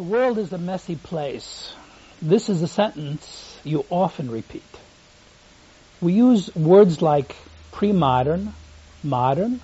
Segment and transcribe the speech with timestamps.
[0.00, 1.74] The world is a messy place.
[2.22, 4.64] This is a sentence you often repeat.
[6.00, 7.36] We use words like
[7.72, 8.54] pre-modern,
[9.02, 9.60] modern,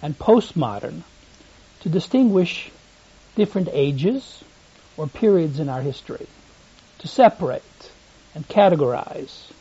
[0.00, 1.02] and postmodern
[1.80, 2.70] to distinguish
[3.36, 4.42] different ages
[4.96, 6.28] or periods in our history,
[7.00, 7.90] to separate
[8.34, 9.52] and categorize,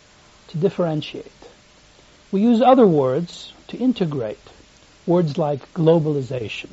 [0.47, 1.49] to differentiate.
[2.31, 4.39] We use other words to integrate,
[5.05, 6.69] words like globalization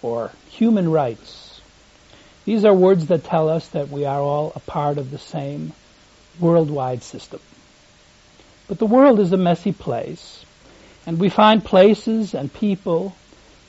[0.00, 1.41] or human rights.
[2.44, 5.72] These are words that tell us that we are all a part of the same
[6.40, 7.40] worldwide system.
[8.68, 10.44] But the world is a messy place,
[11.06, 13.14] and we find places and people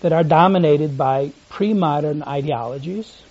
[0.01, 3.21] that are dominated by pre-modern ideologies,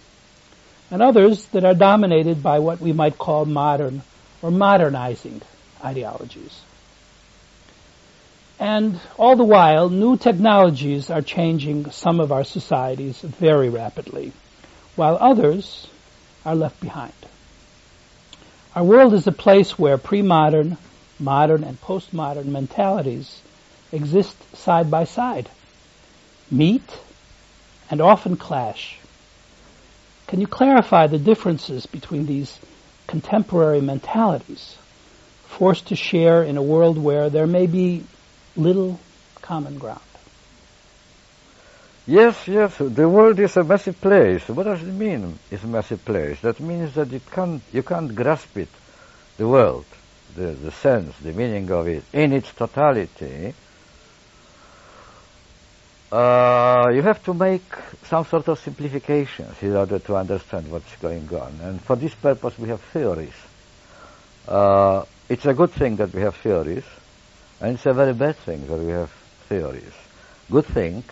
[0.91, 4.03] and others that are dominated by what we might call modern
[4.43, 5.43] or modernizing
[5.83, 6.61] ideologies.
[8.61, 14.33] And all the while, new technologies are changing some of our societies very rapidly,
[14.97, 15.87] while others
[16.45, 17.13] are left behind.
[18.75, 20.79] Our world is a place where pre-modern,
[21.19, 23.41] modern, and postmodern mentalities
[23.93, 25.49] exist side by side,
[26.51, 26.83] meet,
[27.91, 28.99] and often clash.
[30.27, 32.59] Can you clarify the differences between these
[33.07, 34.77] contemporary mentalities,
[35.47, 38.05] forced to share in a world where there may be
[38.57, 38.99] little
[39.43, 40.01] common ground?
[42.07, 44.49] Yes, yes, the world is a messy place.
[44.49, 46.41] What does it mean, it's a messy place?
[46.41, 48.69] That means that you can't, you can't grasp it,
[49.37, 49.85] the world,
[50.35, 53.55] the, the sense, the meaning of it, in its totality.
[56.11, 57.63] Uh, you have to make
[58.05, 61.61] some sort of simplifications in order to understand what's going on.
[61.63, 63.33] And for this purpose we have theories.
[64.49, 66.85] Uh, it's a good thing that we have theories,
[67.61, 69.11] and it's a very bad thing that we have
[69.49, 69.95] theories.
[70.51, 71.05] Good thing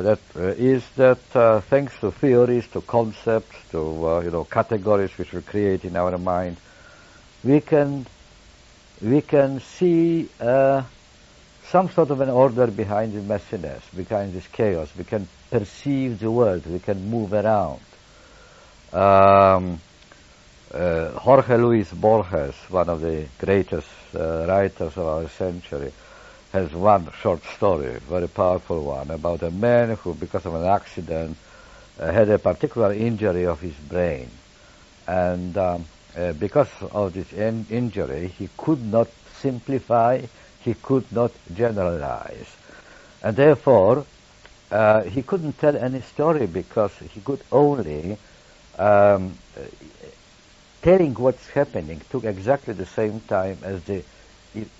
[0.00, 5.10] that uh, is that uh, thanks to theories, to concepts, to uh, you know categories
[5.18, 6.56] which we create in our mind,
[7.44, 8.06] we can
[9.02, 10.82] we can see uh,
[11.64, 14.88] some sort of an order behind the messiness, behind this chaos.
[14.96, 16.66] We can perceive the world.
[16.66, 17.80] We can move around.
[18.92, 19.80] Um,
[20.72, 25.92] uh, Jorge Luis Borges, one of the greatest writers of our century,
[26.52, 31.36] has one short story, very powerful one, about a man who, because of an accident,
[31.98, 34.30] uh, had a particular injury of his brain.
[35.06, 35.84] And um,
[36.16, 39.08] uh, because of this in- injury, he could not
[39.40, 40.20] simplify,
[40.60, 42.56] he could not generalize.
[43.22, 44.04] And therefore,
[44.70, 48.16] uh, he couldn't tell any story because he could only
[48.78, 49.36] um,
[50.82, 54.02] telling what's happening took exactly the same time as the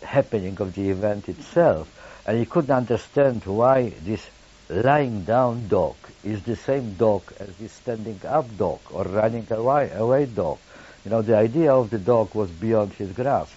[0.03, 1.89] happening of the event itself.
[2.27, 4.29] And he couldn't understand why this
[4.69, 9.91] lying down dog is the same dog as this standing up dog or running away,
[9.95, 10.59] away dog.
[11.05, 13.55] You know, the idea of the dog was beyond his grasp.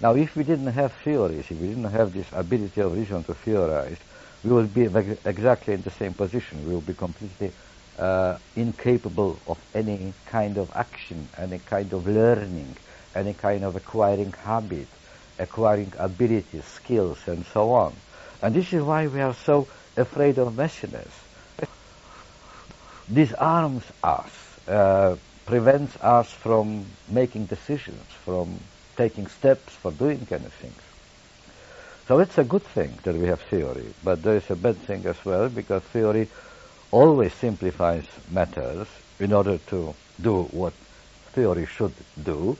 [0.00, 3.34] Now, if we didn't have theories, if we didn't have this ability of reason to
[3.34, 3.96] theorize,
[4.44, 4.82] we would be
[5.24, 6.66] exactly in the same position.
[6.68, 7.52] We would be completely
[7.98, 12.76] uh, incapable of any kind of action, any kind of learning,
[13.14, 14.88] any kind of acquiring habit
[15.42, 17.94] acquiring abilities, skills, and so on.
[18.42, 21.12] And this is why we are so afraid of messiness.
[23.12, 24.32] Disarms us,
[24.68, 25.16] uh,
[25.46, 28.60] prevents us from making decisions, from
[28.96, 30.74] taking steps, for doing anything.
[32.08, 35.06] So it's a good thing that we have theory, but there is a bad thing
[35.06, 36.28] as well because theory
[36.90, 38.88] always simplifies matters
[39.20, 40.74] in order to do what
[41.32, 42.56] theory should do,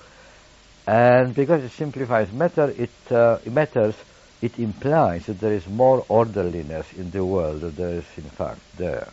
[0.87, 3.95] and because it simplifies matter, it, uh, matters,
[4.41, 8.61] it implies that there is more orderliness in the world than there is in fact
[8.77, 9.09] there.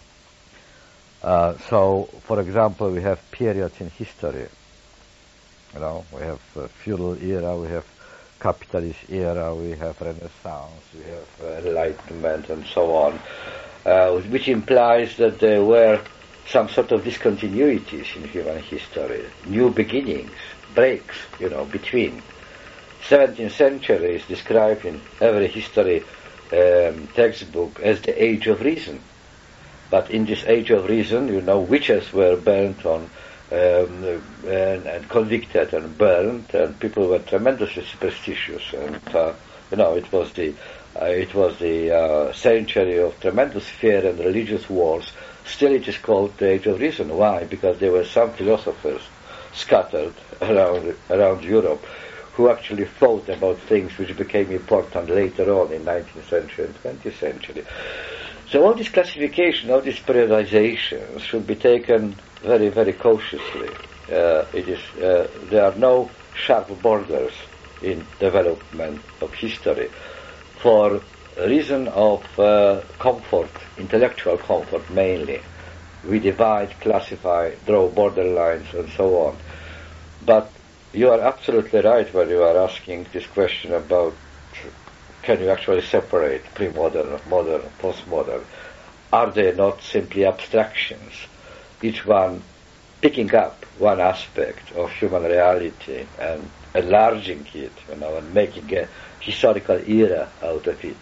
[1.22, 4.48] Uh, so, for example, we have periods in history.
[5.74, 7.86] You know, we have uh, feudal era, we have
[8.40, 13.20] capitalist era, we have Renaissance, we have Enlightenment, and so on,
[13.86, 16.02] uh, which implies that there were
[16.48, 20.32] some sort of discontinuities in human history, new beginnings,
[20.74, 22.22] breaks, you know, between.
[23.08, 26.04] 17th century is described in every history
[26.52, 29.00] um, textbook as the age of reason.
[29.90, 33.10] But in this age of reason, you know, witches were burnt on
[33.52, 38.62] um, and, and, convicted and burned, and people were tremendously superstitious.
[38.74, 39.34] And uh,
[39.72, 40.54] you know, it was the
[41.02, 45.12] uh, it was the uh, century of tremendous fear and religious wars.
[45.46, 47.16] Still, it is called the age of reason.
[47.16, 47.44] Why?
[47.46, 49.02] Because there were some philosophers
[49.54, 51.86] scattered around, around Europe
[52.40, 57.20] who actually thought about things which became important later on in 19th century and 20th
[57.20, 57.66] century.
[58.50, 63.70] So all this classification, all these periodizations should be taken very, very cautiously.
[64.10, 67.34] Uh, it is, uh, there are no sharp borders
[67.82, 69.90] in development of history.
[70.62, 71.02] For
[71.38, 75.42] reason of uh, comfort, intellectual comfort mainly,
[76.04, 79.38] we divide, classify, draw borderlines, and so on.
[80.26, 80.52] But
[80.94, 84.14] you are absolutely right when you are asking this question about
[85.22, 88.44] can you actually separate pre-modern, modern, post-modern?
[89.12, 91.14] Are they not simply abstractions,
[91.82, 92.42] each one
[93.02, 98.88] picking up one aspect of human reality and enlarging it, you know, and making a
[99.20, 100.98] historical era out of it?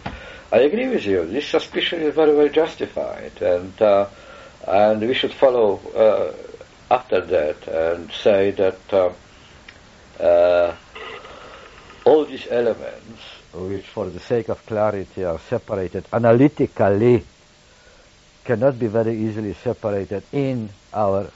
[0.51, 1.25] I agree with you.
[1.25, 4.07] This suspicion is very well justified, and uh,
[4.67, 9.11] and we should follow uh, after that and say that uh,
[10.21, 10.75] uh,
[12.05, 13.21] all these elements,
[13.53, 17.23] which for the sake of clarity are separated analytically,
[18.43, 21.29] cannot be very easily separated in our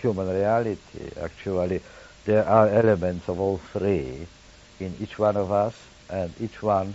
[0.00, 0.78] human reality.
[1.20, 1.80] Actually,
[2.24, 4.26] there are elements of all three
[4.80, 5.74] in each one of us
[6.10, 6.94] and each one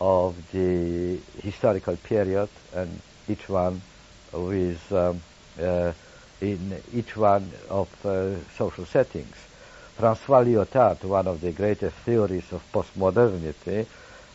[0.00, 3.80] of the historical period and each one
[4.32, 5.20] with um,
[5.60, 5.92] uh,
[6.40, 7.88] in each one of
[8.56, 9.36] social settings.
[9.96, 13.84] Francois Lyotard, one of the greatest theorists of postmodernity,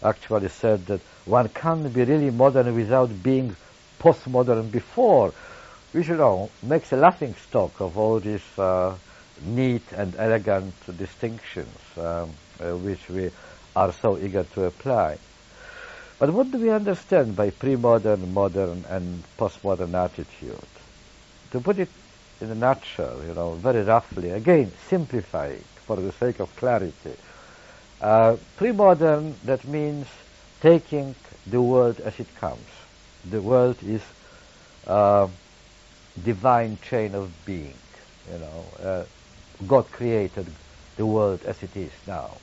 [0.04, 3.56] actually said that one can't be really modern without being
[4.00, 5.34] postmodern before,
[5.94, 8.94] which you know makes a laughing stock of all these uh,
[9.42, 12.30] neat and elegant distinctions um,
[12.60, 13.32] uh, which we
[13.76, 15.18] are so eager to apply.
[16.24, 20.56] But what do we understand by pre-modern, modern, and postmodern attitude?
[21.52, 21.90] To put it
[22.40, 27.18] in a nutshell, you know, very roughly, again, simplify it for the sake of clarity.
[28.00, 30.08] Uh, pre-modern, that means
[30.62, 31.14] taking
[31.46, 32.72] the world as it comes.
[33.30, 34.02] The world is
[34.88, 35.28] uh,
[36.24, 37.76] divine chain of being,
[38.32, 38.66] you know.
[38.82, 39.04] Uh,
[39.68, 40.48] God created
[40.96, 42.38] the world as it is now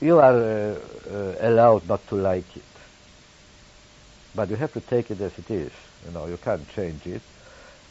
[0.00, 0.78] you are uh,
[1.10, 2.62] uh, allowed not to like it.
[4.34, 5.72] But you have to take it as it is.
[6.04, 7.22] You know, you can't change it.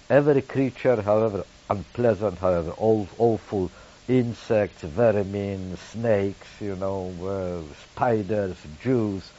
[0.09, 3.71] Every creature, however unpleasant, however awful,
[4.07, 9.31] insects, vermin, snakes, you know, uh, spiders, Jews,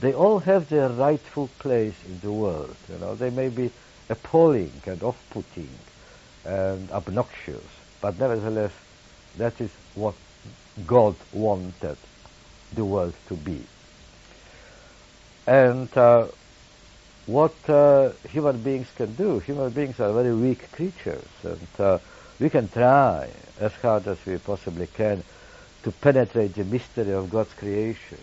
[0.00, 2.76] they all have their rightful place in the world.
[2.88, 3.72] You know, they may be
[4.08, 5.70] appalling and off-putting
[6.44, 7.64] and obnoxious,
[8.00, 8.72] but nevertheless,
[9.38, 10.14] that is what
[10.86, 11.96] God wanted
[12.74, 13.62] the world to be.
[15.46, 16.26] And uh,
[17.26, 21.98] what uh, human beings can do, human beings are very weak creatures, and uh,
[22.38, 23.28] we can try
[23.60, 25.22] as hard as we possibly can
[25.82, 28.18] to penetrate the mystery of God's creation,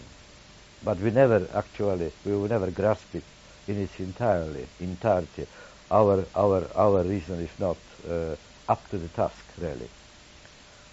[0.84, 3.24] but we never actually, we will never grasp it
[3.68, 5.46] in its entirely, entirety.
[5.92, 7.78] Our, our, our reason is not
[8.10, 8.36] uh,
[8.68, 9.90] up to the task, really.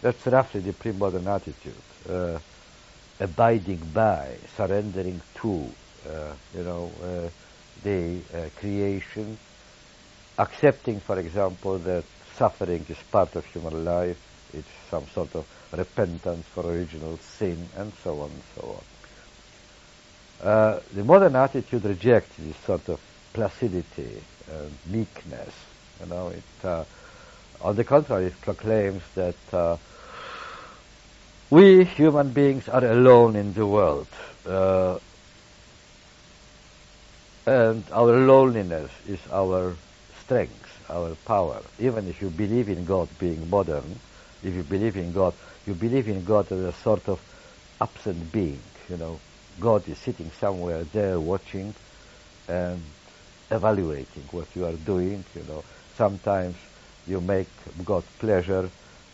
[0.02, 1.74] That's roughly the pre-modern attitude.
[3.18, 5.70] Abiding by, surrendering to,
[6.08, 7.28] uh, you know, uh,
[7.82, 9.38] the uh, creation,
[10.38, 12.04] accepting, for example, that
[12.36, 14.18] suffering is part of human life,
[14.52, 18.80] it's some sort of repentance for original sin, and so on and so
[20.42, 20.46] on.
[20.48, 23.00] Uh, the modern attitude rejects this sort of
[23.32, 25.54] placidity, and meekness.
[26.00, 26.84] You know, it, uh,
[27.60, 29.76] on the contrary, it proclaims that uh,
[31.50, 34.08] we human beings are alone in the world.
[34.46, 34.98] Uh,
[37.46, 39.76] and our loneliness is our
[40.24, 41.62] strength, our power.
[41.78, 44.00] Even if you believe in God being modern,
[44.42, 45.34] if you believe in God,
[45.66, 47.20] you believe in God as a sort of
[47.80, 48.60] absent being.
[48.88, 49.20] You know,
[49.60, 51.74] God is sitting somewhere there watching
[52.48, 52.82] and
[53.50, 55.24] evaluating what you are doing.
[55.34, 55.64] You know,
[55.96, 56.56] sometimes
[57.06, 57.48] you make
[57.84, 58.68] God pleasure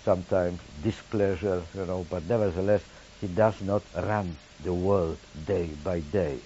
[0.05, 2.83] sometimes displeasure, you know, but nevertheless,
[3.21, 6.39] he does not run the world day by day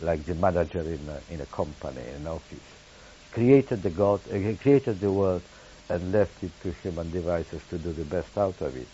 [0.00, 2.58] like the manager in a, in a company, in an office.
[3.32, 5.42] Created the God, uh, he created the world
[5.88, 8.86] and left it to human devices to do the best out of it.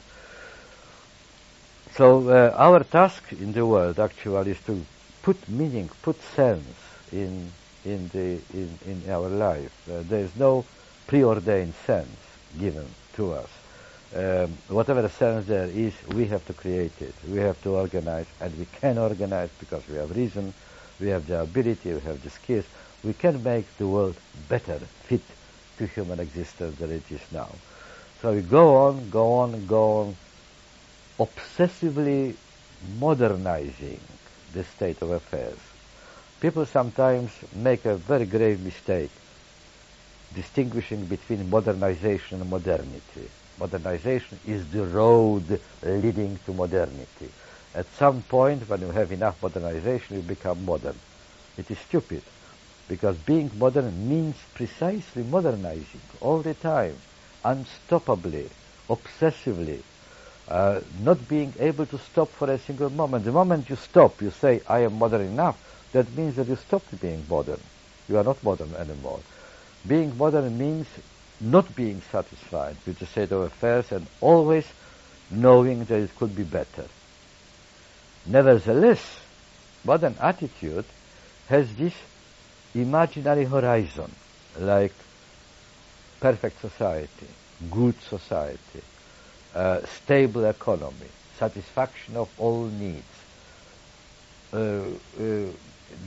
[1.94, 4.85] So uh, our task in the world actually is to
[5.23, 6.76] put meaning, put sense
[7.12, 7.52] in
[7.85, 9.73] in the in, in our life.
[9.88, 10.64] Uh, there is no
[11.06, 12.18] preordained sense
[12.59, 13.50] given to us
[14.14, 17.14] um, whatever sense there is, we have to create it.
[17.28, 20.54] We have to organize, and we can organize because we have reason,
[21.00, 22.64] we have the ability, we have the skills.
[23.02, 24.16] We can make the world
[24.49, 25.23] better, fit
[25.78, 27.50] to human existence than it is now.
[28.23, 30.16] So we go on, go on, go on,
[31.18, 32.37] obsessively
[32.99, 34.00] modernizing
[34.52, 35.59] the state of affairs.
[36.40, 39.11] People sometimes make a very grave mistake.
[40.35, 43.30] distinguishing between modernization and modernity.
[43.58, 47.30] Modernization is the road leading to modernity.
[47.75, 50.99] At some point, when you have enough modernization, you become modern.
[51.56, 52.23] It is stupid,
[52.88, 56.96] because being modern means precisely modernizing all the time,
[57.44, 58.49] unstoppably,
[58.88, 59.80] obsessively,
[60.49, 63.25] uh, not being able to stop for a single moment.
[63.25, 65.56] The moment you stop, you say, I am modern enough,
[65.92, 67.61] that means that you stopped being modern.
[68.08, 69.20] You are not modern anymore.
[69.87, 70.87] Being modern means
[71.44, 74.66] not being satisfied with the state of affairs and always
[75.30, 76.86] knowing that it could be better.
[78.26, 79.20] Nevertheless,
[79.84, 80.84] modern attitude
[81.48, 81.94] has this
[82.74, 84.10] imaginary horizon,
[84.58, 84.92] like
[86.20, 87.28] perfect society,
[87.70, 88.82] good society,
[89.54, 91.08] uh, stable economy,
[91.38, 93.04] satisfaction of all needs,
[94.52, 94.82] uh,
[95.20, 95.46] uh,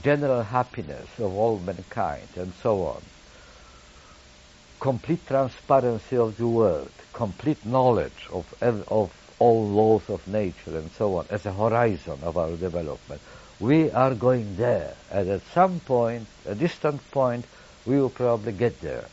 [0.01, 3.01] general happiness of all mankind, and so on.
[4.79, 11.17] Complete transparency of the world, complete knowledge of, of all laws of nature, and so
[11.17, 13.21] on, as a horizon of our development.
[13.59, 17.45] We are going there, and at some point, a distant point,
[17.87, 19.05] we will probably get there.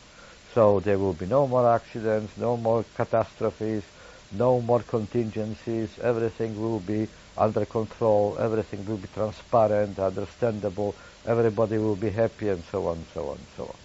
[0.53, 3.83] So there will be no more accidents, no more catastrophes,
[4.31, 7.07] no more contingencies, everything will be
[7.37, 10.95] under control, everything will be transparent, understandable,
[11.25, 13.84] everybody will be happy, and so on, so on, so on.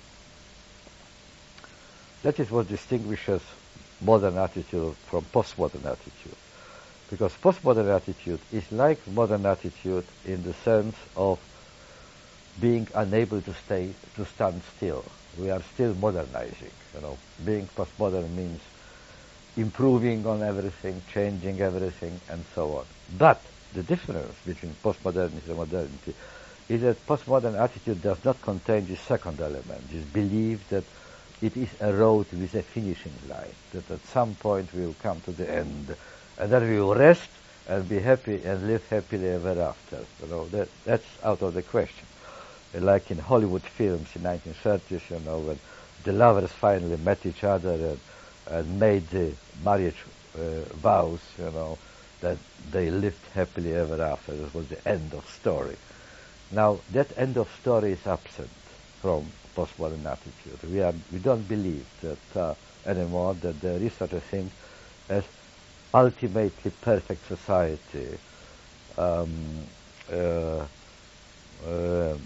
[2.22, 3.42] That is what distinguishes
[4.00, 6.36] modern attitude from postmodern attitude.
[7.10, 11.38] Because postmodern attitude is like modern attitude in the sense of
[12.60, 15.04] being unable to stay, to stand still.
[15.38, 17.18] We are still modernizing, you know.
[17.44, 18.60] Being postmodern means
[19.56, 22.84] improving on everything, changing everything, and so on.
[23.16, 26.14] But the difference between postmodernity and modernity
[26.68, 30.84] is that postmodern attitude does not contain this second element, this belief that
[31.42, 35.32] it is a road with a finishing line, that at some point will come to
[35.32, 35.94] the end,
[36.38, 37.28] and then we will rest
[37.68, 40.04] and be happy and live happily ever after.
[40.22, 42.06] You know, that, that's out of the question.
[42.74, 45.58] Like in Hollywood films in 1930s, you know, when
[46.04, 48.00] the lovers finally met each other and
[48.50, 49.32] and made the
[49.64, 50.04] marriage
[50.34, 51.78] uh, vows, you know,
[52.20, 52.36] that
[52.70, 54.32] they lived happily ever after.
[54.34, 55.76] This was the end of story.
[56.50, 58.50] Now, that end of story is absent
[59.00, 60.70] from postmodern attitude.
[60.70, 62.54] We, are, we don't believe that uh,
[62.86, 64.50] anymore that there is such a thing
[65.08, 65.24] as
[65.92, 68.18] ultimately perfect society,
[68.96, 69.66] um,
[70.12, 70.64] uh,
[71.66, 72.16] uh,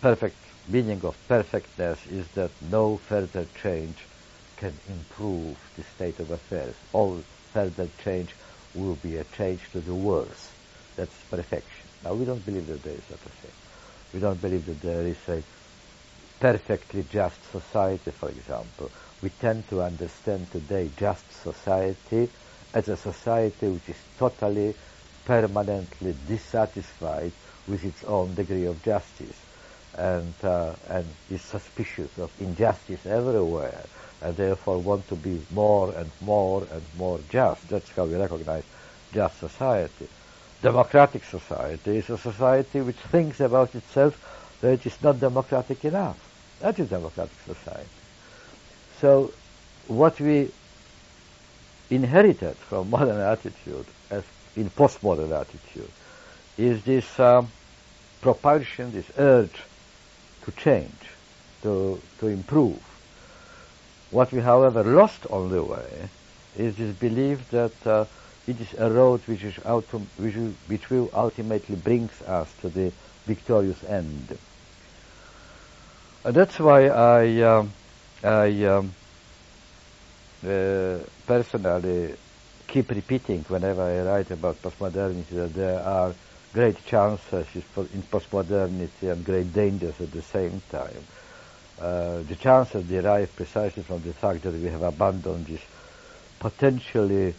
[0.00, 0.36] perfect
[0.68, 3.96] meaning of perfectness is that no further change
[4.56, 6.74] can improve the state of affairs.
[6.92, 8.34] All further change
[8.74, 10.50] will be a change to the worse.
[10.96, 11.88] That's perfection.
[12.04, 13.52] Now, we don't believe that there is such a thing.
[14.12, 15.42] We don't believe that there is a
[16.40, 18.90] perfectly just society, for example.
[19.22, 22.28] We tend to understand today just society
[22.74, 24.74] as a society which is totally,
[25.24, 27.32] permanently dissatisfied
[27.66, 29.40] with its own degree of justice
[29.96, 33.84] and, uh, and is suspicious of injustice everywhere
[34.20, 37.68] and therefore want to be more and more and more just.
[37.68, 38.64] That's how we recognize
[39.12, 40.08] just society.
[40.62, 44.18] Democratic society is a society which thinks about itself
[44.64, 46.16] that it is not democratic enough.
[46.60, 47.86] That is democratic society.
[48.98, 49.30] So
[49.88, 50.50] what we
[51.90, 54.24] inherited from modern attitude as
[54.56, 55.90] in postmodern attitude
[56.56, 57.48] is this um,
[58.22, 59.60] propulsion, this urge
[60.44, 61.10] to change,
[61.60, 62.80] to, to improve,
[64.10, 66.08] what we, however, lost on the way
[66.56, 68.06] is this belief that uh,
[68.46, 70.36] it is a road which, is autom- which,
[70.68, 72.92] which will ultimately brings us to the
[73.26, 74.38] victorious end.
[76.24, 77.70] Uh, that's why I, um,
[78.22, 78.94] I um,
[80.42, 82.14] uh, personally
[82.66, 86.14] keep repeating whenever I write about postmodernity that there are
[86.54, 91.04] great chances in postmodernity and great dangers at the same time.
[91.78, 95.60] Uh, the chances derive precisely from the fact that we have abandoned this
[96.38, 97.34] potentially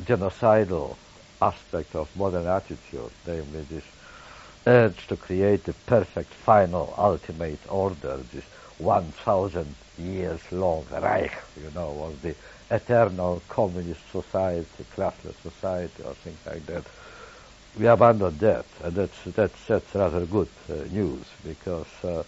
[0.00, 0.96] genocidal
[1.42, 3.84] aspect of modern attitude, namely this
[4.66, 8.44] urge to create the perfect, final, ultimate order, this
[8.78, 12.34] 1,000 years long Reich, you know, of the
[12.70, 14.66] eternal communist society,
[14.96, 16.84] classless society, or things like that.
[17.78, 22.22] We abandoned that, and that's, that's, that's rather good uh, news, because uh,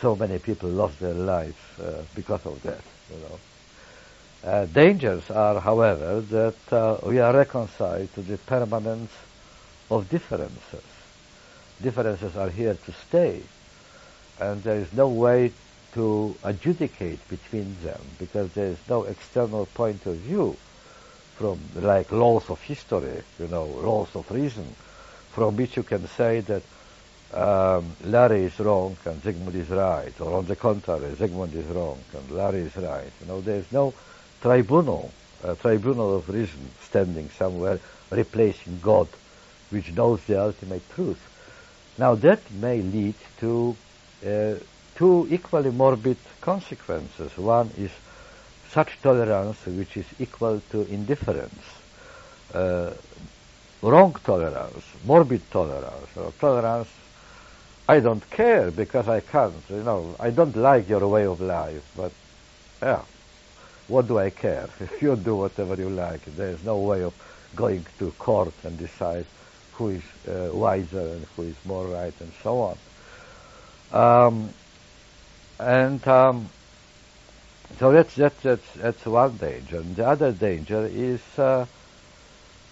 [0.00, 2.80] so many people lost their lives uh, because of that.
[3.10, 3.38] You know.
[4.50, 9.12] Uh, dangers are, however, that uh, we are reconciled to the permanence
[9.90, 10.82] of differences.
[11.82, 13.42] Differences are here to stay,
[14.40, 15.52] and there is no way
[15.92, 20.56] to adjudicate between them because there is no external point of view
[21.36, 24.66] from like laws of history, you know, laws of reason,
[25.32, 26.62] from which you can say that
[27.34, 31.98] um, Larry is wrong and Zygmunt is right, or on the contrary, Zygmunt is wrong
[32.14, 33.12] and Larry is right.
[33.20, 33.92] You know, there is no
[34.40, 35.12] tribunal,
[35.44, 37.80] a tribunal of reason standing somewhere
[38.10, 39.08] replacing God,
[39.70, 41.20] which knows the ultimate truth.
[41.98, 43.76] Now that may lead to
[44.26, 44.54] uh,
[44.96, 47.36] two equally morbid consequences.
[47.36, 47.90] One is
[48.70, 51.64] such tolerance which is equal to indifference.
[52.52, 52.92] Uh,
[53.82, 56.88] wrong tolerance, morbid tolerance, or tolerance
[57.88, 59.54] I don't care because I can't.
[59.70, 62.10] You know, I don't like your way of life, but
[62.82, 63.02] yeah,
[63.86, 64.68] what do I care?
[64.80, 67.14] If you do whatever you like, there's no way of
[67.54, 69.26] going to court and decide
[69.76, 72.76] who is uh, wiser and who is more right and so
[73.92, 74.26] on.
[74.26, 74.50] Um,
[75.58, 76.48] and um,
[77.78, 79.78] so that's, that's, that's, that's one danger.
[79.78, 81.66] And the other danger is uh,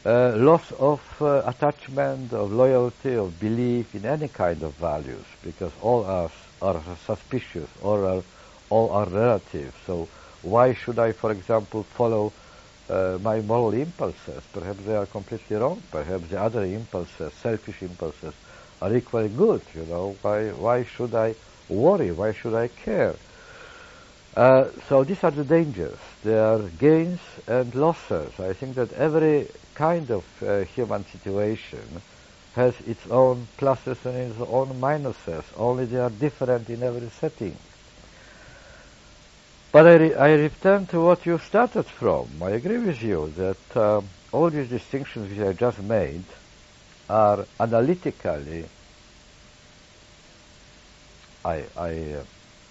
[0.06, 5.72] uh, loss of uh, attachment, of loyalty, of belief in any kind of values, because
[5.80, 8.22] all us are suspicious, or are,
[8.70, 9.74] all are relative.
[9.86, 10.08] So
[10.42, 12.32] why should I, for example, follow
[12.88, 14.44] uh, my moral impulses?
[14.52, 15.82] Perhaps they are completely wrong.
[15.90, 18.34] Perhaps the other impulses, selfish impulses,
[18.80, 19.62] are equally good.
[19.74, 21.34] You know, why why should I
[21.68, 22.12] worry?
[22.12, 23.16] Why should I care?
[24.36, 25.98] Uh, so these are the dangers.
[26.22, 28.32] There are gains and losses.
[28.40, 32.02] I think that every kind of uh, human situation
[32.52, 37.58] has its own pluses and its own minuses, only they are different in every setting.
[39.74, 42.42] But I, re- I return to what you started from.
[42.42, 44.02] I agree with you that uh,
[44.32, 46.26] all these distinctions which I just made
[47.10, 48.68] are analytically,
[51.44, 52.24] I, I uh,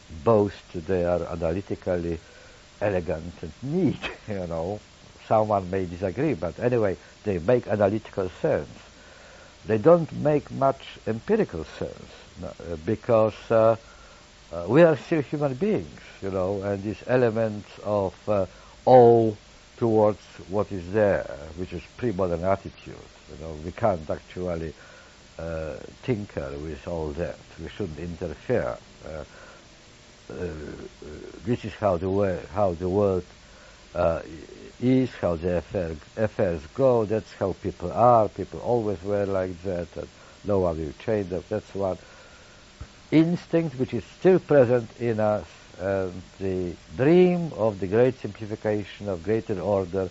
[0.09, 2.21] boast they are analytically
[2.81, 4.81] elegant and neat, you know,
[5.27, 8.79] someone may disagree, but anyway, they make analytical sense.
[9.65, 12.11] They don't make much empirical sense
[12.43, 13.77] uh, because uh,
[14.53, 18.45] uh, we are still human beings, you know, and these elements of uh,
[18.85, 19.33] awe
[19.77, 21.23] towards what is there,
[21.57, 22.95] which is pre-modern attitude.
[23.31, 24.73] You know, we can't actually
[25.39, 27.37] uh, tinker with all that.
[27.61, 28.77] We shouldn't interfere.
[29.05, 29.23] Uh,
[31.45, 33.25] this is how the, way, how the world
[34.81, 37.05] is, how the affair, affairs go.
[37.05, 38.29] That's how people are.
[38.29, 39.87] People always were like that,
[40.45, 41.49] no one will change that.
[41.49, 41.97] That's one
[43.13, 45.45] instinct which is still present in us.
[45.79, 50.09] And the dream of the great simplification of greater order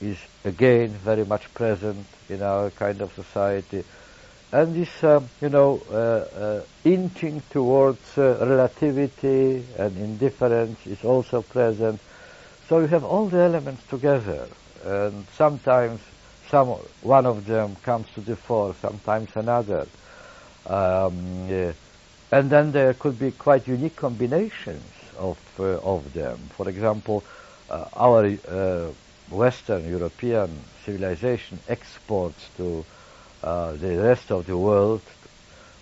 [0.00, 3.84] is again very much present in our kind of society.
[4.52, 11.42] And this, um, you know, uh, uh, inching towards uh, relativity and indifference is also
[11.42, 12.00] present.
[12.68, 14.46] So you have all the elements together,
[14.84, 16.00] and sometimes
[16.50, 16.68] some
[17.02, 19.86] one of them comes to the fore, sometimes another,
[20.66, 21.74] um.
[22.32, 24.84] And then there could be quite unique combinations
[25.18, 25.64] of uh,
[25.94, 26.38] of them.
[26.56, 27.24] For example,
[27.70, 28.88] uh, our uh,
[29.30, 30.50] Western European
[30.84, 32.84] civilization exports to
[33.42, 35.02] uh, the rest of the world,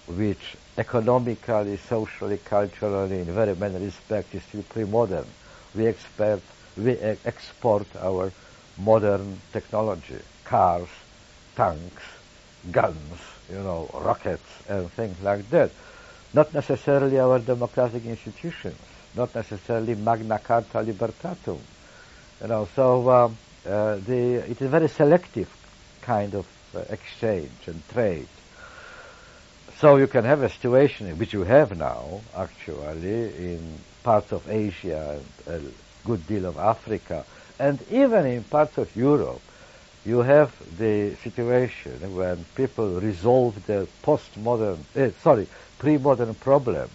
[0.06, 5.26] which economically, socially, culturally, in very many respects, is still pre-modern.
[5.74, 6.42] We expect
[6.76, 6.92] we
[7.24, 8.32] export our
[8.78, 10.88] modern technology, cars,
[11.56, 12.02] tanks,
[12.70, 13.18] guns,
[13.50, 15.70] you know, rockets and things like that.
[16.32, 18.76] Not necessarily our democratic institutions,
[19.14, 21.58] not necessarily Magna Carta Libertatum.
[22.40, 25.50] You know, so um, uh, the, it is a very selective
[26.02, 28.28] kind of uh, exchange and trade.
[29.78, 35.20] So you can have a situation which you have now, actually, in parts of Asia
[35.46, 37.24] and a good deal of Africa,
[37.58, 39.40] and even in parts of Europe,
[40.04, 46.90] you have the situation when people resolve their postmodern, eh, sorry, pre-modern problems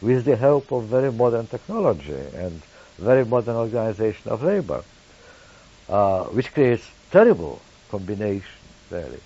[0.00, 2.60] with the help of very modern technology and
[2.98, 4.82] very modern organization of labor,
[5.88, 8.44] uh, which creates terrible combination,
[8.90, 9.20] really.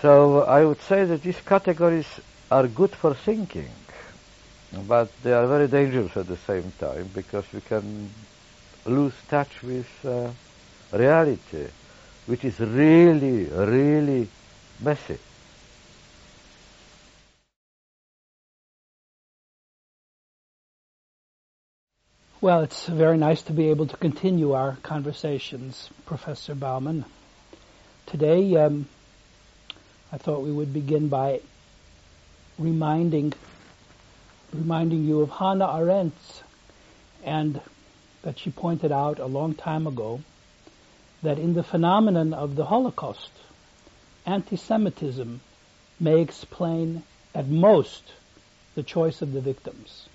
[0.00, 2.08] So I would say that these categories
[2.50, 3.70] are good for thinking
[4.88, 8.10] but they are very dangerous at the same time because we can
[8.86, 10.30] lose touch with uh,
[10.96, 11.66] reality,
[12.26, 14.28] which is really, really
[14.80, 15.18] messy.
[22.42, 27.04] Well, it's very nice to be able to continue our conversations, Professor Bauman.
[28.06, 28.88] Today, um,
[30.10, 31.40] I thought we would begin by
[32.58, 33.32] reminding
[34.52, 36.42] reminding you of Hannah Arendt
[37.22, 37.60] and
[38.22, 40.20] that she pointed out a long time ago
[41.22, 43.30] that in the phenomenon of the Holocaust,
[44.26, 45.40] anti-Semitism
[46.00, 47.04] may explain
[47.36, 48.02] at most
[48.74, 50.08] the choice of the victims,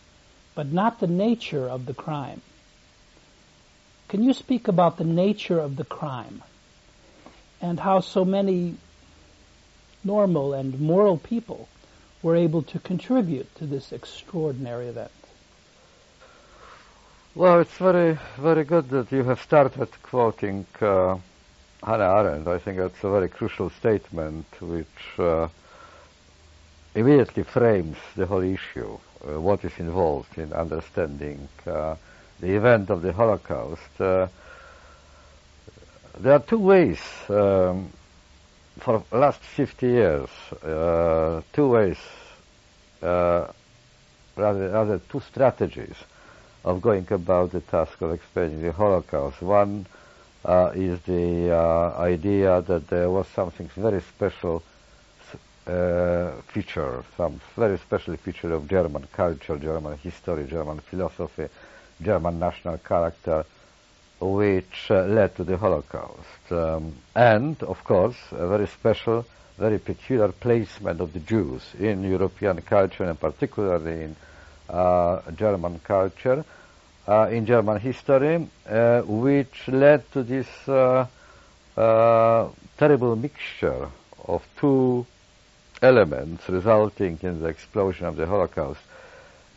[0.57, 2.41] but not the nature of the crime.
[4.07, 6.41] Can you speak about the nature of the crime
[7.61, 8.73] and how so many
[10.03, 11.69] normal and moral people
[12.23, 15.11] were able to contribute to this extraordinary event?
[17.35, 21.17] Well, it's very, very good that you have started quoting uh,
[21.83, 22.47] Hannah Arendt.
[22.47, 25.49] I think that's a very crucial statement which uh,
[26.95, 31.95] immediately frames the whole issue, uh, what is involved in understanding uh,
[32.39, 34.01] the event of the Holocaust.
[34.01, 34.27] Uh,
[36.19, 36.99] there are two ways
[37.29, 37.89] um,
[38.79, 40.29] for last 50 years,
[40.63, 41.97] uh, two ways,
[43.01, 43.53] rather,
[44.35, 45.95] rather two strategies
[46.63, 49.41] of going about the task of explaining the Holocaust.
[49.41, 49.85] One
[50.43, 54.63] uh, is the uh, idea that there was something very special
[55.67, 61.47] uh, feature, some very special feature of German culture, German history, German philosophy,
[62.01, 63.45] German national character,
[64.19, 66.51] which uh, led to the Holocaust.
[66.51, 69.25] Um, and, of course, a very special,
[69.57, 74.15] very peculiar placement of the Jews in European culture and particularly in
[74.69, 76.43] uh, German culture,
[77.07, 80.47] uh, in German history, uh, which led to this
[82.77, 83.89] terrible mixture
[84.27, 85.05] of two
[85.81, 88.79] elements resulting in the explosion of the Holocaust.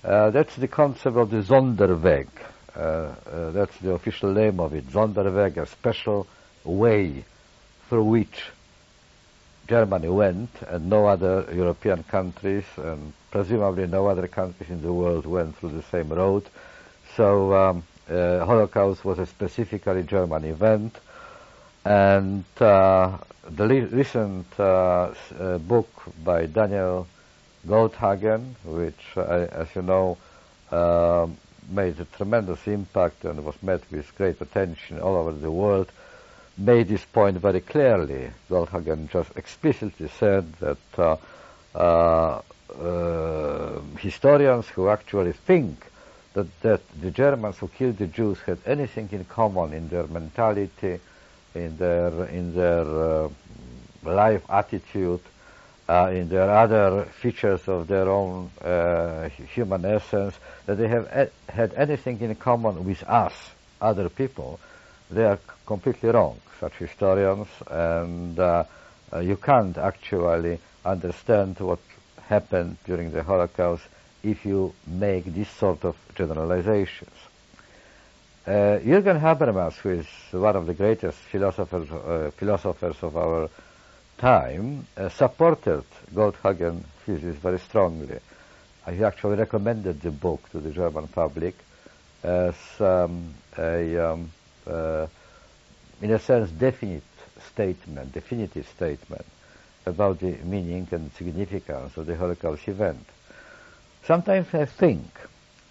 [0.04, 2.28] Uh, that's the concept of the Sonderweg.
[2.74, 4.87] Uh, uh, that's the official name of it.
[4.90, 6.26] Sonderweg, a special
[6.64, 7.24] way
[7.88, 8.44] through which
[9.68, 15.26] Germany went, and no other European countries, and presumably no other countries in the world
[15.26, 16.44] went through the same road.
[17.16, 20.96] So um, uh, Holocaust was a specifically German event,
[21.84, 23.16] and uh,
[23.48, 25.88] the recent uh, uh, book
[26.22, 27.06] by Daniel
[27.66, 30.18] Goldhagen, which, uh, as you know,
[30.70, 31.26] uh,
[31.70, 35.90] made a tremendous impact and was met with great attention all over the world,
[36.58, 38.30] made this point very clearly.
[38.50, 40.78] Goldhagen just explicitly said that
[43.98, 45.86] historians who actually think
[46.34, 51.00] that, that the Germans who killed the Jews had anything in common in their mentality,
[51.54, 53.28] in their in their uh,
[54.04, 55.20] life attitude,
[55.88, 60.34] uh, in their other features of their own uh, human essence,
[60.66, 63.34] that they have had anything in common with us,
[63.80, 64.60] other people,
[65.10, 66.38] they are completely wrong.
[66.60, 68.64] Such historians, and uh,
[69.20, 71.78] you can't actually understand what
[72.28, 73.82] happened during the Holocaust
[74.22, 77.29] if you make this sort of generalizations.
[78.50, 83.48] Uh, Jürgen Habermas, who is one of the greatest philosophers, uh, philosophers of our
[84.18, 88.18] time, uh, supported Goldhagen thesis very strongly.
[88.90, 91.54] He actually recommended the book to the German public
[92.24, 94.32] as um, a, um,
[94.66, 95.06] uh,
[96.02, 97.04] in a sense, definite
[97.52, 99.26] statement, definitive statement
[99.86, 103.06] about the meaning and significance of the Holocaust event.
[104.02, 105.06] Sometimes I think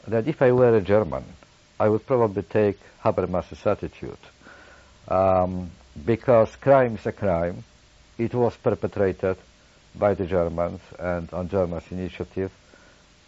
[0.07, 1.25] that if I were a German,
[1.79, 4.17] I would probably take Habermas's attitude.
[5.07, 5.71] Um,
[6.05, 7.63] because crime is a crime.
[8.17, 9.37] It was perpetrated
[9.95, 12.51] by the Germans and on Germans' initiative,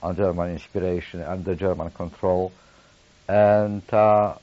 [0.03, 2.51] on German inspiration, under German control.
[3.27, 4.35] And uh,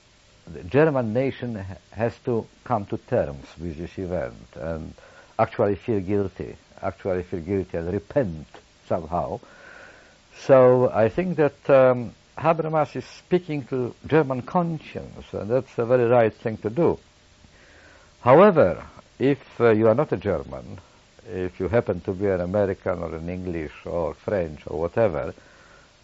[0.47, 4.95] the German nation has to come to terms with this event and
[5.39, 8.47] actually feel guilty, actually feel guilty and repent
[8.89, 9.39] somehow
[10.47, 16.05] so I think that um, Habermas is speaking to German conscience, and that's a very
[16.05, 16.99] right thing to do.
[18.21, 18.85] However,
[19.19, 20.79] if uh, you are not a German,
[21.27, 25.35] if you happen to be an American or an English or French or whatever,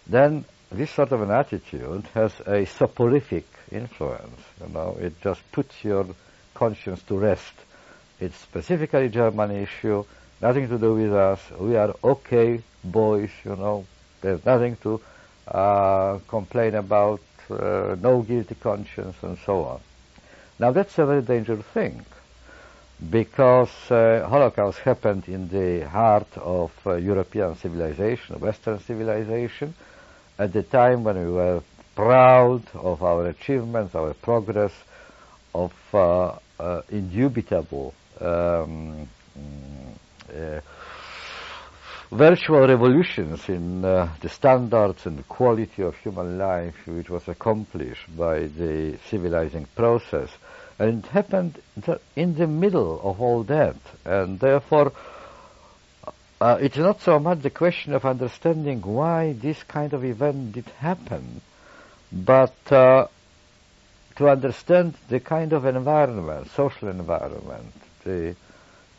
[0.09, 4.40] then this sort of an attitude has a soporific influence.
[4.61, 6.07] You know, it just puts your
[6.53, 7.55] conscience to rest.
[8.18, 10.05] It's specifically German issue,
[10.42, 11.40] nothing to do with us.
[11.61, 13.87] We are okay boys, you know,
[14.20, 15.01] there's nothing to
[15.49, 19.81] uh, complain about, uh, no guilty conscience, and so on.
[20.59, 22.05] Now that's a very dangerous thing,
[23.11, 29.75] because uh, Holocaust happened in the heart of uh, European civilization, Western civilization,
[30.39, 31.63] at the time when we were
[31.95, 34.73] proud of our achievements, our progress,
[35.55, 36.37] of uh,
[36.91, 39.09] indubitable um,
[42.11, 48.40] virtual revolutions in uh, the standards and quality of human life which was accomplished by
[48.40, 50.31] the civilizing process.
[50.79, 51.61] And it happened
[52.17, 53.77] in the middle of all that.
[54.05, 54.93] And therefore,
[56.40, 60.67] uh, it's not so much the question of understanding why this kind of event did
[60.79, 61.40] happen,
[62.12, 63.07] but uh,
[64.17, 67.73] to understand the kind of environment, social environment,
[68.05, 68.37] the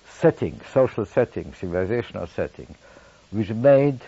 [0.10, 2.74] setting, social setting, civilizational setting,
[3.36, 4.00] which made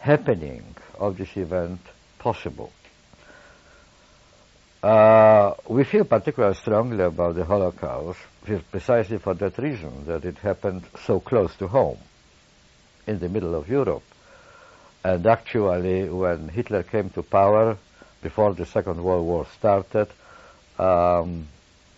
[0.00, 0.64] happening
[0.98, 1.78] of this event
[2.18, 2.72] possible.
[4.82, 8.18] Uh, we feel particularly strongly about the Holocaust
[8.70, 11.98] precisely for that reason, that it happened so close to home,
[13.06, 14.02] in the middle of Europe.
[15.04, 17.78] And actually, when Hitler came to power,
[18.20, 20.08] before the Second World War started,
[20.78, 21.46] um,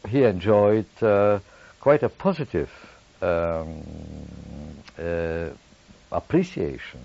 [0.06, 1.38] he enjoyed uh,
[1.80, 2.70] quite a positive
[3.22, 3.82] um,
[4.98, 5.48] uh,
[6.10, 7.00] appreciation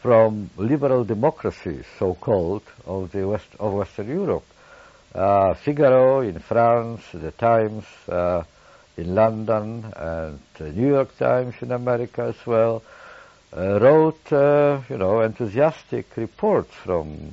[0.00, 4.44] from liberal democracies, so-called, of the West of Western Europe.
[5.14, 8.42] Uh, Figaro in France, the Times uh,
[8.96, 12.82] in London, and the New York Times in America as well,
[13.56, 17.32] uh, wrote, uh, you know, enthusiastic reports from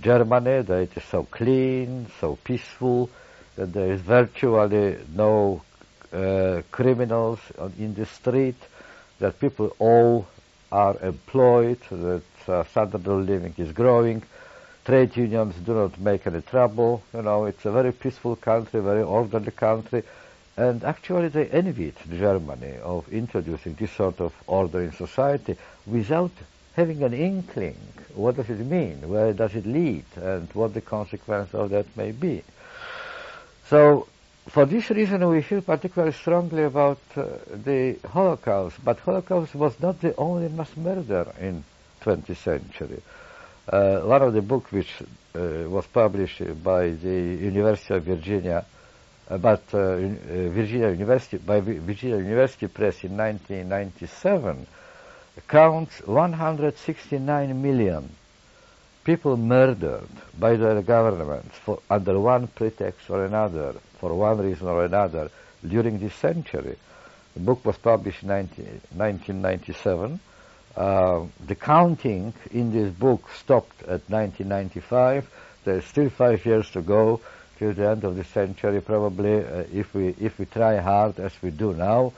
[0.00, 3.08] Germany that it is so clean, so peaceful,
[3.54, 5.62] that there is virtually no
[6.12, 7.38] uh, criminals
[7.78, 8.56] in the street,
[9.18, 10.26] that people all
[10.72, 14.22] are employed, that uh, standard of living is growing,
[14.84, 19.02] trade unions do not make any trouble, you know, it's a very peaceful country, very
[19.02, 20.02] orderly country,
[20.56, 26.32] and actually they envied Germany of introducing this sort of order in society without
[26.74, 27.76] having an inkling
[28.16, 32.12] what does it mean, where does it lead, and what the consequence of that may
[32.12, 32.42] be.
[33.68, 34.08] So
[34.48, 38.76] for this reason, we feel particularly strongly about uh, the Holocaust.
[38.84, 41.64] But Holocaust was not the only mass murder in
[42.02, 43.02] 20th century.
[43.68, 44.92] Uh, one of the books which
[45.34, 48.64] uh, was published by the University of Virginia,
[49.28, 49.98] about uh, uh,
[50.50, 54.66] Virginia University by Virginia University Press in 1997,
[55.48, 58.08] counts 169 million
[59.06, 64.84] people murdered by their governments for, under one pretext or another, for one reason or
[64.84, 65.30] another,
[65.66, 66.76] during this century.
[67.34, 70.18] The book was published in 19, 1997.
[70.76, 75.30] Uh, the counting in this book stopped at 1995.
[75.64, 77.20] There's still five years to go
[77.58, 81.32] till the end of the century, probably, uh, if we if we try hard as
[81.42, 82.12] we do now,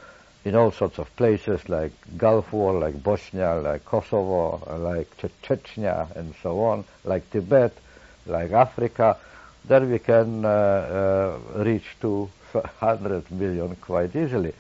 [0.48, 6.10] in all sorts of places like Gulf War, like Bosnia, like Kosovo, like che Chechnya,
[6.16, 7.76] and so on, like Tibet,
[8.24, 9.18] like Africa,
[9.66, 14.54] then we can uh, uh, reach to 100 million quite easily.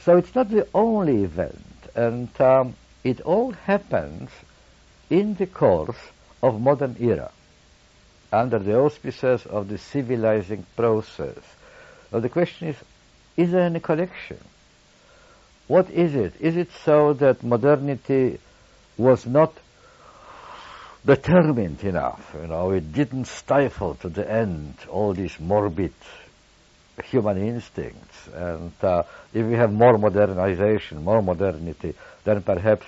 [0.00, 1.64] So it's not the only event,
[1.94, 4.30] and um, it all happens
[5.10, 6.10] in the course
[6.42, 7.30] of modern era,
[8.32, 11.38] under the auspices of the civilizing process.
[12.10, 12.76] The question is,
[13.36, 14.38] is there any connection?
[15.70, 16.32] What is it?
[16.40, 18.40] Is it so that modernity
[18.98, 19.52] was not
[21.06, 22.34] determined enough?
[22.34, 25.92] You know, it didn't stifle to the end all these morbid
[27.04, 28.26] human instincts.
[28.34, 32.86] And uh, if we have more modernization, more modernity, then perhaps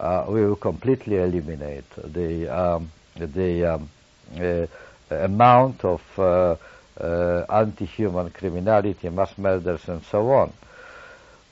[0.00, 3.88] uh, we will completely eliminate the um, the um,
[4.36, 4.66] uh,
[5.14, 6.56] amount of uh,
[7.00, 10.52] uh, anti-human criminality, mass murders, and so on.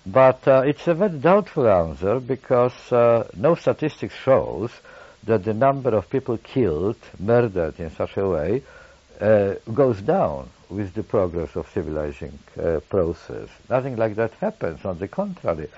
[0.05, 4.71] But uh, it's a very doubtful answer because uh, no statistics shows
[5.25, 8.63] that the number of people killed, murdered in such a way,
[9.21, 13.49] uh, goes down with the progress of civilizing uh, process.
[13.71, 14.85] Nothing like that happens.
[14.85, 15.69] On the contrary,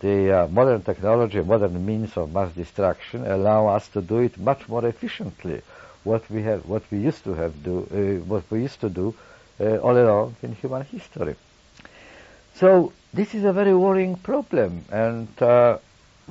[0.00, 4.68] the uh, modern technology, modern means of mass destruction allow us to do it much
[4.68, 5.62] more efficiently.
[6.02, 9.14] What we have, what we used to have do, uh, what we used to do
[9.60, 11.36] all along in human history.
[12.54, 15.78] So this is a very worrying problem, and uh,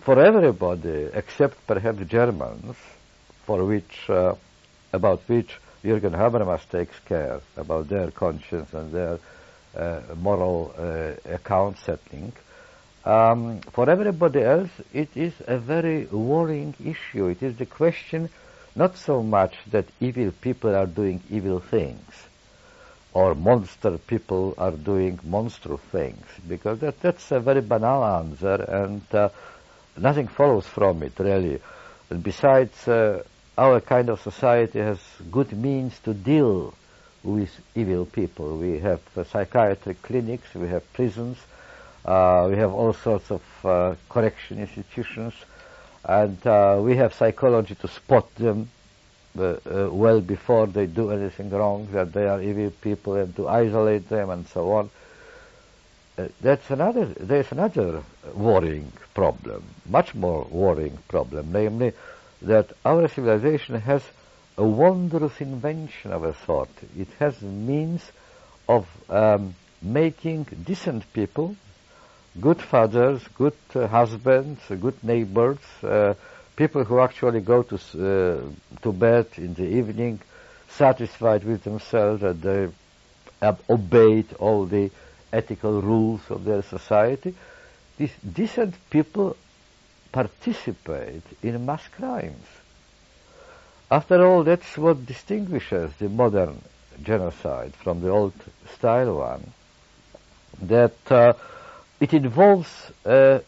[0.02, 2.76] for everybody except perhaps Germans,
[3.46, 4.36] for which uh,
[4.94, 9.20] about which Jürgen Habermas takes care about their conscience and their
[9.76, 12.34] uh, moral uh, account settling.
[13.06, 17.28] Um, for everybody else, it is a very worrying issue.
[17.28, 18.30] It is the question
[18.76, 22.29] not so much that evil people are doing evil things,
[23.14, 29.02] or monster people are doing monstrous things because that, that's a very banal answer and
[29.14, 29.30] uh,
[29.98, 31.60] nothing follows from it really.
[32.10, 33.24] And besides, uh,
[33.58, 35.00] our kind of society has
[35.32, 36.74] good means to deal
[37.24, 38.58] with evil people.
[38.58, 41.38] We have uh, psychiatric clinics, we have prisons,
[42.06, 45.34] Uh, we have all sorts of uh, correction institutions,
[46.06, 48.70] and uh, we have psychology to spot them
[49.40, 54.10] uh, well before they do anything wrong, that they are evil people, and to isolate
[54.10, 54.90] them, and so on.
[56.18, 57.06] Uh, that's another.
[57.06, 61.94] There's another worrying problem, much more worrying problem, namely
[62.42, 64.04] that our civilization has
[64.58, 66.70] a wondrous invention of a sort.
[66.98, 68.04] It has means
[68.68, 71.56] of um, making decent people,
[72.40, 76.14] good fathers, good uh, husbands, good neighbors, uh,
[76.60, 80.20] people who actually go to uh, to bed in the evening
[80.68, 82.68] satisfied with themselves that they
[83.42, 84.92] have obeyed all the
[85.32, 87.34] ethical rules of their society.
[87.98, 89.38] These decent people
[90.12, 92.48] participate in mass crimes.
[93.90, 96.62] After all, that's what distinguishes the modern
[97.02, 98.34] genocide from the old
[98.76, 99.54] style one,
[100.64, 101.34] that uh,
[102.02, 103.40] it involves uh,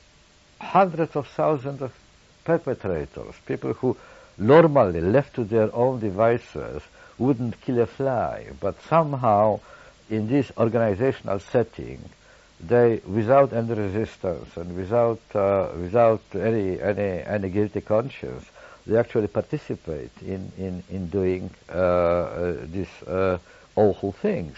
[0.61, 1.91] hundreds of thousands of
[2.43, 3.97] perpetrators, people who
[4.37, 6.81] normally left to their own devices
[7.17, 9.59] wouldn't kill a fly, but somehow
[10.09, 11.99] in this organizational setting,
[12.59, 18.45] they, without any resistance and without uh, without any any any guilty conscience,
[18.85, 23.37] they actually participate in in in doing uh, uh, these uh,
[23.75, 24.57] awful things.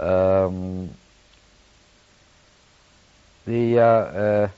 [0.00, 0.90] Um,
[3.46, 4.48] the uh, uh,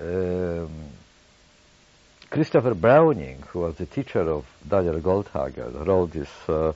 [0.00, 0.70] um,
[2.30, 6.74] Christopher Browning, who was the teacher of Daniel Goldhagen, wrote this um,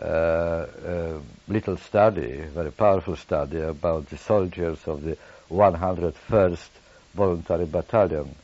[0.00, 5.18] uh, uh, little study, very powerful study about the soldiers of the
[5.50, 6.68] 101st
[7.14, 8.36] Voluntary Battalion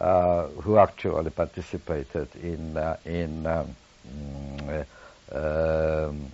[0.00, 3.76] uh, who actually participated in in um,
[5.32, 6.32] um,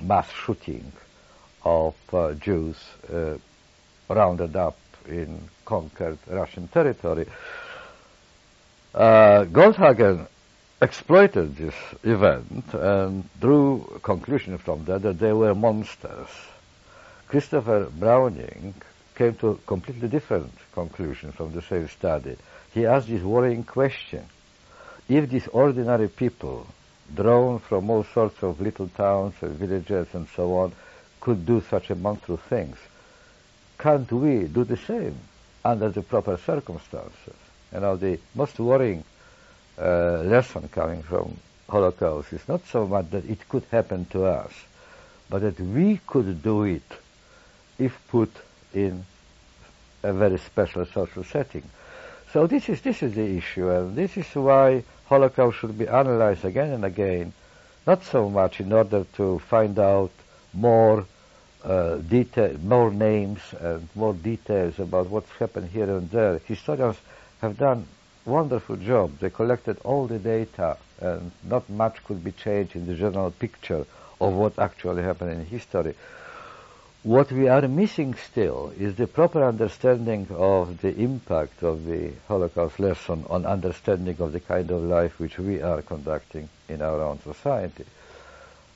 [0.00, 0.92] mass shooting
[1.64, 2.76] of uh, Jews
[3.12, 3.34] uh,
[4.08, 4.78] rounded up
[5.08, 7.26] in conquered Russian territory.
[8.92, 10.26] Uh, Goldhagen
[10.82, 16.32] exploited this event and drew conclusion from that that they were monsters.
[17.28, 18.74] Christopher Browning
[19.14, 22.36] came to a completely different conclusion from the same study.
[22.74, 24.24] He asked this worrying question.
[25.08, 26.66] If these ordinary people,
[27.14, 30.72] drawn from all sorts of little towns and villages and so on,
[31.20, 32.78] could do such a monstrous things,
[33.78, 35.18] can't we do the same
[35.64, 37.34] under the proper circumstances?
[37.72, 39.04] You know, the most worrying
[39.78, 41.36] uh, lesson coming from
[41.68, 44.52] Holocaust is not so much that it could happen to us,
[45.28, 46.98] but that we could do it
[47.78, 48.30] if put
[48.74, 49.04] in
[50.02, 51.62] a very special social setting.
[52.32, 56.44] So this is this is the issue, and this is why Holocaust should be analyzed
[56.44, 57.32] again and again,
[57.86, 60.10] not so much in order to find out
[60.52, 61.06] more
[61.64, 66.38] uh, detail, more names and more details about what's happened here and there.
[66.46, 66.96] Historians
[67.40, 67.86] have done
[68.24, 69.18] wonderful job.
[69.18, 73.86] They collected all the data, and not much could be changed in the general picture
[74.20, 75.94] of what actually happened in history.
[77.02, 82.78] What we are missing still is the proper understanding of the impact of the Holocaust
[82.78, 87.18] lesson on understanding of the kind of life which we are conducting in our own
[87.22, 87.86] society.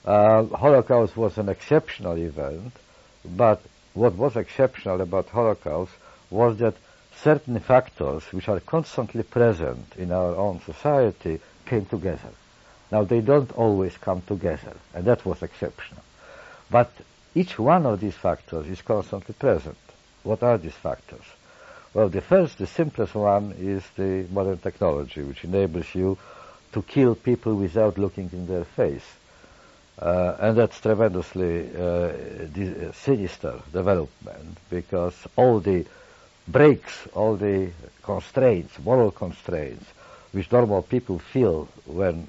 [0.04, 2.72] Uh, Holocaust was an exceptional event,
[3.24, 3.62] but
[3.94, 5.92] what was exceptional about Holocaust
[6.30, 6.74] was that
[7.22, 12.30] certain factors which are constantly present in our own society came together.
[12.92, 16.02] Now, they don't always come together, and that was exceptional.
[16.70, 16.90] But
[17.34, 19.78] each one of these factors is constantly present.
[20.22, 21.24] What are these factors?
[21.94, 26.18] Well, the first, the simplest one is the modern technology, which enables you
[26.72, 29.04] to kill people without looking in their face.
[29.98, 32.12] Uh, and that's tremendously uh,
[32.92, 35.86] sinister development because all the
[36.48, 37.70] brakes all the
[38.02, 39.86] constraints, moral constraints,
[40.32, 42.28] which normal people feel when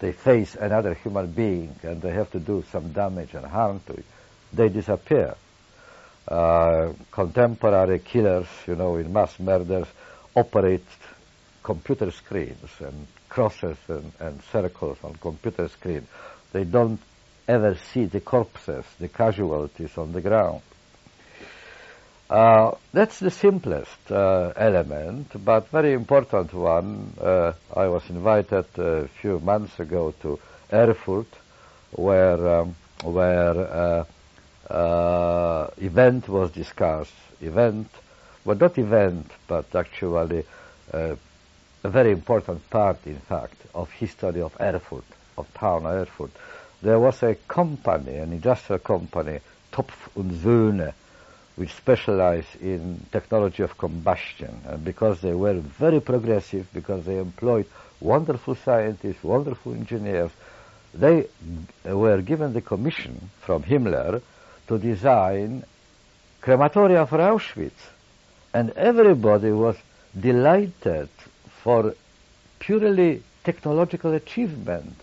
[0.00, 3.92] they face another human being and they have to do some damage and harm to
[3.92, 4.04] it,
[4.52, 5.34] they disappear.
[6.26, 9.86] Uh, contemporary killers, you know, in mass murders,
[10.34, 10.84] operate
[11.62, 16.06] computer screens and crosses and, and circles on computer screen.
[16.52, 17.00] They don't
[17.46, 20.62] ever see the corpses, the casualties on the ground.
[22.30, 27.14] Uh, that's the simplest uh, element, but very important one.
[27.18, 30.38] Uh, I was invited a few months ago to
[30.70, 31.26] Erfurt,
[31.92, 34.04] where um, where
[34.70, 37.14] uh, uh, event was discussed.
[37.40, 37.88] Event,
[38.44, 40.44] well, not event, but actually
[40.92, 41.14] uh,
[41.84, 45.04] a very important part, in fact, of history of Erfurt,
[45.38, 46.30] of town Erfurt.
[46.82, 49.40] There was a company, an industrial company,
[49.72, 50.92] Topf und Söhne,
[51.56, 54.60] which specialized in technology of combustion.
[54.66, 57.66] And because they were very progressive, because they employed
[58.00, 60.30] wonderful scientists, wonderful engineers,
[60.94, 61.26] they
[61.84, 64.22] were given the commission from Himmler
[64.68, 65.64] to design
[66.40, 67.90] crematoria for Auschwitz.
[68.54, 69.76] And everybody was
[70.18, 71.08] delighted
[71.62, 71.94] for
[72.60, 74.94] purely technological achievement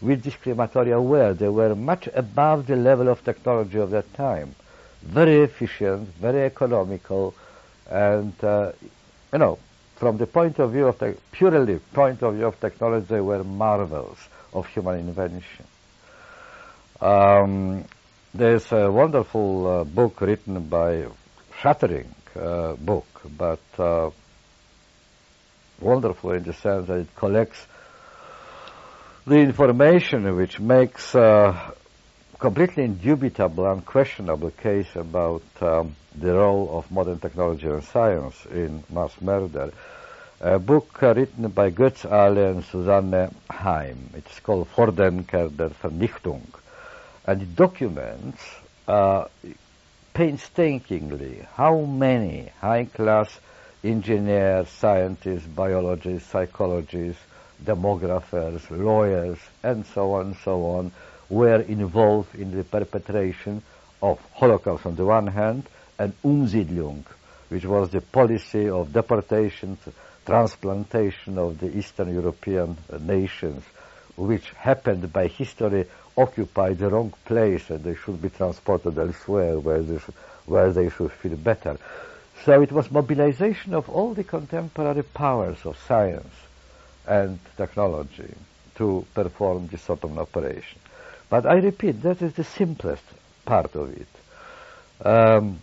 [0.00, 1.34] with these crematoria were.
[1.34, 4.54] They were much above the level of technology of that time.
[5.02, 7.34] Very efficient, very economical,
[7.90, 8.72] and, uh,
[9.32, 9.58] you know,
[9.96, 13.44] from the point of view of the purely point of view of technology, they were
[13.44, 14.18] marvels
[14.52, 15.66] of human invention.
[17.00, 17.84] Um,
[18.32, 21.06] there's a wonderful uh, book written by
[21.60, 24.10] shattering uh, book, but uh,
[25.80, 27.66] wonderful in the sense that it collects
[29.26, 31.74] the information which makes a
[32.38, 39.12] completely indubitable, unquestionable case about um, the role of modern technology and science in mass
[39.20, 39.72] murder.
[40.40, 44.10] A book uh, written by Götz Aly and Susanne Heim.
[44.14, 46.46] It's called Vordenker der Vernichtung.
[47.26, 48.42] And it documents
[48.88, 49.26] uh,
[50.14, 53.38] painstakingly how many high-class
[53.84, 57.22] engineers, scientists, biologists, psychologists,
[57.64, 60.92] demographers, lawyers, and so on and so on,
[61.28, 63.62] were involved in the perpetration
[64.02, 65.64] of Holocaust on the one hand
[65.98, 67.04] and Umsiedlung,
[67.48, 69.78] which was the policy of deportation,
[70.26, 73.62] transplantation of the Eastern European nations,
[74.16, 75.86] which happened by history
[76.16, 79.98] occupied the wrong place and they should be transported elsewhere where they,
[80.46, 81.78] where they should feel better.
[82.44, 86.34] So it was mobilization of all the contemporary powers of science
[87.10, 88.32] and technology
[88.76, 90.78] to perform this sort of operation.
[91.28, 93.02] But I repeat, that is the simplest
[93.44, 95.06] part of it.
[95.06, 95.58] Um,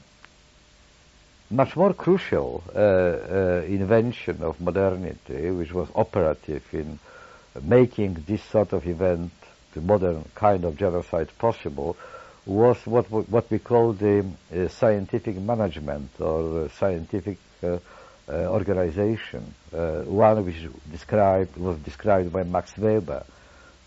[1.49, 6.99] much more crucial uh, uh, invention of modernity, which was operative in
[7.63, 9.31] making this sort of event,
[9.73, 11.95] the modern kind of genocide possible,
[12.45, 14.25] was what what we call the
[14.55, 17.77] uh, scientific management or uh, scientific uh,
[18.30, 19.53] organization.
[19.71, 23.23] one which described was described by Max Weber,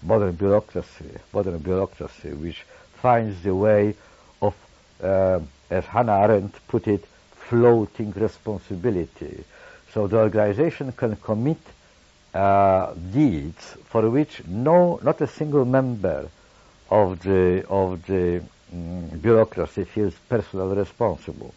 [0.03, 2.64] modern bureaucracy, modern bureaucracy, which
[2.95, 3.95] finds the way
[4.41, 4.55] of,
[5.01, 9.45] as Hannah Arendt put it, floating responsibility.
[9.93, 11.59] So the organization can commit
[12.32, 16.28] uh, deeds for which no, not a single member
[16.91, 21.53] of the of the um, bureaucracy feels personally responsible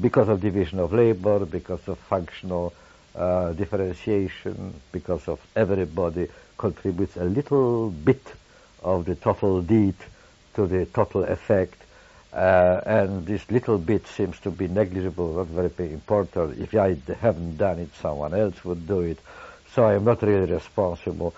[0.00, 2.72] because of division of labor, because of functional
[3.14, 6.28] uh, differentiation, because of everybody
[6.58, 8.22] contributes a little bit
[8.82, 9.94] of the total deed
[10.54, 11.76] to the total effect,
[12.32, 16.58] uh, and this little bit seems to be negligible, not very important.
[16.58, 19.18] If I haven't done it, someone else would do it,
[19.74, 21.34] so I am not really responsible.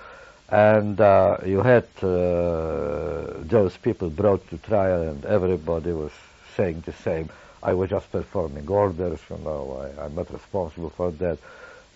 [0.51, 6.13] And uh, you had uh, those people brought to trial, and everybody was
[6.57, 7.31] saying the same.
[7.63, 11.39] I was just performing orders, you know, I, am not responsible for that.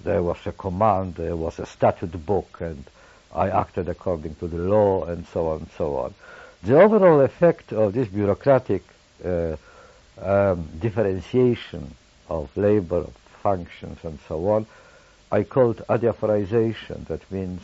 [0.04, 2.84] There was a command, there was a statute book, and
[3.34, 6.14] I acted according to the law, and so on and so on.
[6.62, 8.84] The overall effect of this bureaucratic
[9.24, 9.56] uh,
[10.20, 11.94] um, differentiation
[12.28, 13.06] of labor,
[13.42, 14.66] functions, and so on,
[15.32, 17.06] I called adiaphorization.
[17.06, 17.62] That means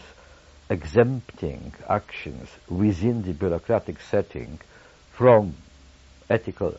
[0.69, 4.59] exempting actions within the bureaucratic setting
[5.13, 5.55] from
[6.29, 6.75] ethical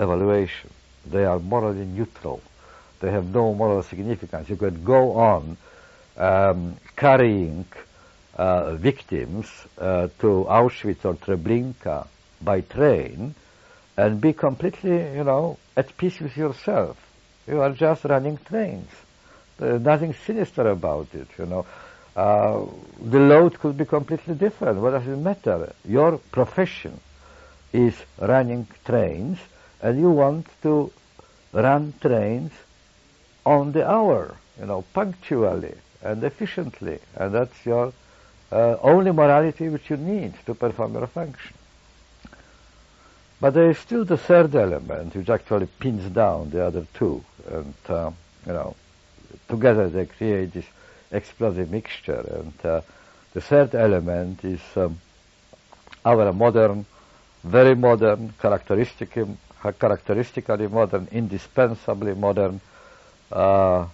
[0.00, 0.70] evaluation.
[1.06, 2.40] They are morally neutral.
[3.00, 4.48] They have no moral significance.
[4.48, 5.56] You could go on
[6.16, 7.66] um, carrying
[8.36, 9.46] uh, victims
[9.78, 12.06] uh, to Auschwitz or Treblinka
[12.42, 13.34] by train
[13.96, 16.96] and be completely, you know, at peace with yourself.
[17.46, 18.90] You are just running trains.
[19.58, 21.66] There's nothing sinister about it, you know.
[22.14, 22.64] Uh,
[23.00, 24.80] the load could be completely different.
[24.80, 25.72] What does it matter?
[25.84, 26.98] Your profession
[27.72, 29.38] is running trains,
[29.82, 30.92] and you want to
[31.52, 32.52] run trains
[33.44, 37.92] on the hour, you know, punctually and efficiently, and that's your
[38.52, 41.54] uh, only morality which you need to perform your function.
[43.40, 47.74] But there is still the third element which actually pins down the other two, and
[47.88, 48.10] uh,
[48.46, 48.74] you know,
[49.48, 50.66] together they create this
[51.12, 52.24] explosive mixture.
[52.30, 52.80] And uh,
[53.34, 55.00] the third element is um,
[56.04, 56.84] our modern,
[57.44, 62.60] very modern, characteristically, characteristically modern, indispensably modern
[63.32, 63.86] uh,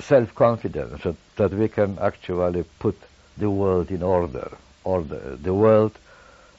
[0.00, 2.96] self-confidence that, that we can actually put
[3.36, 4.50] the world in order.
[4.84, 5.36] Order.
[5.36, 5.92] The world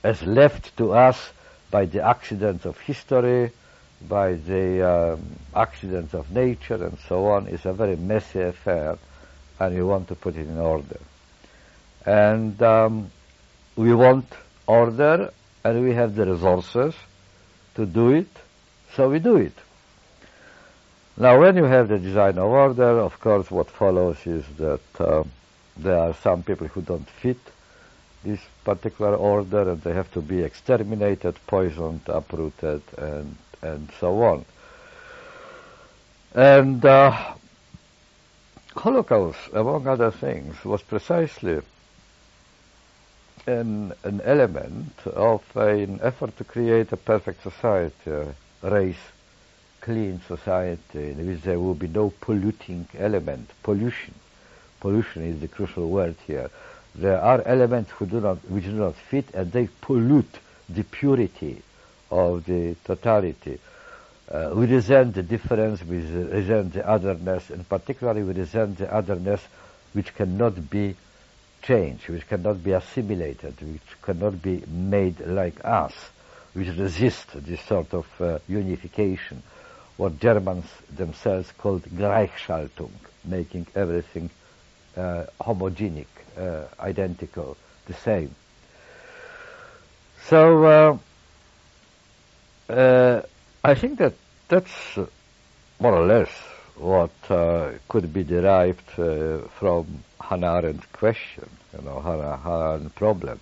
[0.03, 1.31] as left to us
[1.71, 3.51] by the accidents of history,
[4.07, 8.97] by the um, accidents of nature and so on is a very messy affair
[9.59, 10.99] and we want to put it in order.
[12.05, 13.11] And um,
[13.75, 14.25] we want
[14.67, 15.31] order
[15.63, 16.93] and we have the resources
[17.77, 18.27] to do it,
[18.95, 19.53] so we do it.
[21.15, 25.23] Now when you have the design of order, of course what follows is that uh,
[25.77, 27.37] there are some people who don't fit
[28.23, 34.45] this particular order and they have to be exterminated, poisoned, uprooted and and so on.
[36.33, 37.11] And uh,
[38.75, 41.61] Holocaust, among other things, was precisely
[43.47, 48.97] an, an element of an effort to create a perfect society, a race
[49.81, 54.13] clean society in which there will be no polluting element, pollution.
[54.81, 56.49] Pollution is the crucial word here.
[56.93, 61.61] There are elements who do not, which do not fit and they pollute the purity
[62.11, 63.59] of the totality.
[64.29, 69.41] Uh, we resent the difference, we resent the otherness, and particularly we resent the otherness
[69.93, 70.95] which cannot be
[71.61, 75.93] changed, which cannot be assimilated, which cannot be made like us,
[76.53, 79.43] which resist this sort of uh, unification,
[79.97, 82.91] what Germans themselves called Gleichschaltung,
[83.25, 84.29] making everything
[84.95, 88.33] uh, homogenic, uh, identical, the same.
[90.25, 90.99] So,
[92.69, 93.21] uh, uh,
[93.63, 94.13] I think that
[94.47, 94.97] that's
[95.79, 96.29] more or less
[96.79, 103.39] what uh, could be derived uh, from Hannah Arendt's question, you know, Hannah, Arendt problem.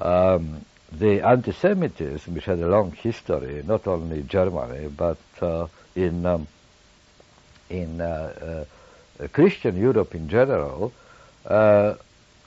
[0.00, 6.26] Um, the anti-Semitism, which had a long history, not only in Germany, but uh, in
[6.26, 6.48] um,
[7.68, 8.64] in uh,
[9.20, 10.92] uh, Christian Europe in general,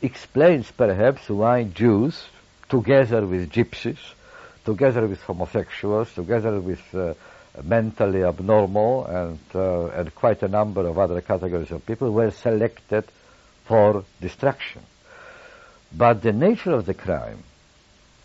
[0.02, 2.26] explains perhaps why Jews,
[2.68, 4.00] together with gypsies,
[4.66, 7.14] together with homosexuals, together with uh,
[7.62, 13.04] mentally abnormal and, uh, and quite a number of other categories of people were selected
[13.66, 14.82] for destruction.
[15.96, 17.44] But the nature of the crime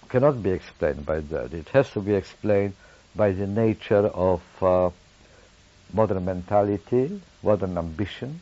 [0.09, 1.53] cannot be explained by that.
[1.53, 2.75] It has to be explained
[3.15, 4.91] by the nature of uh,
[5.93, 8.41] modern mentality, modern ambition,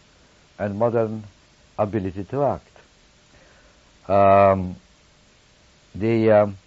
[0.58, 1.24] and modern
[1.78, 4.10] ability to act.
[4.10, 4.76] Um,
[5.94, 6.58] the um,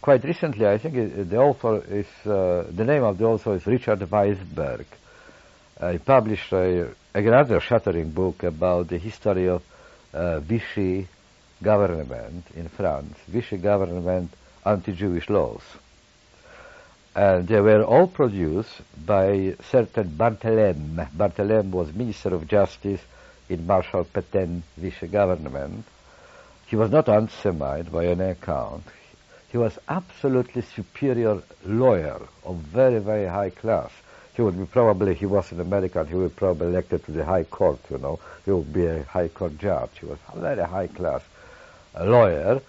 [0.00, 4.00] quite recently, I think the author is uh, the name of the author is Richard
[4.00, 4.84] Weisberg.
[5.80, 9.62] Uh, he published a, another shattering book about the history of
[10.14, 11.08] uh, Vichy
[11.62, 14.32] government in France, Vichy government
[14.64, 15.62] anti-Jewish laws.
[17.14, 21.10] And they were all produced by certain Barthelemy.
[21.10, 23.00] Barthelemy was Minister of Justice
[23.48, 25.84] in Marshal Pétain Vichy government.
[26.66, 28.84] He was not anti-Semite by any account.
[29.52, 33.90] He was absolutely superior lawyer of very, very high class.
[34.34, 37.44] He would be probably, he was an American, he would probably elected to the high
[37.44, 38.18] court, you know.
[38.46, 39.90] He would be a high court judge.
[40.00, 41.20] He was a very high class
[42.00, 42.62] lawyer.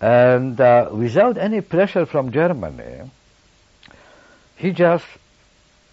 [0.00, 3.08] And uh, without any pressure from Germany,
[4.56, 5.06] he just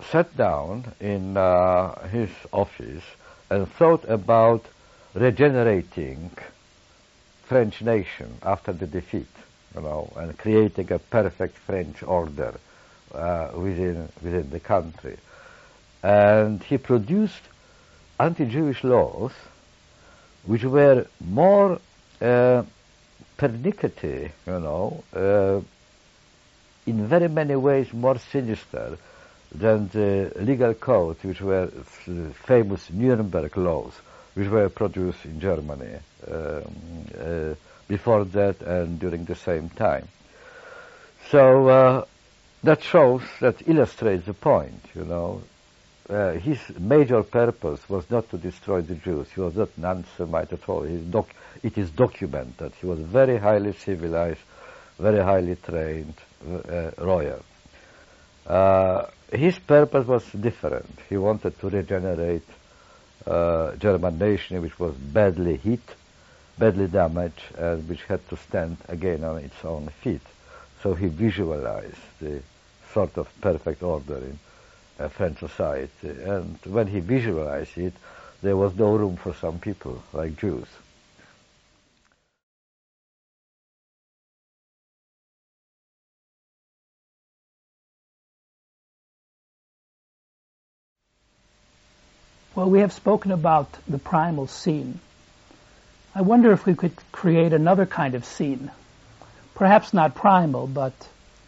[0.10, 3.04] sat down in uh, his office
[3.52, 4.66] and thought about
[5.14, 6.32] regenerating
[7.44, 9.28] French nation after the defeat
[9.78, 12.54] you know, and creating a perfect French order
[13.14, 15.18] uh, within within the country.
[16.04, 17.42] And he produced
[18.20, 19.32] anti-Jewish laws,
[20.46, 21.80] which were more
[22.22, 22.64] uh,
[23.38, 25.62] pernickety, you know, uh,
[26.86, 28.98] in very many ways more sinister
[29.54, 31.68] than the legal codes, which were
[32.46, 33.94] famous Nuremberg laws,
[34.34, 35.98] which were produced in Germany.
[36.30, 36.64] Um,
[37.20, 37.56] uh,
[37.88, 40.08] before that and during the same time.
[41.30, 42.06] So uh,
[42.64, 45.42] that shows, that illustrates the point, you know.
[46.10, 49.28] Uh, his major purpose was not to destroy the Jews.
[49.36, 50.84] He was not an anti-Semite at all.
[50.84, 52.72] It is documented.
[52.80, 54.40] He was very highly civilized,
[54.98, 56.14] very highly trained
[56.50, 56.92] uh.
[58.46, 61.00] Uh, his purpose was different.
[61.10, 62.48] He wanted to regenerate
[63.26, 65.82] uh, German nation, which was badly hit
[66.58, 70.22] badly damaged and which had to stand again on its own feet.
[70.82, 72.42] So he visualized the
[72.94, 74.40] sort of perfect order in
[75.00, 76.10] uh, French society.
[76.10, 77.94] And when he visualized it,
[78.42, 80.68] there was no room for some people, like Jews.
[92.56, 95.00] Well, we have spoken about the primal scene
[96.18, 98.72] I wonder if we could create another kind of scene,
[99.54, 100.94] perhaps not primal, but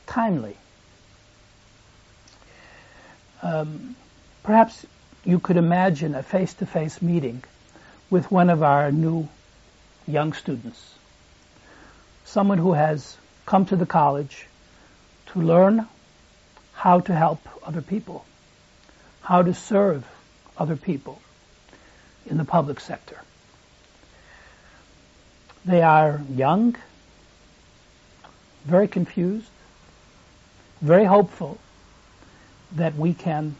[0.06, 0.56] timely.
[3.42, 3.96] Um,
[4.44, 4.86] perhaps
[5.26, 7.44] you could imagine a face-to-face meeting
[8.12, 9.28] with one of our new
[10.08, 10.94] young students,
[12.26, 13.18] someone who has
[13.48, 14.46] come to the college
[15.34, 15.88] to learn
[16.74, 18.24] how to help other people,
[19.22, 20.06] how to serve
[20.60, 21.20] other people
[22.28, 23.20] in the public sector.
[25.66, 26.76] They are young,
[28.66, 29.50] very confused,
[30.82, 31.58] very hopeful
[32.74, 33.56] that we can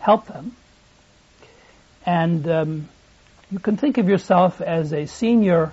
[0.00, 0.54] help them.
[2.04, 2.88] And um,
[3.50, 5.72] you can think of yourself as a senior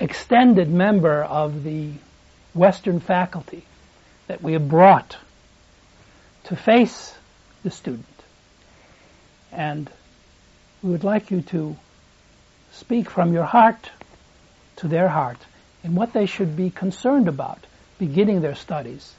[0.00, 1.92] extended member of the
[2.54, 3.64] Western faculty
[4.26, 5.16] that we have brought
[6.44, 7.14] to face
[7.62, 8.04] the student.
[9.50, 9.90] And
[10.82, 11.76] we would like you to
[12.78, 13.90] speak from your heart
[14.76, 15.38] to their heart
[15.82, 17.58] in what they should be concerned about
[17.98, 19.14] beginning their studies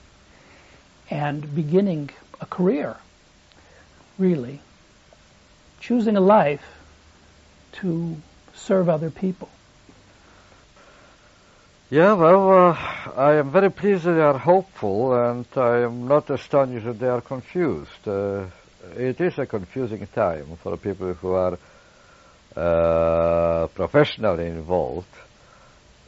[1.10, 2.96] and beginning a career,
[4.18, 4.62] really,
[5.82, 6.64] choosing a life
[7.74, 8.16] to
[8.56, 9.50] serve other people.
[11.90, 12.78] Yeah, well, uh,
[13.18, 17.08] I am very pleased that they are hopeful, and I am not astonished that they
[17.08, 18.08] are confused.
[18.08, 18.46] Uh,
[18.96, 21.58] it is a confusing time for people who are
[22.56, 25.08] uh, professionally involved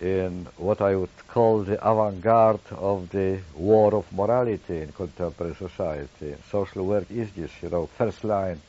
[0.01, 6.35] in what I would call the avant-garde of the war of morality in contemporary society.
[6.49, 8.59] Social work is this, you know, first line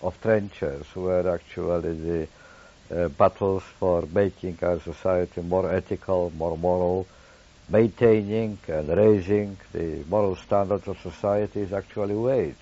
[0.00, 2.28] of trenches where actually the
[2.90, 7.06] uh, battles for making our society more ethical, more moral,
[7.68, 12.56] maintaining and raising the moral standards of society is actually waged.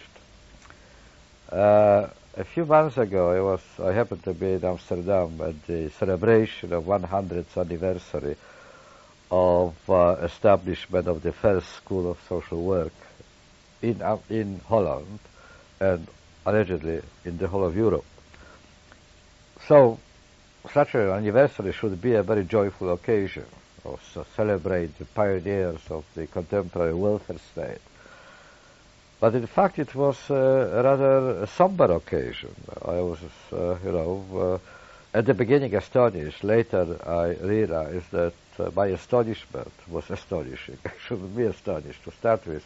[1.50, 5.90] Uh, a few months ago, I was I happened to be in Amsterdam at the
[5.90, 8.36] celebration of 100th anniversary
[9.30, 12.92] of uh, establishment of the first school of social work
[13.82, 15.18] in uh, in Holland
[15.80, 16.06] and
[16.46, 18.04] allegedly in the whole of Europe.
[19.66, 19.98] So,
[20.72, 23.46] such an anniversary should be a very joyful occasion
[23.82, 27.80] to celebrate the pioneers of the contemporary welfare state.
[29.20, 32.54] But in fact, it was uh, a rather somber occasion.
[32.82, 33.18] I was,
[33.52, 34.60] uh, you know,
[35.14, 36.42] uh, at the beginning astonished.
[36.42, 40.78] Later, I realized that uh, my astonishment was astonishing.
[40.86, 42.64] I shouldn't be astonished to start with.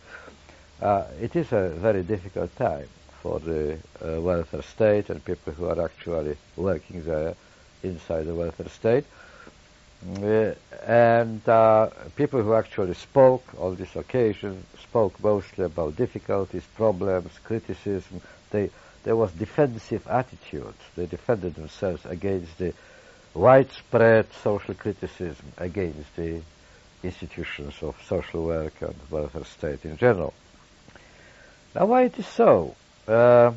[0.81, 2.89] Uh, it is a very difficult time
[3.21, 7.35] for the uh, welfare state and people who are actually working there
[7.83, 9.05] inside the welfare state.
[10.05, 10.55] Uh,
[10.87, 18.21] and uh, people who actually spoke on this occasion spoke mostly about difficulties, problems, criticism.
[18.51, 18.71] They,
[19.05, 20.75] there was defensive attitude.
[20.95, 22.75] They defended themselves against the
[23.33, 26.43] widespread social criticism against the
[27.03, 30.35] institutions of social work and welfare state in general.
[31.75, 32.77] Now, why it is so?
[33.09, 33.53] Uh,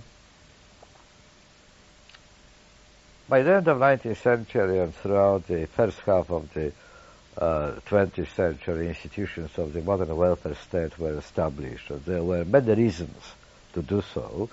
[3.29, 6.71] by the end of 19th century and throughout the first half of the
[7.37, 11.91] uh, 20th century, institutions of the modern welfare state were established.
[12.05, 13.17] There were many reasons
[13.73, 14.49] to do so.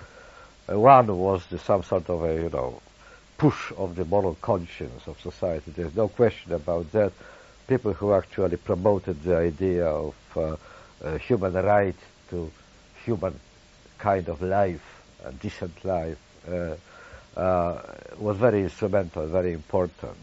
[0.69, 2.81] Uh, one was the, some sort of a, you know,
[3.37, 5.71] push of the moral conscience of society.
[5.71, 7.13] There's no question about that.
[7.67, 10.55] People who actually promoted the idea of uh,
[11.03, 11.95] uh human right
[12.29, 12.51] to
[13.03, 13.39] human
[13.97, 14.83] kind of life,
[15.23, 16.75] a decent life, uh,
[17.35, 17.81] uh,
[18.17, 20.17] was very instrumental, very important.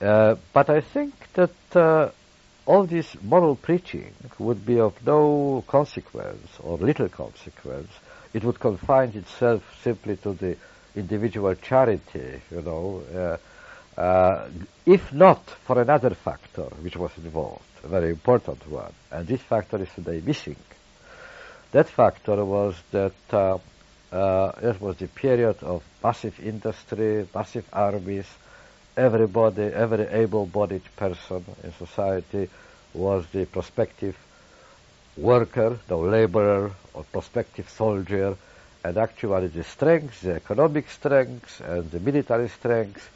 [0.00, 2.10] Uh, but I think that uh,
[2.66, 7.90] all this moral preaching would be of no consequence or little consequence.
[8.34, 10.56] It would confine itself simply to the
[10.96, 14.48] individual charity, you know, uh, uh,
[14.86, 19.82] if not for another factor which was involved, a very important one, and this factor
[19.82, 20.56] is today missing.
[21.72, 23.12] That factor was that
[24.12, 28.26] uh, it was the period of massive industry, massive armies.
[28.96, 32.50] Everybody, every able-bodied person in society
[32.92, 34.16] was the prospective
[35.16, 38.36] worker, the laborer, or prospective soldier,
[38.84, 43.08] and actually the strength, the economic strength, and the military strength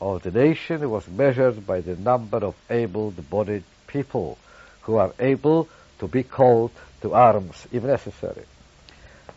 [0.00, 4.36] of the nation was measured by the number of able-bodied people
[4.82, 6.70] who are able to be called
[7.02, 8.44] to arms if necessary.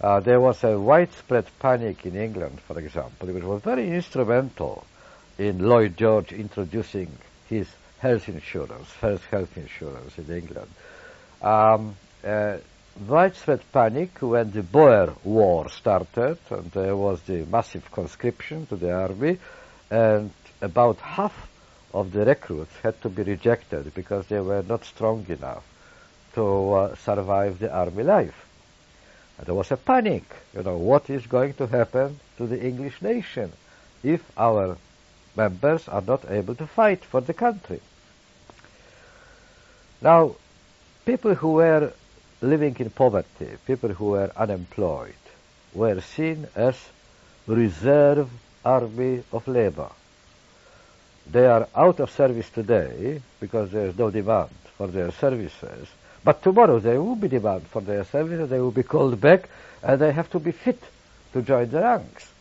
[0.02, 4.86] Uh, there was a widespread panic in England, for example, which was very instrumental
[5.38, 7.10] in Lloyd George introducing
[7.48, 7.68] his
[8.00, 10.70] health insurance, first health insurance in England.
[11.42, 12.58] Um, uh,
[13.08, 18.92] widespread panic when the Boer War started, and there was the massive conscription to the
[18.94, 19.40] army,
[19.90, 20.32] and
[20.62, 21.50] about half
[21.94, 25.64] of the recruits had to be rejected because they were not strong enough
[26.34, 28.46] to uh, survive the army life.
[29.38, 30.24] And there was a panic.
[30.56, 33.52] You know, what is going to happen to the English nation
[34.04, 34.78] if our
[35.36, 37.82] members are not able to fight for the country?
[40.02, 40.36] Now,
[41.06, 41.94] people who were
[42.42, 45.16] living in poverty, people who were unemployed,
[45.74, 46.76] were seen as
[47.48, 48.30] reserve
[48.64, 49.90] army of labor.
[51.30, 55.88] They are out of service today because there is no demand for their services.
[56.24, 59.50] But tomorrow there will be demand for their services, they will be called back,
[59.82, 60.82] and they have to be fit
[61.34, 62.32] to join the ranks.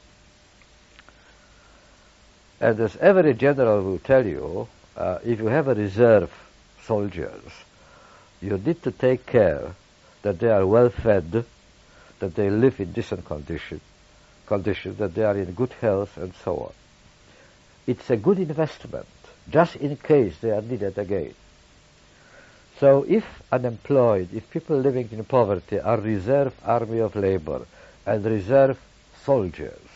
[2.60, 6.30] And as every general will tell you, uh, if you have a reserve
[6.84, 7.42] soldiers,
[8.40, 9.74] you need to take care
[10.22, 11.44] that they are well fed,
[12.20, 13.80] that they live in decent condition,
[14.46, 16.72] conditions, that they are in good health, and so on.
[17.86, 19.06] It's a good investment,
[19.50, 21.34] just in case they are needed again.
[22.82, 27.64] So if unemployed, if people living in poverty are reserve army of labor
[28.04, 28.76] and reserve
[29.24, 29.86] soldiers,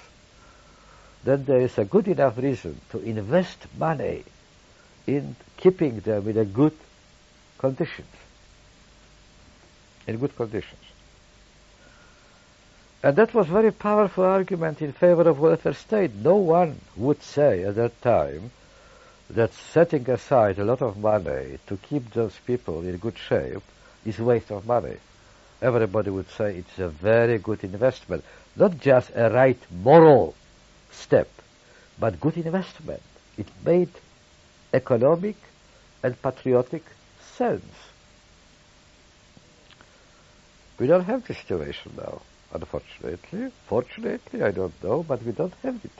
[1.24, 4.22] then there is a good enough reason to invest money
[5.04, 6.76] in keeping them in a good
[7.58, 8.14] conditions.
[10.06, 10.84] In good conditions.
[13.02, 16.14] And that was very powerful argument in favor of welfare state.
[16.14, 18.52] No one would say at that time
[19.30, 23.62] that setting aside a lot of money to keep those people in good shape
[24.04, 24.96] is waste of money.
[25.60, 28.24] Everybody would say it's a very good investment.
[28.54, 30.34] Not just a right moral
[30.90, 31.28] step,
[31.98, 33.02] but good investment.
[33.36, 33.90] It made
[34.72, 35.36] economic
[36.02, 36.84] and patriotic
[37.36, 37.64] sense.
[40.78, 42.20] We don't have this situation now,
[42.52, 43.50] unfortunately.
[43.66, 45.90] Fortunately, I don't know, but we don't have it.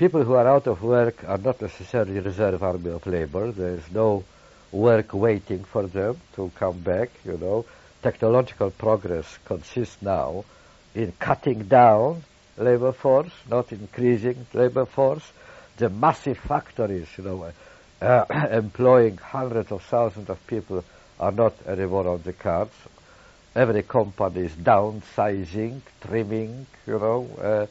[0.00, 3.52] People who are out of work are not necessarily reserve army of labor.
[3.52, 4.24] There is no
[4.72, 7.66] work waiting for them to come back, you know.
[8.00, 10.46] Technological progress consists now
[10.94, 12.24] in cutting down
[12.56, 15.32] labor force, not increasing labor force.
[15.76, 17.52] The massive factories, you know,
[18.00, 20.82] uh, employing hundreds of thousands of people
[21.18, 22.72] are not anymore on the cards.
[23.54, 27.66] Every company is downsizing, trimming, you know, uh,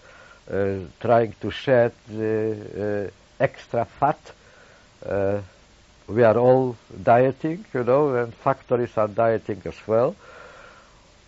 [1.00, 4.20] trying to shed the uh, extra fat.
[5.06, 5.42] Uh,
[6.08, 10.16] we are all dieting, you know, and factories are dieting as well.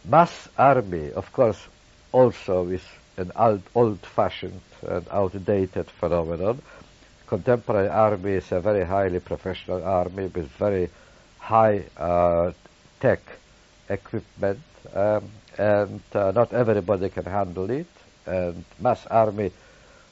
[0.05, 1.67] Mass army, of course,
[2.11, 2.83] also is
[3.17, 6.61] an old, old-fashioned and outdated phenomenon.
[7.27, 10.89] Contemporary army is a very highly professional army with very
[11.39, 12.51] high uh,
[12.99, 13.21] tech
[13.89, 14.59] equipment,
[14.95, 15.23] um,
[15.57, 17.87] and uh, not everybody can handle it.
[18.25, 19.51] And mass army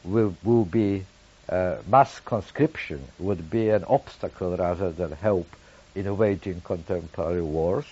[0.04, 1.06] will, will be
[1.48, 5.48] uh, mass conscription would be an obstacle rather than help
[5.96, 7.86] in waging contemporary wars.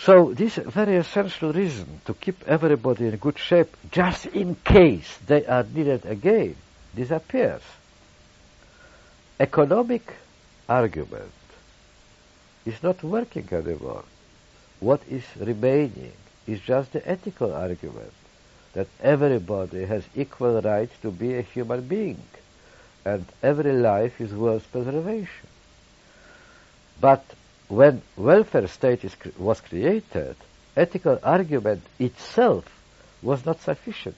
[0.00, 5.44] So this very essential reason to keep everybody in good shape just in case they
[5.46, 6.54] are needed again
[6.94, 7.62] disappears.
[9.40, 10.14] Economic
[10.68, 11.32] argument
[12.64, 14.04] is not working anymore.
[14.78, 16.12] What is remaining
[16.48, 18.12] is just the ethical argument
[18.72, 22.22] that everybody has equal right to be a human being
[23.04, 25.48] and every life is worth preservation.
[27.00, 27.24] But
[27.68, 30.36] when welfare state is, was created,
[30.76, 32.64] ethical argument itself
[33.22, 34.16] was not sufficient.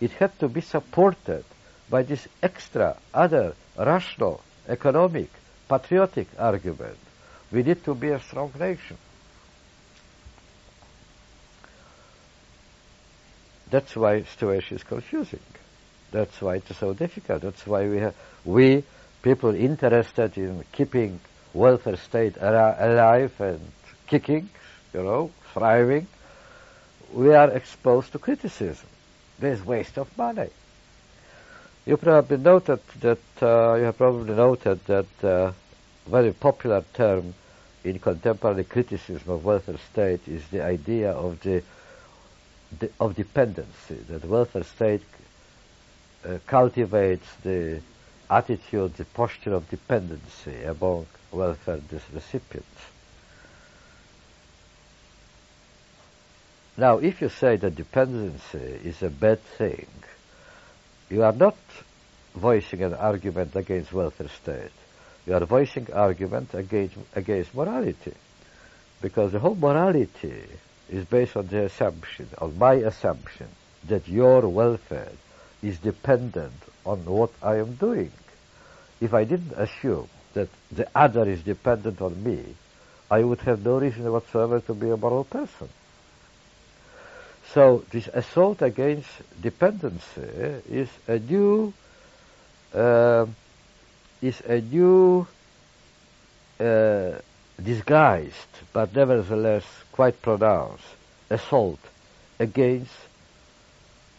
[0.00, 1.44] It had to be supported
[1.90, 5.30] by this extra, other, rational, economic,
[5.68, 6.98] patriotic argument.
[7.52, 8.98] We need to be a strong nation.
[13.70, 15.40] That's why situation is confusing.
[16.12, 17.42] That's why it's so difficult.
[17.42, 18.14] That's why we have,
[18.44, 18.84] we,
[19.22, 21.20] people interested in keeping
[21.52, 23.60] welfare state alive and
[24.06, 24.48] kicking,
[24.94, 26.06] you know, thriving,
[27.12, 28.86] we are exposed to criticism.
[29.38, 30.48] There's waste of money.
[31.84, 35.52] You probably noted that uh, you have probably noted that uh,
[36.06, 37.34] very popular term
[37.84, 41.62] in contemporary criticism of welfare state is the idea of the,
[42.78, 45.02] the of dependency that welfare state
[46.24, 47.80] uh, cultivates the
[48.30, 51.80] attitude, the posture of dependency among welfare
[52.12, 52.80] recipients.
[56.76, 59.86] Now, if you say that dependency is a bad thing,
[61.08, 61.56] you are not
[62.34, 64.72] voicing an argument against welfare state.
[65.26, 68.12] You are voicing argument against, against morality.
[69.00, 70.44] Because the whole morality
[70.90, 73.48] is based on the assumption, on my assumption,
[73.88, 75.12] that your welfare
[75.62, 78.12] is dependent on what I am doing.
[79.00, 82.54] If I didn't assume that the other is dependent on me,
[83.10, 85.68] I would have no reason whatsoever to be a moral person.
[87.52, 89.08] So this assault against
[89.40, 90.20] dependency
[90.68, 91.72] is a new
[92.74, 93.26] uh,
[94.20, 95.26] is a new
[96.58, 97.12] uh,
[97.62, 99.64] disguised, but nevertheless
[99.96, 100.84] quite pronounced
[101.30, 101.80] assault
[102.38, 102.92] against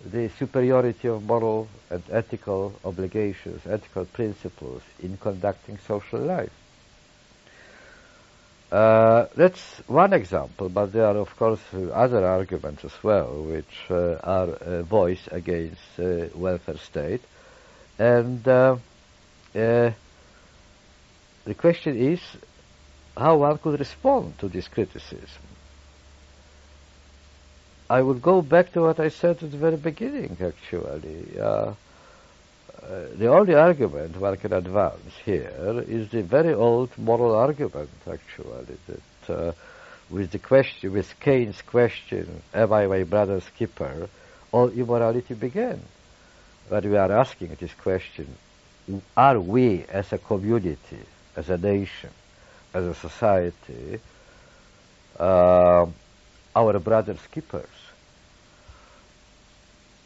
[0.03, 6.51] the superiority of moral and ethical obligations, ethical principles in conducting social life.
[8.71, 11.61] Uh, that's one example, but there are, of course,
[11.93, 17.21] other arguments as well, which uh, are uh, voiced against uh, welfare state.
[17.97, 18.77] And uh,
[19.55, 19.91] uh,
[21.45, 22.19] the question is
[23.15, 25.43] how one could respond to this criticism.
[27.89, 31.39] I would go back to what I said at the very beginning, actually.
[31.39, 31.73] Uh, uh,
[33.15, 39.33] the only argument one can advance here is the very old moral argument, actually, that
[39.33, 39.51] uh,
[40.09, 44.09] with the question, with Cain's question, "Am I my brother's keeper?"
[44.51, 45.81] all immorality began.
[46.69, 48.27] But we are asking this question:
[49.15, 51.03] Are we, as a community,
[51.35, 52.11] as a nation,
[52.73, 53.99] as a society,
[55.19, 55.85] uh,
[56.57, 57.77] our brother's keepers?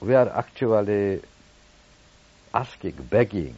[0.01, 1.21] We are actually
[2.53, 3.55] asking, begging,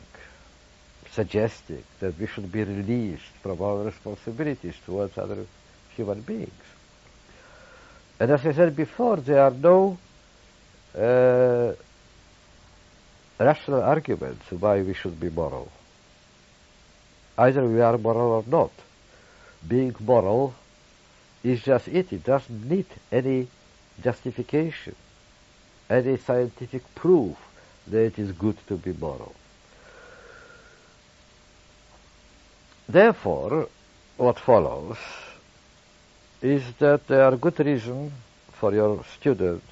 [1.12, 5.46] suggesting that we should be released from our responsibilities towards other
[5.96, 6.66] human beings.
[8.20, 9.98] And as I said before, there are no
[10.96, 11.74] uh,
[13.39, 15.72] rational arguments why we should be moral.
[17.38, 18.72] Either we are moral or not.
[19.68, 20.54] Being moral
[21.44, 22.14] is just it.
[22.14, 23.48] It doesn't need any
[24.02, 24.96] justification,
[25.89, 27.38] any scientific proof
[27.88, 29.36] that it is good to be moral.
[32.88, 33.68] Therefore,
[34.18, 34.98] what follows
[36.41, 38.12] is that there are good reasons
[38.52, 39.66] for your students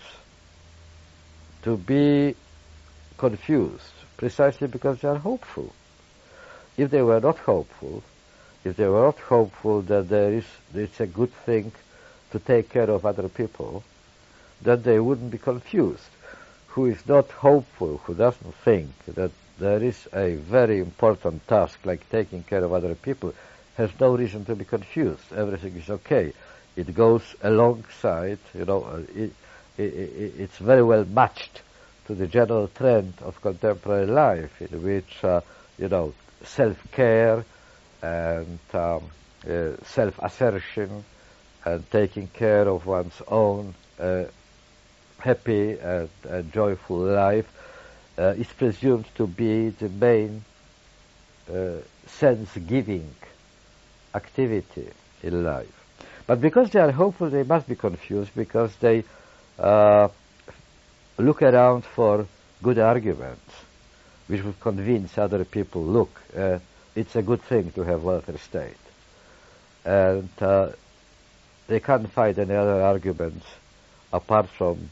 [1.63, 2.35] to be
[3.17, 5.73] confused precisely because they are hopeful.
[6.77, 8.03] If they were not hopeful,
[8.63, 11.71] if they were not hopeful that there is it's a good thing
[12.31, 13.83] to take care of other people,
[14.61, 16.09] then they wouldn't be confused
[16.71, 22.09] who is not hopeful, who doesn't think that there is a very important task like
[22.09, 23.33] taking care of other people,
[23.75, 25.33] has no reason to be confused.
[25.35, 26.31] Everything is okay.
[26.77, 29.33] It goes alongside, you know, uh, it,
[29.77, 31.61] it, it, it's very well matched
[32.07, 35.41] to the general trend of contemporary life in which, uh,
[35.77, 37.43] you know, self-care
[38.01, 39.03] and um,
[39.49, 41.03] uh, self-assertion
[41.65, 44.23] and taking care of one's own uh,
[45.19, 46.09] happy and,
[46.51, 47.47] joyful life
[48.17, 50.43] uh, is presumed to be the main
[52.07, 53.13] sense-giving
[54.15, 54.89] activity
[55.23, 55.81] in life.
[56.27, 59.03] But because they are hopeful, they must be confused because they
[59.59, 60.07] uh,
[61.17, 62.25] look around for
[62.63, 63.53] good arguments
[64.27, 66.59] which would convince other people, look, uh,
[66.95, 68.75] it's a good thing to have welfare state.
[69.85, 70.69] And uh,
[71.67, 73.45] they can't find any other arguments
[74.11, 74.89] apart from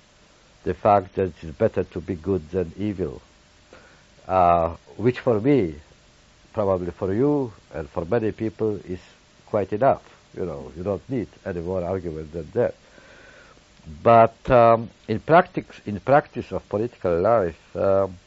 [0.63, 3.21] the fact that it's better to be good than evil,
[4.27, 5.75] uh, which for me,
[6.53, 8.99] probably for you and for many people, is
[9.45, 10.03] quite enough.
[10.35, 12.75] You know, you don't need any more argument than that.
[14.03, 18.17] But um, in practice, in practice of political life, um,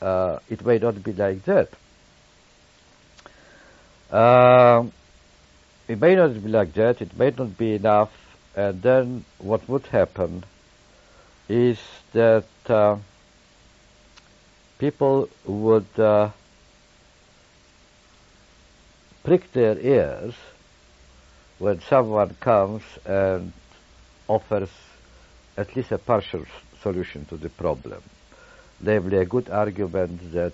[0.00, 1.68] uh, it may not be like that.
[4.12, 4.92] Um,
[5.88, 7.00] it may not be like that.
[7.00, 8.12] It may not be enough.
[8.54, 10.44] And then what would happen
[11.48, 11.78] is
[12.12, 12.98] that uh,
[14.78, 16.30] people would uh,
[19.24, 20.34] prick their ears
[21.58, 23.52] when someone comes and
[24.28, 24.68] offers
[25.56, 26.44] at least a partial
[26.82, 28.02] solution to the problem,
[28.80, 30.52] namely a good argument that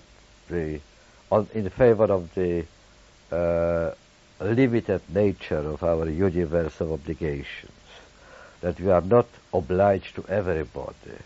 [0.49, 0.79] the,
[1.31, 2.65] on, in favor of the
[3.31, 3.91] uh,
[4.41, 7.71] limited nature of our universe of obligations
[8.61, 11.17] that we are not obliged to everybody,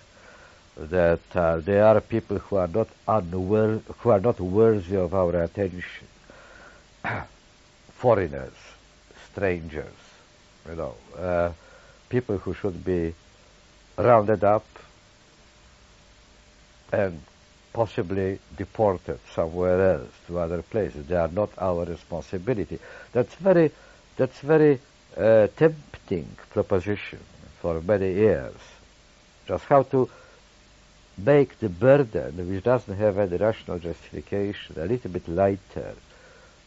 [0.77, 5.35] that uh, there are people who are not unwor- who are not worthy of our
[5.43, 6.07] attention,
[7.93, 8.53] foreigners,
[9.31, 9.93] strangers,
[10.69, 11.51] you know, uh,
[12.09, 13.13] people who should be
[13.97, 14.65] rounded up
[16.91, 17.19] and
[17.74, 21.07] possibly deported somewhere else to other places.
[21.07, 22.80] They are not our responsibility.
[23.11, 23.71] That's very,
[24.15, 24.80] that's very
[25.17, 27.19] uh, tempting proposition
[27.59, 28.55] for many years.
[29.47, 30.09] Just how to
[31.17, 35.95] make the burden, which doesn't have any rational justification, a little bit lighter.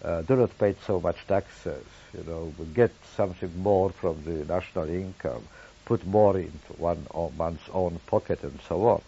[0.04, 1.84] Uh, do not pay so much taxes,
[2.16, 5.42] you know, get something more from the national income,
[5.84, 9.02] put more into one one's own pocket and so on.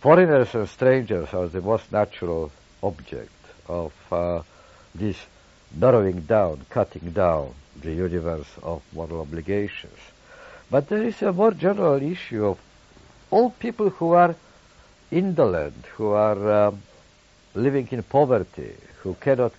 [0.00, 2.50] Foreigners and strangers are the most natural
[2.82, 3.30] object
[3.68, 4.40] of uh,
[4.94, 5.18] this
[5.76, 9.98] narrowing down, cutting down the universe of moral obligations.
[10.70, 12.58] But there is a more general issue of
[13.30, 14.34] all people who are
[15.10, 16.82] indolent, who are um,
[17.54, 18.72] living in poverty,
[19.02, 19.52] who cannot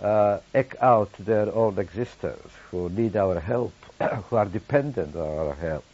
[0.00, 3.74] uh, act out their own existence, who need our help,
[4.30, 5.84] who are dependent on our help.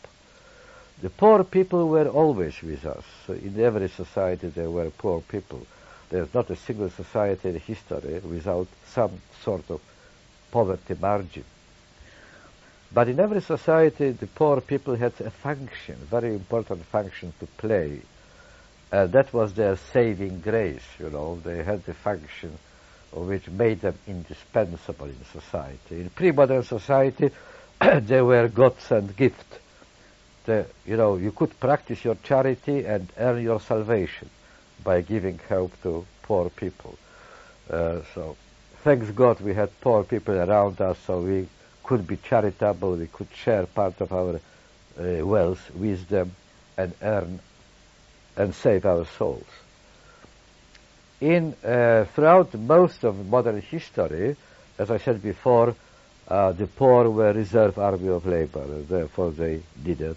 [1.01, 3.05] The poor people were always with us.
[3.27, 5.67] So in every society there were poor people.
[6.11, 9.81] There's not a single society in history without some sort of
[10.51, 11.45] poverty margin.
[12.93, 18.01] But in every society, the poor people had a function, very important function to play.
[18.91, 21.39] And that was their saving grace, you know.
[21.45, 22.59] They had the function
[23.13, 26.01] which made them indispensable in society.
[26.01, 27.31] In pre-modern society,
[27.81, 29.59] they were gods and gifts.
[30.49, 34.29] You know, you could practice your charity and earn your salvation
[34.83, 36.97] by giving help to poor people.
[37.71, 38.37] Uh, so,
[38.83, 41.49] thanks God we had poor people around us, so we
[41.85, 44.41] could be charitable, we could share part of our
[44.99, 46.35] uh, wealth with them
[46.77, 47.41] and earn
[48.37, 49.47] and save our souls.
[51.21, 54.37] In uh, throughout most of modern history,
[54.79, 55.75] as I said before,
[56.29, 60.17] uh, the poor were reserve army of labor, therefore they did needed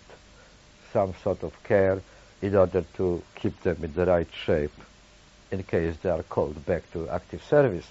[0.91, 2.01] some sort of care
[2.41, 4.73] in order to keep them in the right shape
[5.51, 7.87] in case they are called back to active service.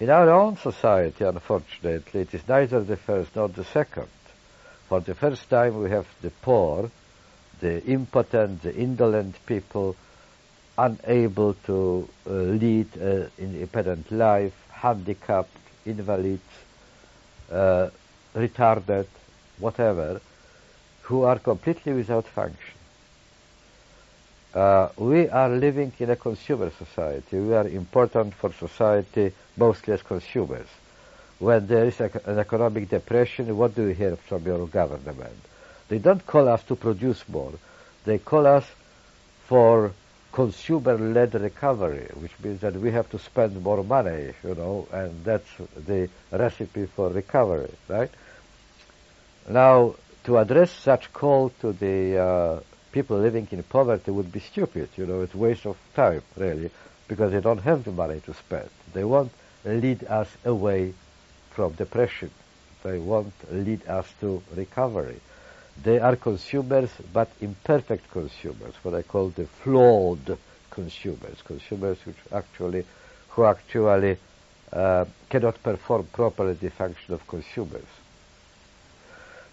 [0.00, 4.08] In our own society, unfortunately, it is neither the first nor the second.
[4.88, 6.90] For the first time, we have the poor,
[7.60, 9.96] the impotent, the indolent people,
[10.76, 15.56] unable to uh, lead an independent life, handicapped,
[15.86, 16.42] invalids,
[17.50, 17.88] uh,
[18.34, 19.06] retarded,
[19.58, 20.20] whatever,
[21.02, 22.74] who are completely without function.
[24.54, 27.38] Uh, we are living in a consumer society.
[27.38, 30.68] We are important for society mostly as consumers.
[31.40, 35.36] When there is a, an economic depression, what do we hear from your government?
[35.88, 37.52] They don't call us to produce more.
[38.04, 38.64] They call us
[39.46, 39.92] for
[40.32, 45.48] consumer-led recovery, which means that we have to spend more money, you know, and that's
[45.76, 48.10] the recipe for recovery, right?
[49.48, 52.60] Now, to address such call to the uh,
[52.92, 54.88] people living in poverty would be stupid.
[54.96, 56.70] You know, it's waste of time, really,
[57.08, 58.70] because they don't have the money to spend.
[58.94, 59.32] They won't
[59.64, 60.94] lead us away
[61.50, 62.30] from depression.
[62.82, 65.20] They won't lead us to recovery.
[65.82, 70.38] They are consumers, but imperfect consumers, what I call the flawed
[70.70, 72.84] consumers, consumers which actually,
[73.30, 74.16] who actually
[74.72, 77.84] uh, cannot perform properly the function of consumers.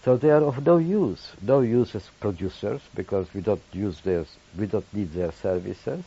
[0.04, 4.26] So they are of no use, no use as producers because we don't use their,
[4.58, 6.04] we don't need their services.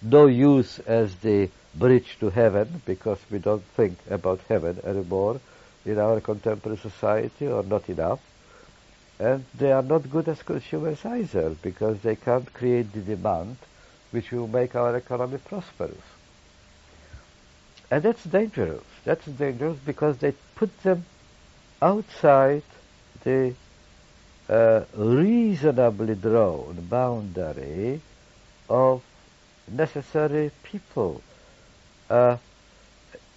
[0.00, 5.38] No use as the bridge to heaven because we don't think about heaven anymore
[5.84, 8.20] in our contemporary society or not enough.
[9.18, 13.58] And they are not good as consumers either because they can't create the demand
[14.12, 16.08] which will make our economy prosperous.
[17.90, 18.84] And that's dangerous.
[19.04, 21.04] That's dangerous because they put them
[21.82, 22.62] outside
[23.24, 23.54] the
[24.48, 28.00] uh, reasonably drawn boundary
[28.68, 29.02] of
[29.70, 31.22] necessary people.
[32.08, 32.36] Uh,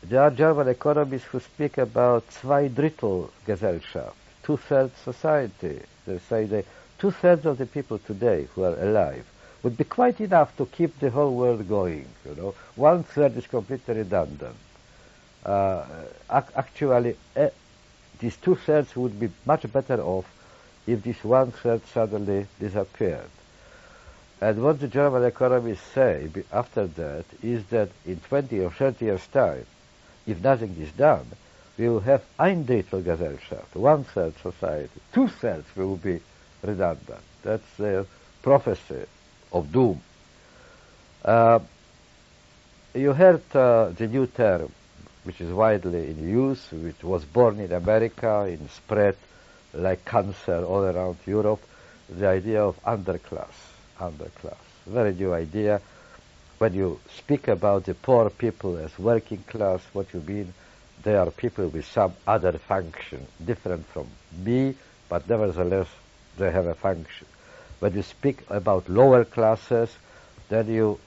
[0.04, 5.82] there are German economists who speak about zwei Drittel Gesellschaft, two-thirds society.
[6.06, 6.66] They say that
[6.98, 9.26] two-thirds of the people today who are alive
[9.62, 12.08] would be quite enough to keep the whole world going.
[12.26, 14.56] You know, one-third is completely redundant.
[15.46, 15.86] Uh,
[16.30, 17.16] ac actually,
[18.24, 20.26] these two-thirds would be much better off
[20.88, 23.30] if this one-third suddenly disappeared.
[24.40, 29.28] And what the German economists say after that is that in 20 or 30 years'
[29.28, 29.66] time,
[30.26, 31.26] if nothing is done,
[31.78, 35.02] we will have ein Drittel Gesellschaft, one-third society.
[35.12, 36.22] Two-thirds will be
[36.62, 37.20] redundant.
[37.42, 38.06] That's their
[38.42, 39.04] prophecy
[39.52, 40.02] of doom.
[41.26, 41.60] Uh,
[42.94, 44.72] you heard uh, the new term
[45.24, 49.16] which is widely in use, which was born in America and spread
[49.74, 51.62] like cancer all around Europe,
[52.10, 53.54] the idea of underclass.
[54.00, 54.58] Underclass.
[54.86, 55.82] Very new idea.
[56.58, 60.54] When you speak about the poor people as working class, what you mean,
[61.04, 64.08] they are people with some other function, different from
[64.46, 64.76] me,
[65.10, 65.88] but nevertheless
[66.38, 67.28] They have a function.
[67.80, 69.90] When you speak about lower classes,
[70.50, 71.00] then you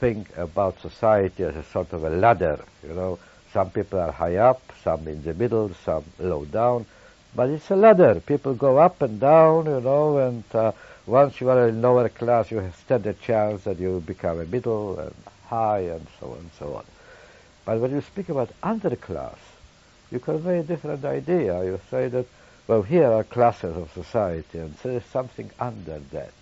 [0.00, 2.64] think about society as a sort of a ladder.
[2.82, 3.18] You know,
[3.52, 6.86] some people are high up, some in the middle, some low down,
[7.34, 8.20] but it's a ladder.
[8.20, 10.72] People go up and down, you know, and uh,
[11.06, 14.98] once you are in lower class, you stand a chance that you become a middle
[14.98, 15.14] and
[15.48, 16.84] high and so on and so on.
[17.64, 19.38] But when you speak about underclass,
[20.10, 21.64] you convey a different idea.
[21.64, 22.26] You say that,
[22.66, 26.32] well, here are classes of society, and there is something under that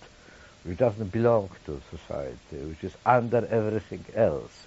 [0.63, 4.65] which doesn't belong to society, which is under everything else.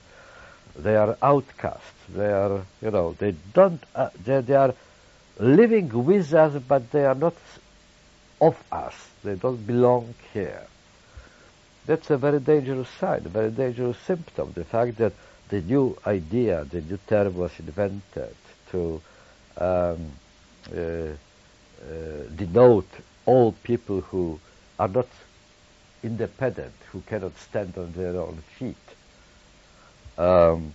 [0.76, 1.82] They are outcasts.
[2.08, 4.74] They are, you know, they don't, uh, they, they are
[5.38, 7.34] living with us, but they are not
[8.40, 8.94] of us.
[9.22, 10.66] They don't belong here.
[11.86, 14.52] That's a very dangerous sign, a very dangerous symptom.
[14.54, 15.12] The fact that
[15.48, 18.34] the new idea, the new term was invented
[18.70, 19.00] to
[19.58, 20.12] um,
[20.74, 21.14] uh, uh,
[22.34, 22.88] denote
[23.26, 24.40] all people who
[24.78, 25.06] are not
[26.02, 28.76] independent, who cannot stand on their own feet.
[30.18, 30.74] Um,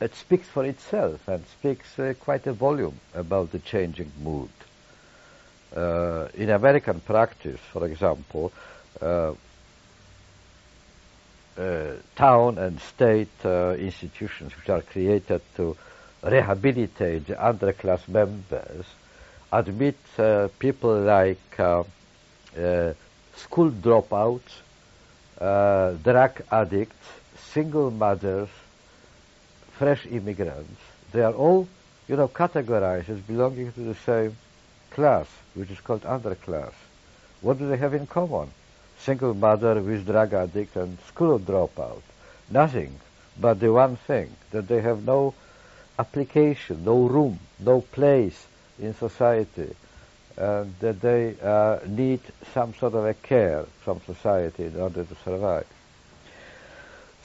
[0.00, 4.50] it speaks for itself and speaks uh, quite a volume about the changing mood.
[5.76, 8.52] Uh, in American practice, for example,
[9.00, 9.32] uh,
[11.58, 15.76] uh town and state uh, institutions which are created to
[16.22, 18.86] rehabilitate the underclass members
[19.52, 21.38] admit uh, people like
[23.36, 24.62] school dropouts,
[25.40, 27.06] Uh, drug addicts,
[27.52, 28.48] single mothers,
[29.72, 30.80] fresh immigrants,
[31.12, 31.66] they are all,
[32.08, 34.36] you know, categorized as belonging to the same
[34.90, 36.74] class, which is called underclass.
[37.40, 38.50] What do they have in common?
[38.98, 42.02] Single mother with drug addict and school dropout.
[42.50, 43.00] Nothing
[43.40, 45.32] but the one thing, that they have no
[45.98, 48.46] application, no room, no place
[48.78, 49.74] in society,
[50.40, 52.20] that they uh, need
[52.54, 55.66] some sort of a care from society in order to survive.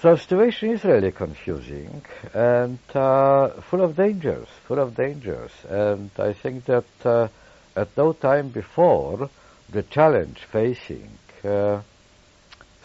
[0.02, 2.04] So the situation is really confusing
[2.34, 5.52] and uh, full of dangers, full of dangers.
[5.70, 7.30] And I think that uh,
[7.76, 9.30] at no time before
[9.70, 11.10] the challenge facing
[11.44, 11.82] uh,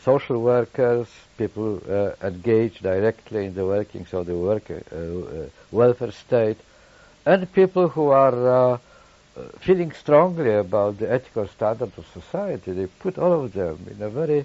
[0.02, 6.58] social workers, people uh, engaged directly in the workings of the uh, uh, welfare state,
[7.26, 8.80] and people who are
[9.60, 14.08] feeling strongly about the ethical standards of society, they put all of them in a
[14.08, 14.44] very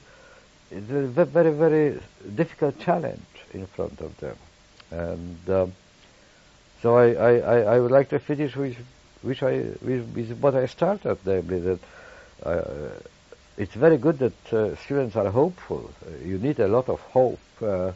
[0.72, 2.00] very, very
[2.36, 3.20] difficult challenge
[3.54, 4.36] in front of them.
[4.91, 5.74] And um,
[6.82, 8.76] so I, I, I would like to finish with,
[9.22, 11.80] which I, with, what I started, namely that
[12.43, 12.89] uh,
[13.58, 15.91] it's very good that uh, students are hopeful.
[16.24, 17.91] You need a lot of hope uh,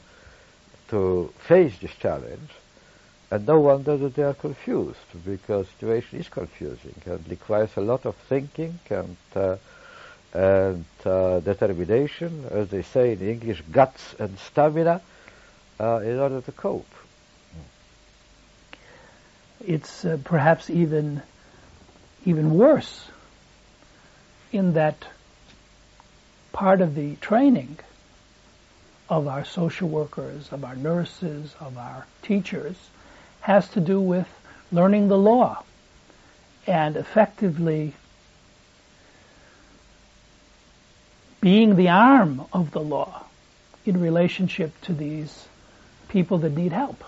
[0.90, 2.50] to face this challenge.
[3.32, 7.82] And no wonder that they are confused, because the situation is confusing and requires a
[7.82, 9.58] lot of thinking and uh,
[10.34, 15.02] and uh, determination, as they say in English, guts and stamina,
[15.80, 16.86] uh, in order to cope.
[19.66, 21.22] It's uh, perhaps even
[22.26, 23.08] even worse
[24.52, 24.98] in that
[26.52, 27.78] part of the training
[29.10, 32.76] of our social workers, of our nurses, of our teachers,
[33.50, 34.28] has to do with
[34.72, 35.64] learning the law
[36.68, 37.96] and effectively
[41.42, 43.24] being the arm of the law
[43.88, 45.48] in relationship to these
[46.10, 47.04] people that need help.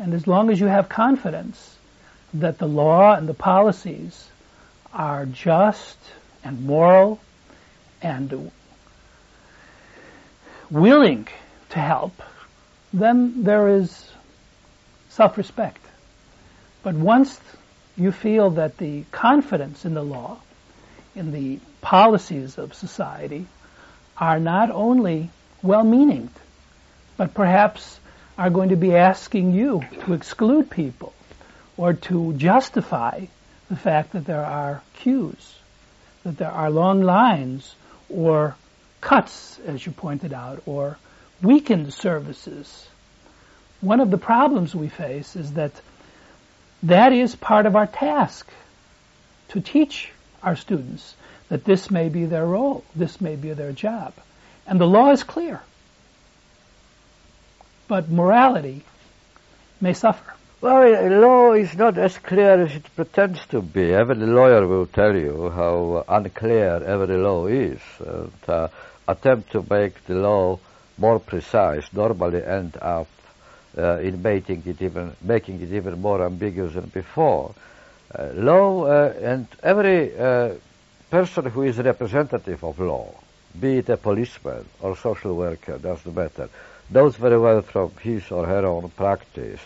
[0.00, 1.76] And as long as you have confidence
[2.34, 4.26] that the law and the policies
[4.92, 5.96] are just
[6.42, 7.20] and moral
[8.02, 8.50] and
[10.72, 11.28] willing
[11.68, 12.20] to help,
[12.92, 14.10] then there is
[15.14, 15.80] self-respect.
[16.82, 17.40] But once
[17.96, 20.38] you feel that the confidence in the law,
[21.14, 23.46] in the policies of society
[24.18, 25.30] are not only
[25.62, 26.30] well-meaning,
[27.16, 27.98] but perhaps
[28.36, 31.12] are going to be asking you to exclude people
[31.76, 33.26] or to justify
[33.68, 35.58] the fact that there are queues,
[36.24, 37.74] that there are long lines
[38.08, 38.56] or
[39.00, 40.98] cuts, as you pointed out, or
[41.40, 42.88] weakened services.
[43.84, 45.72] One of the problems we face is that
[46.84, 48.48] that is part of our task
[49.48, 50.10] to teach
[50.42, 51.14] our students
[51.50, 54.14] that this may be their role, this may be their job.
[54.66, 55.60] And the law is clear.
[57.86, 58.84] But morality
[59.82, 60.32] may suffer.
[60.62, 63.92] Well, law is not as clear as it pretends to be.
[63.92, 67.80] Every lawyer will tell you how unclear every law is.
[68.00, 68.68] And, uh,
[69.06, 70.58] attempt to make the law
[70.96, 73.08] more precise normally end up
[73.76, 77.54] uh, in making it even making it even more ambiguous than before.
[78.16, 80.54] Uh, law uh, and every uh,
[81.10, 83.12] person who is representative of law,
[83.58, 86.48] be it a policeman or social worker, doesn't matter,
[86.90, 89.60] knows very well from his or her own practice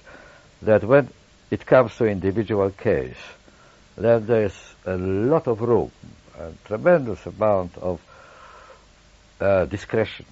[0.63, 1.09] that when
[1.51, 3.17] it comes to individual case,
[3.97, 5.91] then there's a lot of room,
[6.39, 8.01] a tremendous amount of
[9.41, 10.25] uh, discretion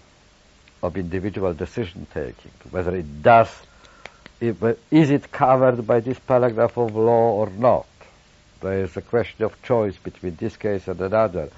[0.83, 3.49] of individual decision taking, whether it does,
[4.41, 7.87] if, is it covered by this paragraph of law or not?
[8.61, 11.51] There is a question of choice between this case and another,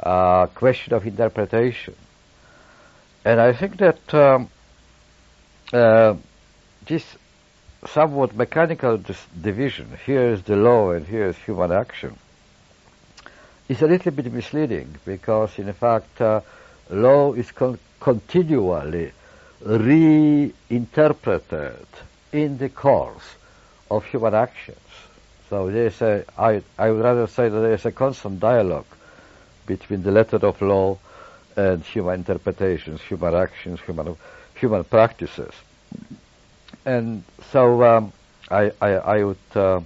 [0.00, 1.94] a uh, question of interpretation.
[3.24, 4.48] And I think that um,
[5.72, 6.14] uh,
[6.86, 7.04] this
[7.86, 9.00] somewhat mechanical
[9.40, 12.16] division, here is the law and here is human action,
[13.68, 16.40] is a little bit misleading because in fact uh,
[16.90, 19.12] law is con continually
[19.60, 21.86] reinterpreted
[22.32, 23.36] in the course
[23.90, 24.78] of human actions.
[25.48, 28.84] So there's a, I, I would rather say that there's a constant dialogue
[29.66, 30.98] between the letter of law
[31.56, 34.14] and human interpretations, human actions, human,
[34.54, 35.52] human practices.
[36.84, 38.12] And so um,
[38.50, 39.80] I, I, I, would uh,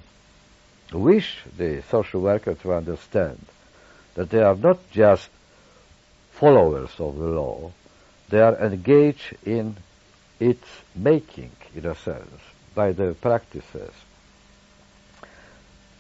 [0.93, 3.39] wish the social worker to understand
[4.15, 5.29] that they are not just
[6.33, 7.71] followers of the law,
[8.33, 9.77] they are engaged in
[10.41, 12.41] its making, in a sense,
[12.75, 13.93] by the practices.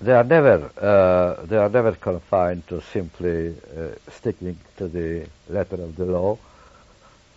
[0.01, 5.77] They are never uh, they are never confined to simply uh, sticking to the letter
[5.77, 6.39] of the law.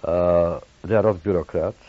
[0.02, 1.84] Uh, they are not bureaucrats.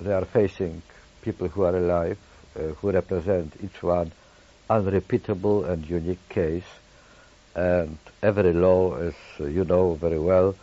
[0.00, 0.82] They are facing
[1.22, 2.18] people who are alive,
[2.56, 4.10] uh, who represent each one
[4.68, 6.70] unrepeatable and unique case.
[7.54, 10.56] And every law, as you know very well,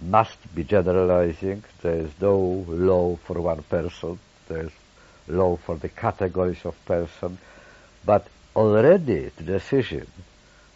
[0.00, 1.64] must be generalizing.
[1.82, 4.18] There is no law for one person.
[4.48, 4.72] There is
[5.26, 7.38] law for the categories of person.
[8.04, 8.26] But
[8.56, 10.06] already the decision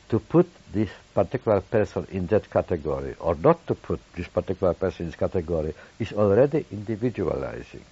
[0.09, 5.07] to put this particular person in that category or not to put this particular person
[5.07, 7.85] in this category is already individualizing.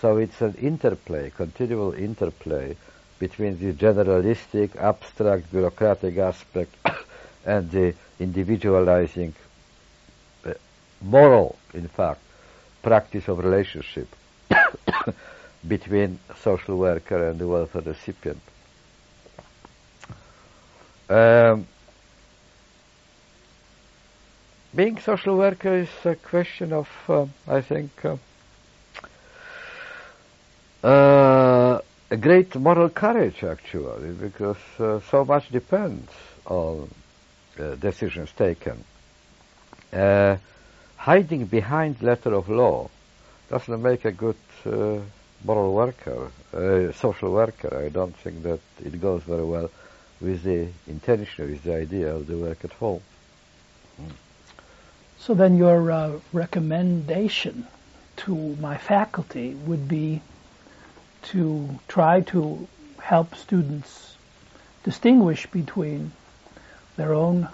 [0.00, 2.76] So it's an interplay, continual interplay
[3.18, 6.74] between the generalistic, abstract, bureaucratic aspect
[7.46, 9.34] and the individualizing,
[11.04, 12.20] moral, in fact,
[12.82, 14.08] practice of relationship
[15.68, 18.40] between social worker and the welfare recipient.
[21.08, 21.66] Um,
[24.74, 28.16] being social worker is a question of, uh, I think, uh,
[30.86, 36.10] uh, a great moral courage, actually, because uh, so much depends
[36.46, 36.90] on
[37.58, 38.84] uh, decisions taken.
[41.04, 42.88] Uh, hiding behind letter of law
[43.50, 44.98] doesn't make a good uh,
[45.44, 46.30] moral worker,
[46.94, 47.84] social worker.
[47.86, 49.70] I don't think that it goes very well
[50.20, 53.02] with the intention, with the idea of the work at home.
[55.18, 57.66] So then your uh, recommendation
[58.16, 60.20] to my faculty would be
[61.32, 62.66] to try to
[63.00, 64.16] help students
[64.84, 66.12] distinguish between
[66.96, 67.48] their own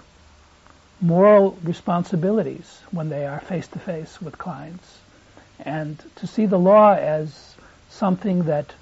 [1.01, 4.99] moral responsibilities when they are face to face with clients.
[5.59, 7.55] And to see the law as
[7.89, 8.73] something that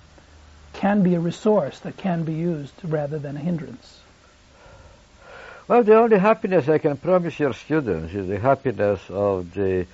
[0.73, 4.01] can be a resource that can be used rather than a hindrance.
[5.67, 9.85] Well, the only happiness I can promise your students is the happiness of the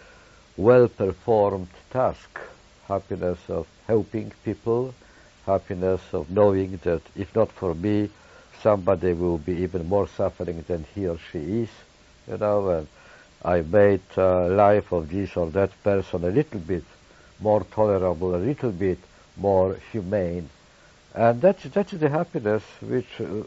[0.58, 2.40] well-performed task,
[2.88, 4.94] happiness of helping people,
[5.46, 8.10] happiness of knowing that if not for me,
[8.62, 11.70] somebody will be even more suffering than he or she is,
[12.28, 12.88] you know, and
[13.44, 16.84] I made uh, life of this or that person a little bit
[17.40, 19.00] more tolerable, a little bit
[19.38, 20.50] more humane.
[21.14, 23.44] And that's, that's the happiness which uh,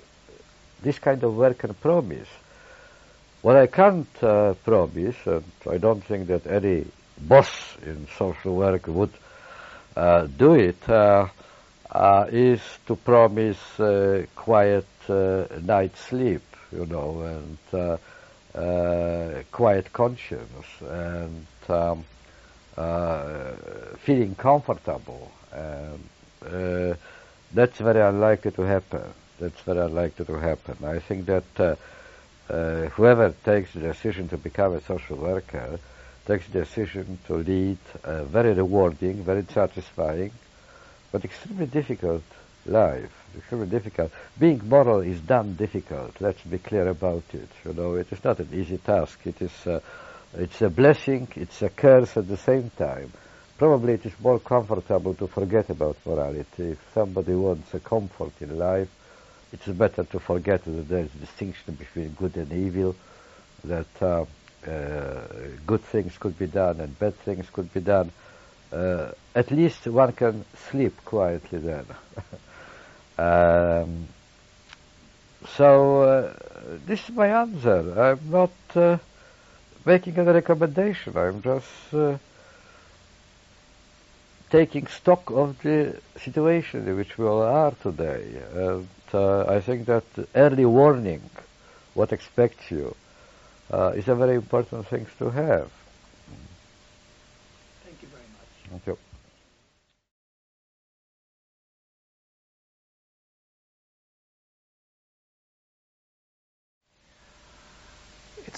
[0.82, 2.28] this kind of work can promise.
[3.42, 6.86] What I can't uh, promise, and I don't think that any
[7.20, 9.12] boss in social work would
[9.96, 11.26] uh, do it uh,
[11.90, 13.58] uh, is to promise
[14.36, 17.98] quiet night sleep, you know, and
[19.52, 22.04] quiet conscience and um,
[23.98, 25.30] feeling comfortable.
[25.52, 26.96] And,
[27.52, 29.02] that's very unlikely to happen.
[29.40, 30.76] That's very unlikely to happen.
[30.84, 31.76] I think that uh,
[32.52, 35.78] uh, whoever takes the decision to become a social worker
[36.26, 40.32] takes the decision to lead a very rewarding, very satisfying,
[41.10, 42.22] but extremely difficult
[42.66, 43.17] life.
[43.28, 44.10] It's extremely difficult.
[44.38, 46.20] Being moral is damn difficult.
[46.20, 47.48] Let's be clear about it.
[47.64, 49.20] You know, it is not an easy task.
[49.26, 49.80] It is, uh,
[50.34, 51.28] it's a blessing.
[51.36, 53.12] It's a curse at the same time.
[53.58, 56.70] Probably it is more comfortable to forget about morality.
[56.70, 58.88] If somebody wants a comfort in life,
[59.52, 62.94] it's better to forget that there is a distinction between good and evil,
[63.64, 64.24] that uh,
[64.66, 65.26] uh,
[65.66, 68.10] good things could be done and bad things could be done.
[68.72, 71.86] Uh, at least one can sleep quietly then.
[73.18, 74.06] um,
[75.56, 76.32] so uh,
[76.86, 78.00] this is my answer.
[78.00, 78.98] I'm not uh,
[79.84, 81.16] making a recommendation.
[81.16, 82.18] I'm just uh,
[84.50, 88.40] taking stock of the situation in which we all are today.
[88.54, 90.04] And uh, I think that
[90.34, 91.22] early warning,
[91.94, 92.94] what expects you,
[93.70, 95.70] uh, is a very important thing to have.
[97.84, 98.70] Thank you very much.
[98.70, 99.07] Thank you.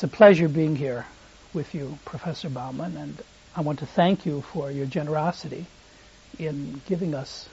[0.01, 1.05] It's a pleasure being here
[1.53, 3.23] with you, Professor Bauman, and
[3.55, 5.67] I want to thank you for your generosity
[6.39, 7.51] in giving us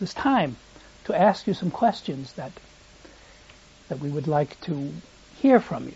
[0.00, 0.56] this time
[1.04, 2.52] to ask you some questions that
[3.90, 4.94] that we would like to
[5.42, 5.94] hear from you.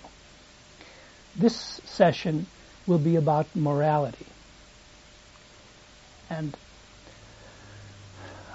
[1.36, 2.44] This session
[2.86, 4.26] will be about morality.
[6.28, 6.54] And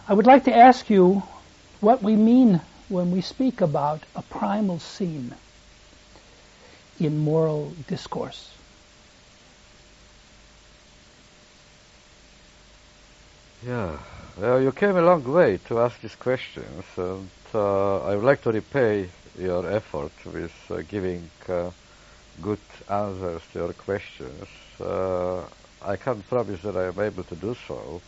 [0.08, 1.24] I would like to ask you
[1.80, 5.34] what we mean when we speak about a primal scene
[7.00, 8.50] in moral discourse.
[13.66, 13.98] Yeah,
[14.40, 18.42] well, you came a long way to ask these questions, and uh, I would like
[18.44, 19.10] to repay
[19.40, 21.72] your effort with uh, giving uh,
[22.42, 22.60] good
[22.90, 24.48] answers to your questions.
[24.80, 25.42] Uh,
[25.82, 28.02] I can't promise that I am able to do so.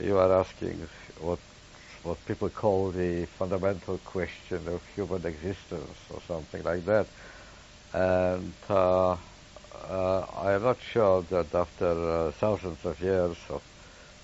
[0.00, 0.86] You are asking
[1.20, 1.38] what
[2.02, 7.06] what people call the fundamental question of human existence, or something like that,
[7.92, 9.16] and uh,
[9.90, 13.62] I am not sure that after thousands of years of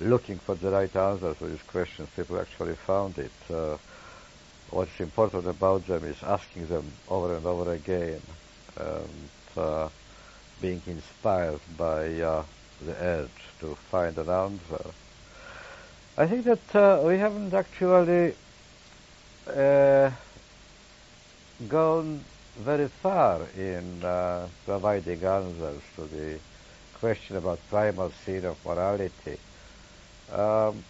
[0.01, 3.33] looking for the right answer to these questions, people actually found it.
[3.51, 3.77] Uh,
[4.71, 8.21] what's important about them is asking them over and over again
[8.77, 9.89] and uh,
[10.61, 12.45] being inspired by uh,
[12.85, 14.91] the urge to find an answer.
[16.19, 18.35] I think that uh, we haven't actually
[19.47, 20.11] uh,
[21.69, 22.25] gone
[22.59, 26.39] very far in uh, providing answers to the
[26.99, 29.39] question about primal scene of morality.
[30.33, 30.83] Um,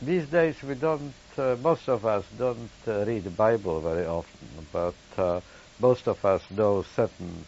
[0.00, 4.66] these days we don't, uh, most of us don't uh, read the Bible very often,
[4.72, 5.40] but uh,
[5.80, 7.44] most of us know certain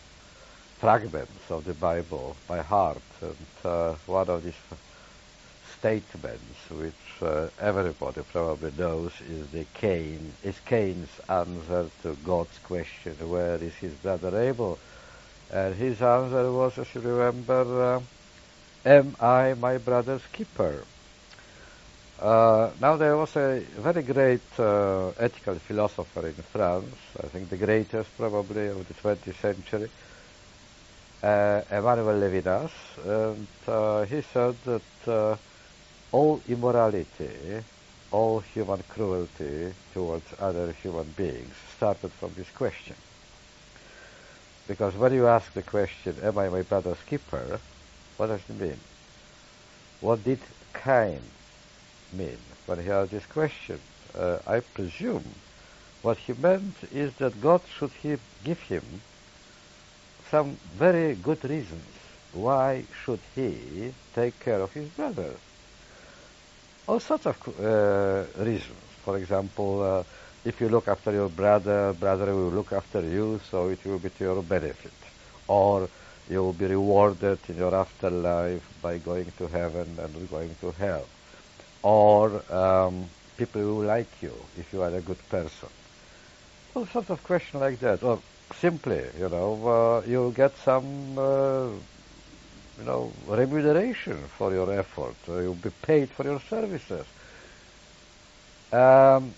[0.79, 2.99] fragments of the Bible by heart.
[3.21, 4.55] And uh, one of these
[5.83, 13.17] statements, which uh, everybody probably knows, is the Cain, is Cain's answer to God's question,
[13.29, 14.79] "Where is his brother Abel?"
[15.53, 18.01] And his answer was, as you remember, uh,
[18.87, 20.85] "Am I my brother's keeper?"
[22.21, 26.95] Uh, now there was a very great uh, ethical philosopher in France,
[27.25, 29.91] I think the greatest probably of the 20th century,
[31.25, 32.71] uh, Emmanuel Levinas,
[33.05, 35.37] and uh, he said that uh,
[36.13, 37.65] all immorality,
[38.11, 42.97] all human cruelty towards other human beings started from this question.
[44.69, 47.59] Because when you ask the question, am I my brother's keeper,
[48.19, 48.79] what does it mean?
[50.01, 50.39] What did
[50.75, 51.21] Cain
[52.13, 53.81] mean when he asked this question?
[54.17, 55.25] Uh, I presume
[56.03, 58.83] what he meant is that God should he give him
[60.31, 61.85] some very good reasons
[62.33, 65.35] why should he take care of his brother.
[66.93, 68.85] All sorts of uh, reasons.
[69.02, 70.05] For example, uh,
[70.44, 74.10] if you look after your brother, brother will look after you, so it will be
[74.10, 74.93] to your benefit.
[75.48, 75.89] Or
[76.28, 81.06] you will be rewarded in your afterlife by going to heaven and going to hell
[81.82, 85.69] or um, people will like you if you are a good person.
[86.74, 88.02] All sorts of questions like that.
[88.02, 88.20] Or
[88.55, 91.69] simply, you know, uh, you get some, uh,
[92.78, 95.15] you know, remuneration for your effort.
[95.28, 97.07] Uh, you'll be paid for your services.
[98.73, 99.35] Um,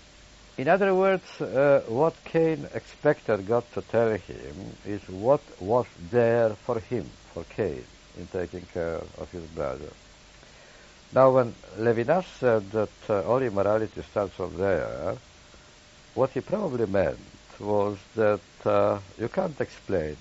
[0.57, 6.51] in other words, uh, what Cain expected God to tell him is what was there
[6.65, 7.83] for him, for Cain,
[8.17, 9.91] in taking care of his brother.
[11.13, 15.17] Now, when Levinas said that uh, all immorality starts from there,
[16.13, 17.19] what he probably meant
[17.59, 20.17] was that uh, you can't explain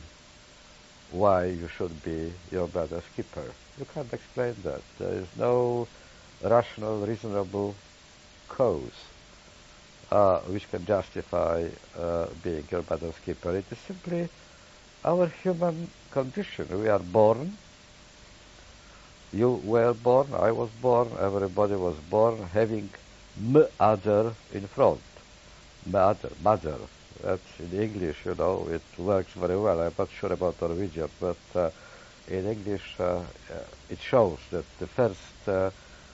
[1.20, 3.54] why you should be your brother's keeper.
[3.78, 4.82] You can't explain that.
[4.98, 5.86] There is no
[6.42, 7.74] rational, reasonable
[8.48, 8.98] cause
[10.10, 11.68] uh, which can justify
[11.98, 13.56] uh, being your brother's keeper.
[13.56, 14.28] It is simply
[15.04, 16.66] our human condition.
[16.82, 17.52] We are born
[19.32, 22.90] you were born, I was born, everybody was born having
[23.36, 25.02] m other in front.
[25.86, 26.78] mother, mother.
[27.24, 29.80] That's in English, you know, it works very well.
[29.80, 31.70] I'm not sure about Norwegian, but uh,
[32.28, 33.22] in English uh, uh,
[33.88, 35.70] it shows that the first uh,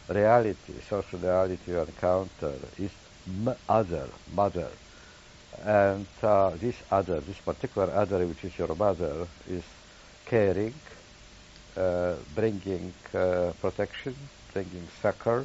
[0.08, 2.92] reality, social reality you encounter is
[3.68, 4.68] other, mother.
[5.64, 9.64] And uh, this other, this particular other, which is your mother, is
[10.26, 10.74] caring,
[12.36, 12.94] bringing
[13.60, 14.14] protection,
[14.52, 15.44] bringing succor,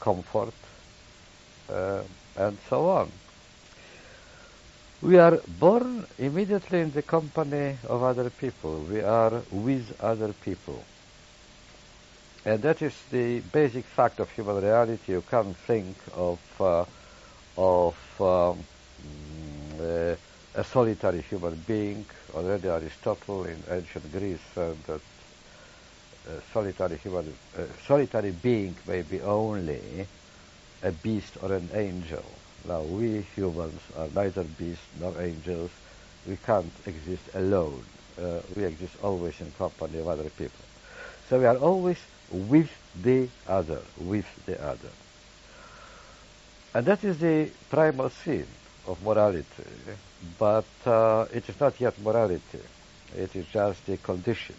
[0.00, 0.54] comfort,
[1.68, 3.12] and so on.
[5.06, 8.80] We are born immediately in the company of other people.
[8.90, 10.84] We are with other people.
[12.44, 15.12] And that is the basic fact of human reality.
[15.12, 16.86] You can't think of, uh,
[17.56, 18.64] of um,
[19.80, 20.16] uh,
[20.56, 22.04] a solitary human being.
[22.34, 25.00] Already Aristotle in ancient Greece said that
[26.28, 30.08] a solitary human, a solitary being may be only
[30.82, 32.24] a beast or an angel.
[32.68, 35.70] Now we humans are neither beasts nor angels.
[36.26, 37.84] We can't exist alone.
[38.20, 40.64] Uh, we exist always in company of other people.
[41.28, 41.98] So we are always
[42.30, 42.70] with
[43.00, 44.88] the other, with the other.
[46.74, 48.46] And that is the primal scene
[48.86, 49.64] of morality.
[50.38, 52.60] But uh, it is not yet morality.
[53.16, 54.56] It is just a condition.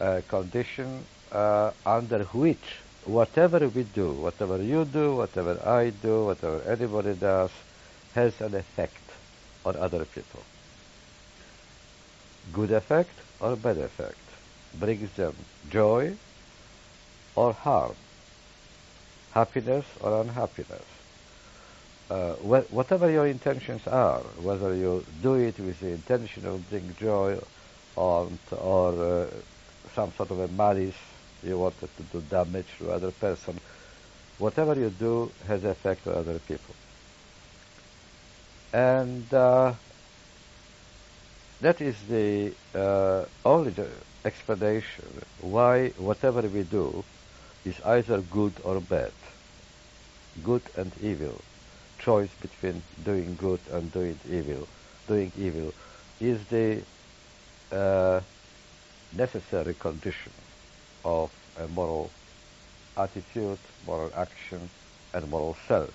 [0.00, 6.60] A condition uh, under which whatever we do, whatever you do, whatever I do, whatever
[6.62, 7.50] anybody does,
[8.14, 9.00] has an effect
[9.64, 10.42] on other people.
[12.52, 14.18] Good effect or bad effect
[14.74, 15.34] brings them
[15.70, 16.14] joy
[17.34, 17.94] or harm,
[19.32, 20.84] happiness or unhappiness.
[22.10, 26.94] Uh, wh- whatever your intentions are, whether you do it with the intention of bringing
[26.96, 27.38] joy
[27.96, 29.26] or, or uh,
[29.94, 30.94] some sort of a malice,
[31.42, 33.58] you wanted to do damage to other person,
[34.38, 36.74] whatever you do has effect on other people.
[38.72, 39.74] And uh,
[41.60, 43.74] that is the uh, only
[44.24, 45.04] explanation
[45.40, 47.04] why whatever we do
[47.64, 49.12] is either good or bad,
[50.44, 51.40] good and evil.
[51.98, 54.68] Choice between doing good and doing evil,
[55.08, 55.72] doing evil,
[56.20, 56.80] is the
[57.72, 58.20] uh,
[59.16, 60.32] necessary condition
[61.04, 62.10] of a moral
[62.96, 64.68] attitude, moral action,
[65.14, 65.92] and moral self.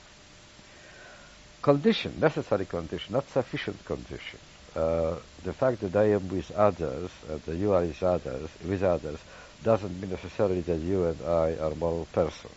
[1.62, 4.40] Condition, necessary condition, not sufficient condition.
[4.76, 8.84] Uh, the fact that I am with others, and that you are with others, with
[8.84, 9.20] others,
[9.64, 12.54] doesn't mean necessarily that you and I are moral persons.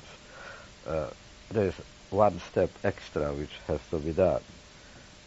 [0.86, 1.10] Uh,
[1.51, 1.74] there is
[2.10, 4.43] one step extra which has to be done.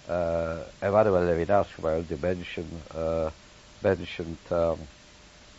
[0.07, 3.29] Uh, Emmanuel Levinas, already mentioned, uh,
[3.83, 4.79] mentioned um,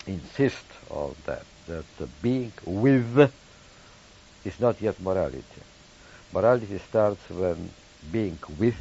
[0.06, 3.32] insist on that, that the being with
[4.44, 5.62] is not yet morality.
[6.32, 7.70] Morality starts when
[8.12, 8.76] being with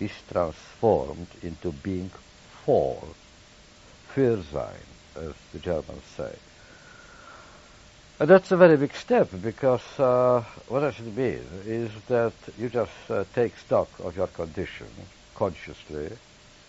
[0.00, 2.10] is transformed into being
[2.64, 3.02] for,
[4.14, 4.86] für sein,
[5.16, 6.34] as the Germans say.
[8.20, 11.42] And that's a very big step because uh, what does it mean?
[11.66, 14.86] Is that you just uh, take stock of your condition
[15.34, 16.10] consciously,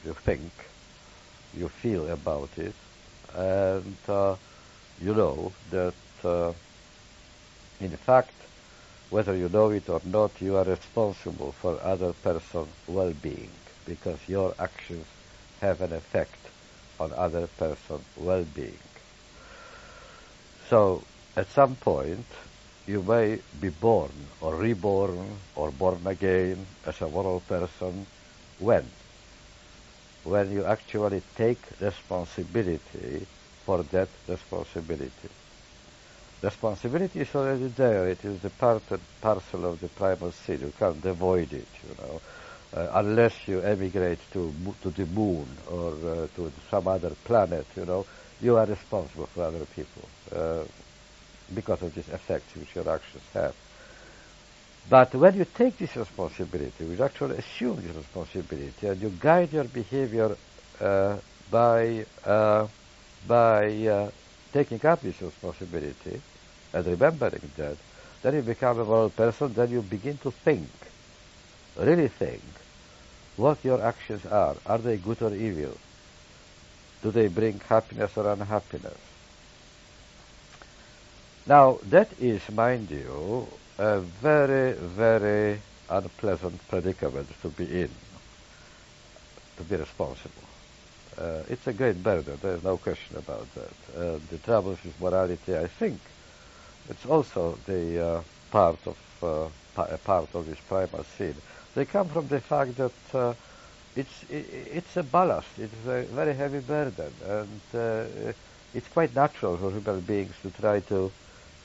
[0.03, 0.51] you think,
[1.57, 2.73] you feel about it,
[3.35, 4.35] and uh,
[5.01, 5.93] you know that
[6.23, 6.53] uh,
[7.79, 8.47] in fact,
[9.09, 13.55] whether you know it or not, you are responsible for other person's well-being
[13.85, 15.07] because your actions
[15.61, 16.51] have an effect
[16.99, 18.81] on other person's well-being.
[20.69, 21.07] So,
[21.37, 22.25] at some point,
[22.87, 28.07] you may be born or reborn or born again as a moral person
[28.57, 28.91] when
[30.26, 33.27] when you actually take responsibility
[33.65, 35.30] for that responsibility.
[36.41, 38.07] Responsibility is already there.
[38.07, 40.61] It is the part and parcel of the primal scene.
[40.61, 42.22] You can't avoid it, you know,
[42.73, 47.68] uh, unless you emigrate to to the moon or uh, to some other planet.
[47.76, 48.06] You know,
[48.39, 50.65] you are responsible for other people uh,
[51.53, 53.56] because of these effects which your actions have.
[54.89, 59.63] But when you take this responsibility, you actually assume this responsibility, and you guide your
[59.63, 60.37] behavior
[60.79, 61.17] uh,
[61.49, 62.67] by uh,
[63.27, 64.11] by uh,
[64.53, 66.21] taking up this responsibility
[66.73, 67.77] and remembering that,
[68.21, 69.53] then you become a moral person.
[69.53, 70.69] Then you begin to think,
[71.77, 72.41] really think,
[73.37, 74.55] what your actions are.
[74.65, 75.75] Are they good or evil?
[77.01, 78.97] Do they bring happiness or unhappiness?
[81.47, 83.47] Now, that is, mind you,
[83.77, 87.89] a very, very unpleasant predicament to be in,
[89.57, 90.43] to be responsible.
[91.18, 93.97] Uh, it's a great burden, there's no question about that.
[93.97, 95.99] Uh, the troubles with morality, I think,
[96.89, 98.22] it's also the uh,
[98.52, 101.35] part of uh, pa- a part of this primal scene
[101.73, 103.34] They come from the fact that uh,
[103.95, 105.47] it's it's a ballast.
[105.57, 108.34] It's a very heavy burden, and uh,
[108.73, 111.11] it's quite natural for human beings to try to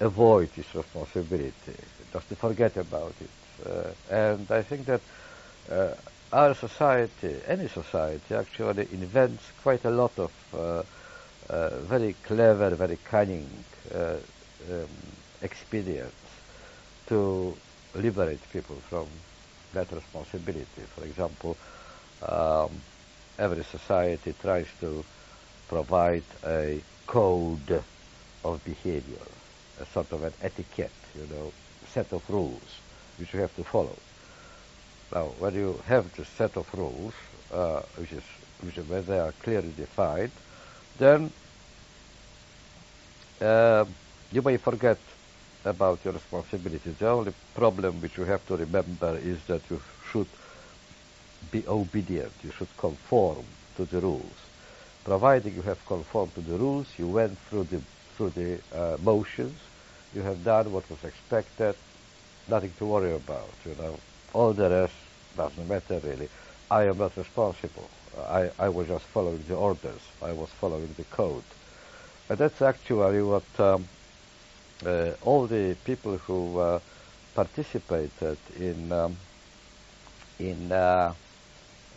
[0.01, 1.75] avoid this responsibility,
[2.13, 3.31] just to forget about it.
[3.69, 5.01] Uh, and I think that
[5.71, 5.95] uh,
[6.33, 10.83] our society, any society, actually invents quite a lot of uh,
[11.81, 13.49] very clever, very cunning
[13.95, 14.89] um,
[15.43, 16.31] expedients
[17.07, 17.57] to
[17.95, 19.07] liberate people from
[19.73, 20.83] that responsibility.
[20.95, 21.57] For example,
[22.23, 22.71] um,
[23.39, 25.05] every society tries to
[25.69, 27.83] provide a code
[28.45, 29.27] of behavior,
[29.81, 31.53] a sort of an etiquette, you know,
[31.93, 32.81] set of rules
[33.19, 33.97] which you have to follow.
[35.13, 37.15] Now, when you have this set of rules,
[37.53, 38.23] uh, which is
[38.63, 40.31] which when they are clearly defined,
[40.99, 41.31] then
[43.41, 43.85] uh,
[44.33, 44.99] you may forget
[45.65, 46.95] about your responsibilities.
[46.99, 49.81] The only problem which you have to remember is that you
[50.11, 50.29] should
[51.51, 52.33] be obedient.
[52.45, 53.45] You should conform
[53.77, 54.39] to the rules.
[55.05, 57.81] Providing you have conformed to the rules, you went through the
[58.17, 59.59] through the uh, motions,
[60.15, 61.75] you have done what was expected,
[62.49, 63.53] nothing to worry about.
[63.65, 63.99] You know,
[64.33, 64.95] all the rest
[65.37, 66.29] doesn't matter really.
[66.71, 67.91] I am not responsible.
[68.29, 70.01] I, I was just following the orders.
[70.23, 71.45] I was following the code.
[72.29, 73.89] And that's actually what um,
[74.87, 76.81] uh, all the people who uh,
[77.35, 79.17] participated in um,
[80.39, 81.13] in uh,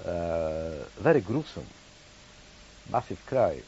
[0.05, 0.69] uh
[0.99, 1.67] very gruesome,
[2.91, 3.63] massive crimes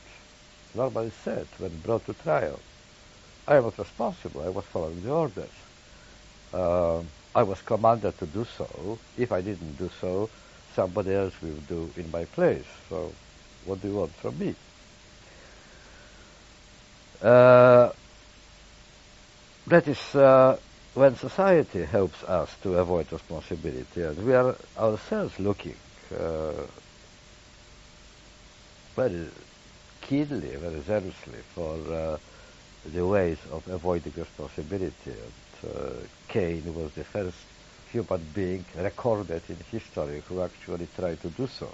[0.74, 2.60] normally said when brought to trial.
[3.48, 4.42] I was responsible.
[4.42, 5.50] I was following the orders.
[6.54, 8.98] Um, I was commanded to do so.
[9.18, 10.30] If I didn't do so,
[10.76, 12.66] somebody else will do in my place.
[12.90, 13.12] So
[13.66, 14.56] what do you want from me?
[17.22, 17.92] Uh,
[19.68, 20.58] that is uh,
[20.94, 25.76] when society helps us to avoid responsibility, and we are ourselves looking
[26.18, 26.52] uh,
[28.96, 29.28] very
[30.02, 32.18] keenly, very zealously for uh,
[32.94, 35.14] the ways of avoiding responsibility.
[35.66, 35.90] Uh,
[36.28, 37.38] Cain was the first
[37.92, 41.70] human being recorded in history who actually tried to do so,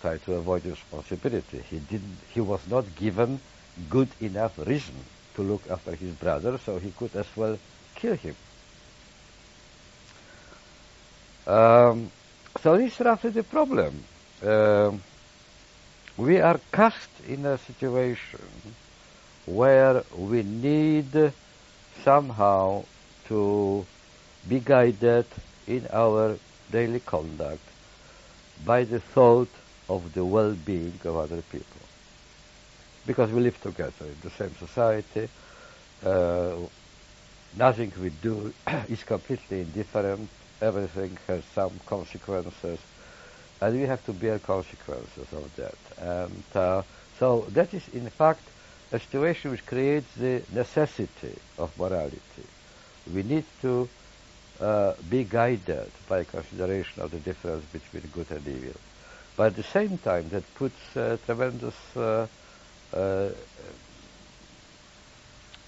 [0.00, 1.62] tried to avoid responsibility.
[1.70, 2.18] He didn't.
[2.32, 3.40] He was not given
[3.90, 4.94] good enough reason
[5.34, 7.58] to look after his brother, so he could as well
[7.96, 8.36] kill him.
[11.46, 12.10] Um,
[12.62, 14.04] so this is roughly the problem.
[14.42, 15.02] Um,
[16.16, 18.40] we are cast in a situation
[19.46, 21.32] where we need
[22.02, 22.84] somehow
[23.28, 23.84] to
[24.48, 25.26] be guided
[25.66, 26.36] in our
[26.70, 27.62] daily conduct
[28.64, 29.48] by the thought
[29.88, 31.66] of the well-being of other people.
[33.06, 35.28] Because we live together in the same society,
[36.04, 36.56] uh,
[37.56, 38.52] nothing we do
[38.88, 40.28] is completely indifferent,
[40.60, 42.78] everything has some consequences,
[43.60, 45.74] and we have to bear consequences of that.
[45.98, 46.82] And uh,
[47.18, 48.42] so that is in fact
[48.92, 52.46] a situation which creates the necessity of morality.
[53.12, 53.88] We need to
[54.60, 58.80] uh, be guided by consideration of the difference between good and evil.
[59.36, 62.26] But at the same time, that puts uh, tremendous, uh,
[62.92, 63.28] uh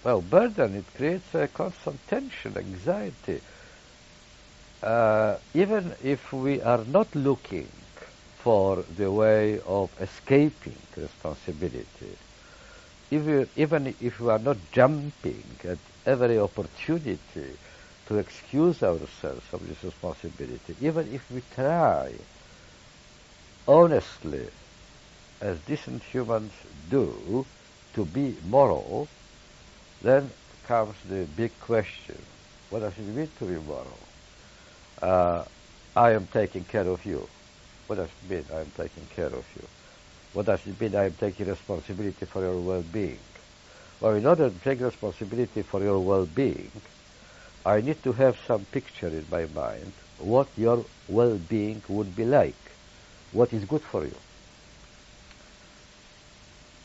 [0.04, 0.76] well, burden.
[0.76, 3.40] It creates a constant tension, anxiety.
[4.82, 7.68] Uh, even if we are not looking
[8.38, 12.16] for the way of escaping responsibility,
[13.10, 17.56] if even if we are not jumping at every opportunity
[18.06, 22.12] to excuse ourselves from this responsibility, even if we try
[23.68, 24.48] honestly,
[25.40, 26.52] as decent humans
[26.88, 27.46] do,
[27.94, 29.08] to be moral,
[30.02, 30.30] then
[30.64, 32.18] comes the big question,
[32.70, 33.98] what does it mean to be moral?
[35.02, 35.44] Uh,
[35.94, 37.28] I am taking care of you.
[37.86, 39.68] What does it mean, I am taking care of you?
[40.36, 43.24] What does it mean I am taking responsibility for your well-being?
[44.00, 46.82] Well, in order to take responsibility for your well-being,
[47.64, 52.76] I need to have some picture in my mind what your well-being would be like,
[53.32, 54.20] what is good for you.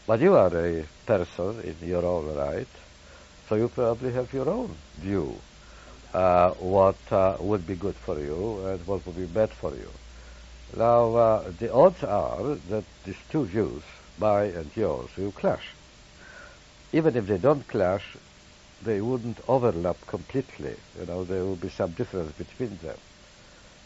[0.07, 2.73] But you are a person in your own right,
[3.49, 5.41] so you probably have your own view
[6.13, 9.91] uh, what uh, would be good for you and what would be bad for you.
[10.75, 13.83] Now, uh, the odds are that these two views,
[14.17, 15.67] mine and yours, will clash.
[16.93, 18.15] Even if they don't clash,
[18.83, 20.75] they wouldn't overlap completely.
[20.99, 22.97] You know, there will be some difference between them.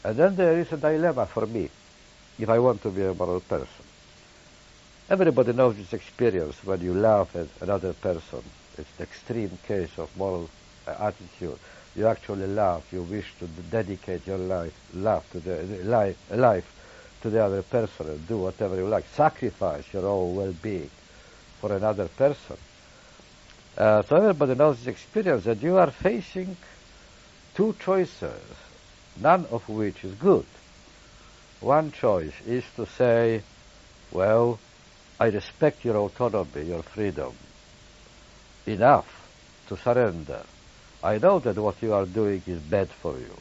[0.03, 1.69] And then there is a dilemma for me,
[2.37, 3.85] if I want to be a moral person.
[5.09, 8.43] Everybody knows this experience when you laugh at another person.
[8.77, 10.49] It's the extreme case of moral
[10.87, 11.57] uh, attitude.
[11.95, 16.65] You actually love, you wish to dedicate your life, love to the, life, life
[17.21, 20.89] to the other person do whatever you like, sacrifice your own well-being
[21.59, 22.57] for another person.
[23.77, 26.55] Uh, so everybody knows this experience that you are facing
[27.55, 28.41] two choices,
[29.21, 30.45] none of which is good.
[31.61, 33.41] One choice is to say,
[34.11, 34.59] well,
[35.19, 37.33] I respect your autonomy, your freedom,
[38.67, 39.07] enough
[39.67, 40.43] to surrender.
[41.05, 43.37] I know that what you are doing is bad for you,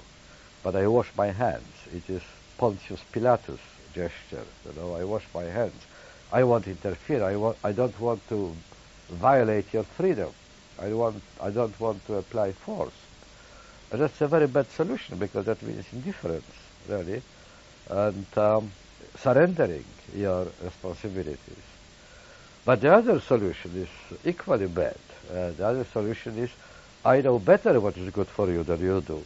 [0.62, 1.74] but I wash my hands.
[1.94, 2.20] It is
[2.58, 3.58] Pontius Pilatus
[3.94, 5.80] gesture, you know, I wash my hands.
[6.30, 7.24] I won't interfere.
[7.24, 8.54] I, I don't want to
[9.08, 10.30] violate your freedom.
[10.78, 12.92] I, want, I don't want to apply force.
[13.90, 16.44] And that's a very bad solution because that means indifference,
[16.86, 17.22] really,
[17.88, 18.72] and um,
[19.16, 19.84] surrendering
[20.14, 21.64] your responsibilities.
[22.66, 24.98] But the other solution is equally bad.
[25.30, 26.50] Uh, the other solution is
[27.04, 29.24] I know better what is good for you than you do,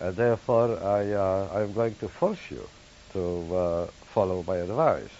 [0.00, 2.66] and therefore I uh, I'm going to force you
[3.12, 5.12] to uh, follow my advice.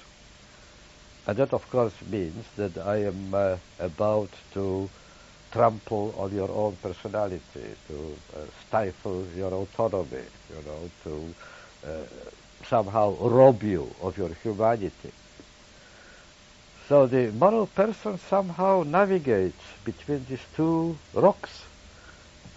[1.27, 4.89] And that, of course, means that I am uh, about to
[5.53, 11.35] trample on your own personality, to uh, stifle your autonomy, you know, to
[11.87, 12.05] uh,
[12.65, 15.13] somehow rob you of your humanity.
[16.89, 21.68] So the moral person somehow navigates between these two rocks.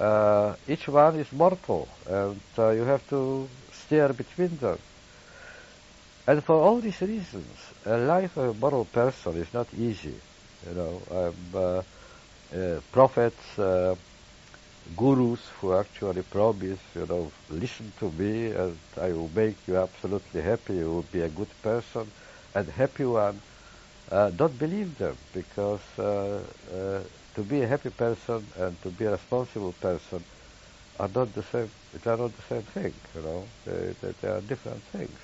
[0.02, 4.80] Uh, each one is mortal, and uh, you have to steer between them.
[6.28, 10.22] And for all these reasons, a life of a moral person is not easy.
[10.66, 11.84] You know, um, uh,
[12.56, 13.96] uh, prophets, uh,
[14.96, 20.42] gurus who actually promise, you know, listen to me and I will make you absolutely
[20.42, 22.12] happy, you will be a good person
[22.54, 23.42] and happy one.
[24.10, 25.82] Uh, don't believe them because
[27.36, 30.24] to be a happy person and to be a responsible person
[31.00, 31.70] are not the same.
[32.04, 32.94] They are not the same thing.
[33.16, 35.18] You know, they, they, they are different things.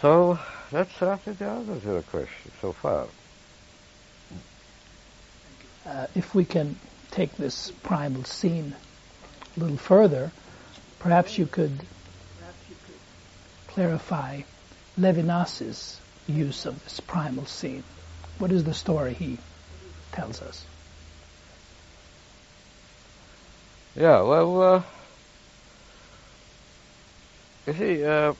[0.00, 0.38] So
[0.70, 3.06] that's roughly the answer to the question so far.
[5.86, 6.76] Uh, if we can
[7.10, 8.74] take this primal scene
[9.56, 10.30] a little further,
[10.98, 11.72] perhaps you could
[13.68, 14.42] clarify
[14.98, 17.84] Levinas's use of this primal scene.
[18.38, 19.38] What is the story he
[20.12, 20.64] tells us?
[23.94, 24.82] Yeah, well, uh,
[27.66, 28.32] you see, uh,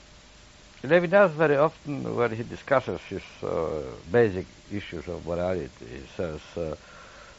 [0.85, 6.75] Levinas very often, when he discusses his uh, basic issues of morality, he says, uh,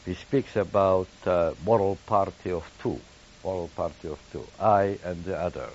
[0.06, 3.00] he speaks about uh, moral party of two,
[3.42, 5.70] moral party of two, I and the other.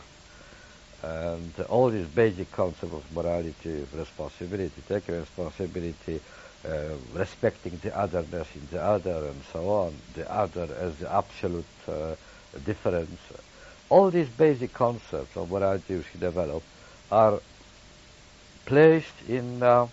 [1.01, 6.21] And all these basic concepts of morality, responsibility, taking responsibility,
[6.65, 6.69] uh,
[7.13, 12.15] respecting the otherness in the other, and so on, the other as the absolute uh,
[12.65, 13.19] difference.
[13.89, 16.65] All these basic concepts of morality which he developed
[17.11, 17.39] are
[18.65, 19.87] placed in uh,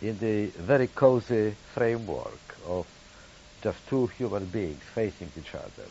[0.00, 2.86] in the very cozy framework of
[3.62, 5.88] just two human beings facing each other.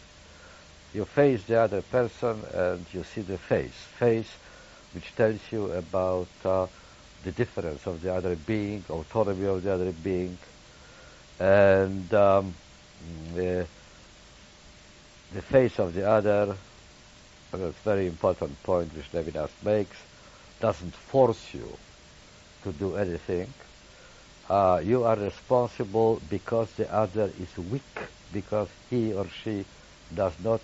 [0.94, 4.30] You face the other person and you see the face, face
[4.94, 6.68] which tells you about uh,
[7.28, 10.38] the difference of the other being, autonomy of the other being,
[11.42, 12.54] and um,
[13.36, 13.68] the,
[15.34, 16.56] the face of the other,
[17.52, 19.98] that's a very important point which Levinas makes,
[20.62, 21.68] doesn't force you
[22.64, 23.50] to do anything.
[24.50, 27.82] Uh, you are responsible because the other is weak,
[28.32, 29.66] because he or she
[30.16, 30.62] does not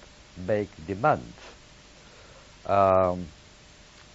[0.48, 1.42] make demands.
[2.66, 3.28] Um,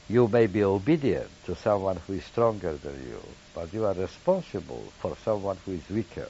[0.09, 3.21] you may be obedient to someone who is stronger than you,
[3.55, 6.29] but you are responsible for someone who is weaker.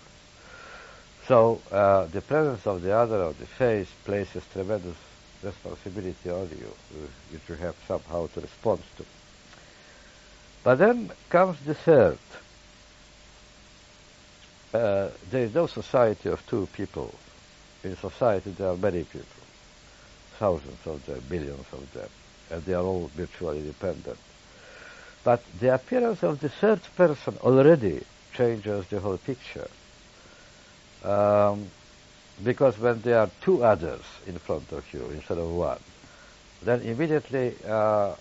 [1.26, 4.96] So uh, the presence of the other of the face places tremendous
[5.42, 6.72] responsibility on you,
[7.30, 9.04] which you have somehow to respond to.
[10.64, 12.18] But then comes the third.
[14.74, 17.14] Uh, there is no society of two people.
[17.84, 19.44] In society there are many people,
[20.38, 22.08] thousands of them, millions of them,
[22.50, 24.18] and they are all mutually dependent.
[25.24, 28.02] But the appearance of the third person already
[28.34, 29.68] changes the whole picture.
[31.04, 31.68] Um,
[32.42, 35.80] because when there are two others in front of you instead of one,
[36.62, 38.14] then immediately uh,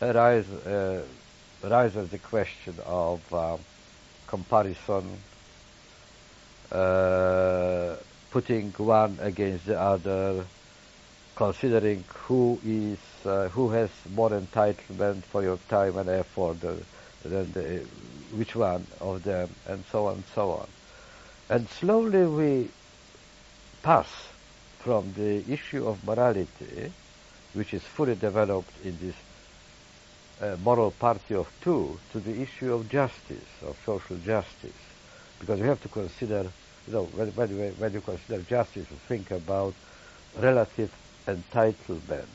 [0.00, 1.02] arise, uh,
[1.64, 3.56] arises the question of uh,
[4.26, 5.18] comparison,
[6.72, 7.96] uh,
[8.30, 10.44] putting one against the other,
[11.38, 16.56] considering who is uh, who has more entitlement for your time and effort
[17.22, 17.80] than the,
[18.32, 20.66] which one of them, and so on and so on.
[21.48, 22.68] And slowly we
[23.84, 24.08] pass
[24.80, 26.92] from the issue of morality,
[27.54, 29.14] which is fully developed in this
[30.42, 34.82] uh, moral party of two, to the issue of justice, of social justice.
[35.38, 36.50] Because you have to consider,
[36.88, 37.48] you know, when, when,
[37.78, 39.74] when you consider justice, you think about
[40.36, 40.90] relative
[41.28, 42.26] entitlements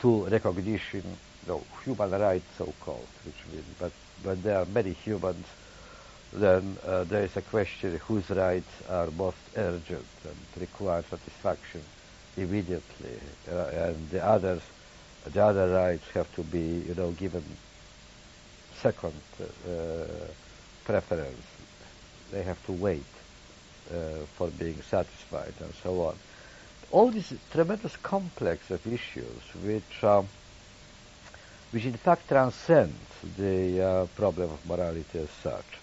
[0.00, 1.04] to recognition,
[1.46, 3.92] know, human rights, so-called, which means, but
[4.22, 5.46] when there are many humans,
[6.32, 11.82] then uh, there is a question whose rights are most urgent and require satisfaction
[12.36, 13.18] immediately,
[13.50, 14.62] uh, and the others,
[15.26, 17.44] the other rights have to be, you know, given
[18.80, 20.04] second uh,
[20.84, 21.46] preference.
[22.30, 23.02] They have to wait
[23.92, 26.16] uh, for being satisfied and so on.
[26.92, 30.28] All this tremendous complex of issues which um,
[31.70, 32.94] which in fact transcend
[33.38, 35.78] the uh, problem of morality as such.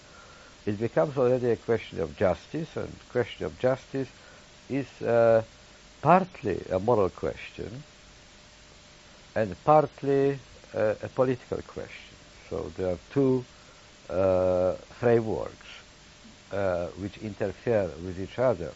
[0.66, 4.08] It becomes already a question of justice, and question of justice
[4.68, 5.42] is uh,
[6.02, 7.82] partly a moral question
[9.34, 10.38] and partly
[10.74, 12.16] uh, a political question.
[12.50, 13.44] So there are two
[14.10, 15.68] uh, frameworks
[16.52, 18.72] uh, which interfere with each other.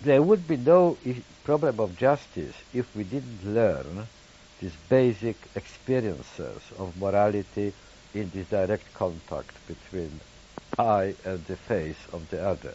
[0.00, 0.98] There would be no
[1.44, 4.06] problem of justice if we didn't learn
[4.60, 7.72] these basic experiences of morality
[8.14, 10.20] in this direct contact between
[10.78, 12.74] I and the face of the other.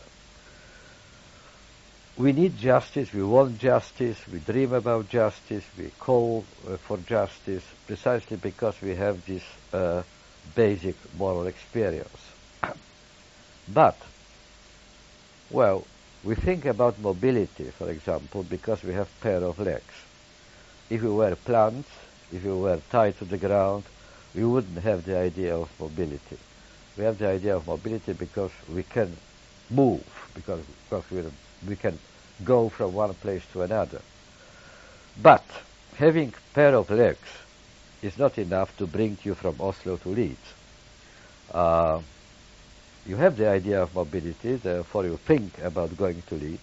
[2.18, 7.64] We need justice, we want justice, we dream about justice, we call uh, for justice
[7.88, 9.44] precisely because we have this
[9.74, 10.04] uh,
[10.54, 12.32] basic moral experience.
[13.74, 13.98] but,
[15.50, 15.86] well,
[16.24, 19.94] we think about mobility, for example, because we have pair of legs.
[20.90, 21.90] If we were plants,
[22.32, 23.84] if we were tied to the ground,
[24.36, 26.38] we wouldn't have the idea of mobility.
[26.98, 29.16] We have the idea of mobility because we can
[29.70, 30.04] move,
[30.36, 31.24] because, because we,
[31.68, 31.98] we can
[32.44, 34.02] go from one place to another.
[35.22, 35.44] But
[35.96, 37.28] having pair of legs
[38.02, 40.54] is not enough to bring you from Oslo to Leeds.
[41.52, 42.02] Uh,
[43.06, 46.60] you have the idea of mobility, therefore you think about going to Leeds,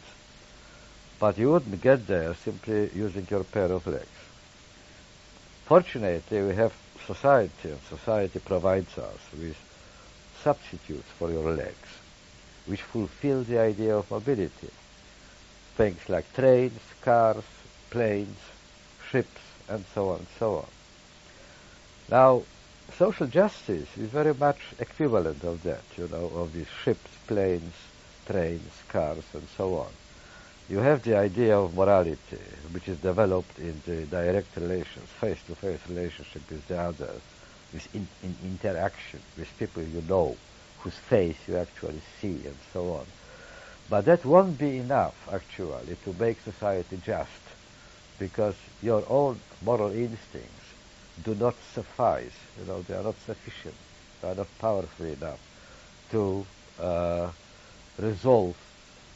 [1.19, 4.07] but you wouldn't get there simply using your pair of legs.
[5.67, 6.73] Fortunately, we have
[7.07, 9.57] society, and society provides us with
[10.43, 11.89] substitutes for your legs,
[12.67, 14.71] which fulfill the idea of mobility.
[15.77, 17.45] Things like trains, cars,
[17.91, 18.39] planes,
[19.11, 20.67] ships, and so on and so on.
[22.11, 22.43] Now,
[22.97, 27.75] social justice is very much equivalent of that, you know, of these ships, planes,
[28.27, 29.93] trains, cars, and so on.
[30.69, 32.39] You have the idea of morality,
[32.73, 37.23] which is developed in the direct relations, face-to-face relationship with the others,
[37.73, 40.37] with in, in interaction with people you know,
[40.79, 43.07] whose face you actually see, and so on.
[43.89, 47.41] But that won't be enough, actually, to make society just,
[48.19, 50.58] because your own moral instincts
[51.25, 52.35] do not suffice.
[52.59, 53.75] You know, they are not sufficient.
[54.21, 55.41] They are not powerful enough
[56.11, 56.47] to
[56.79, 57.31] uh,
[57.99, 58.57] resolve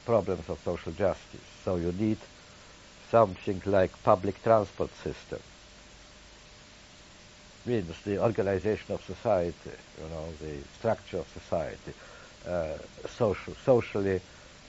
[0.05, 1.41] problems of social justice.
[1.65, 2.19] So you need
[3.11, 5.41] something like public transport system.
[7.65, 9.71] Means the organization of society,
[10.01, 11.93] you know, the structure of society,
[12.47, 14.21] uh, social, socially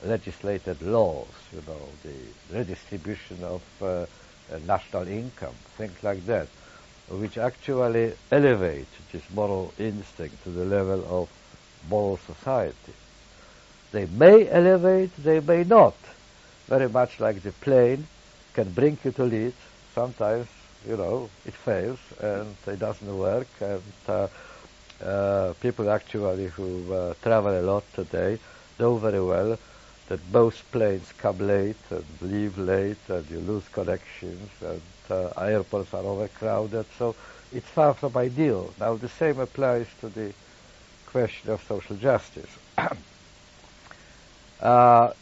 [0.03, 4.05] legislated laws, you know, the redistribution of uh,
[4.67, 6.47] national income, things like that
[7.09, 11.29] which actually elevate this moral instinct to the level of
[11.89, 12.93] moral society.
[13.91, 15.95] They may elevate, they may not.
[16.67, 18.07] Very much like the plane
[18.53, 19.55] can bring you to Leeds.
[19.93, 20.47] Sometimes,
[20.87, 23.47] you know, it fails and it doesn't work.
[23.59, 24.27] And uh,
[25.03, 28.39] uh, people actually who uh, travel a lot today
[28.79, 29.57] know very well
[30.13, 35.91] that most planes come late and leave late and you lose connections and uh, airports
[35.91, 36.85] are overcrowded.
[36.99, 37.15] So
[37.51, 38.71] it's far from ideal.
[38.79, 40.31] Now the same applies to the
[41.07, 42.51] question of social justice.
[44.61, 45.13] uh,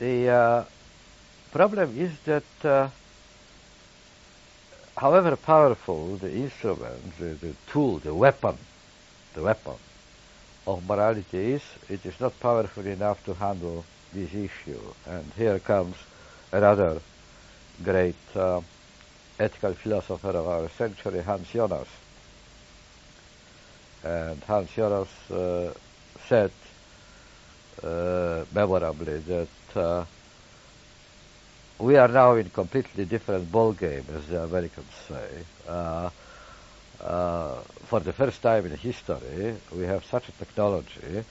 [0.00, 0.64] the uh,
[1.52, 2.88] problem is that uh,
[4.96, 8.58] however powerful the instrument, the, the tool, the weapon,
[9.34, 9.76] the weapon
[10.66, 14.80] of morality is, it is not powerful enough to handle this issue.
[15.06, 15.96] And here comes
[16.52, 17.00] another
[17.82, 18.60] great uh,
[19.38, 21.88] ethical philosopher of our century, Hans Jonas.
[24.04, 25.72] And Hans Jonas uh,
[26.28, 26.50] said
[27.82, 30.04] uh, memorably that uh,
[31.78, 35.28] we are now in completely different ball game, as the Americans say.
[35.66, 36.10] Uh,
[37.02, 37.54] uh,
[37.86, 41.24] for the first time in history, we have such a technology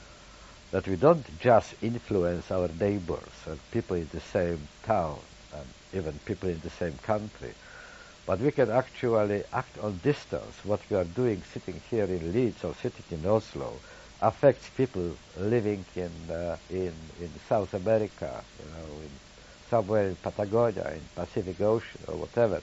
[0.71, 5.19] that we don't just influence our neighbors and people in the same town
[5.53, 7.53] and even people in the same country,
[8.25, 10.53] but we can actually act on distance.
[10.63, 13.81] What we are doing sitting here in Leeds or sitting in Oslo
[14.21, 19.09] affects people living in, uh, in, in South America, you know, in
[19.69, 22.61] somewhere in Patagonia, in Pacific Ocean or whatever.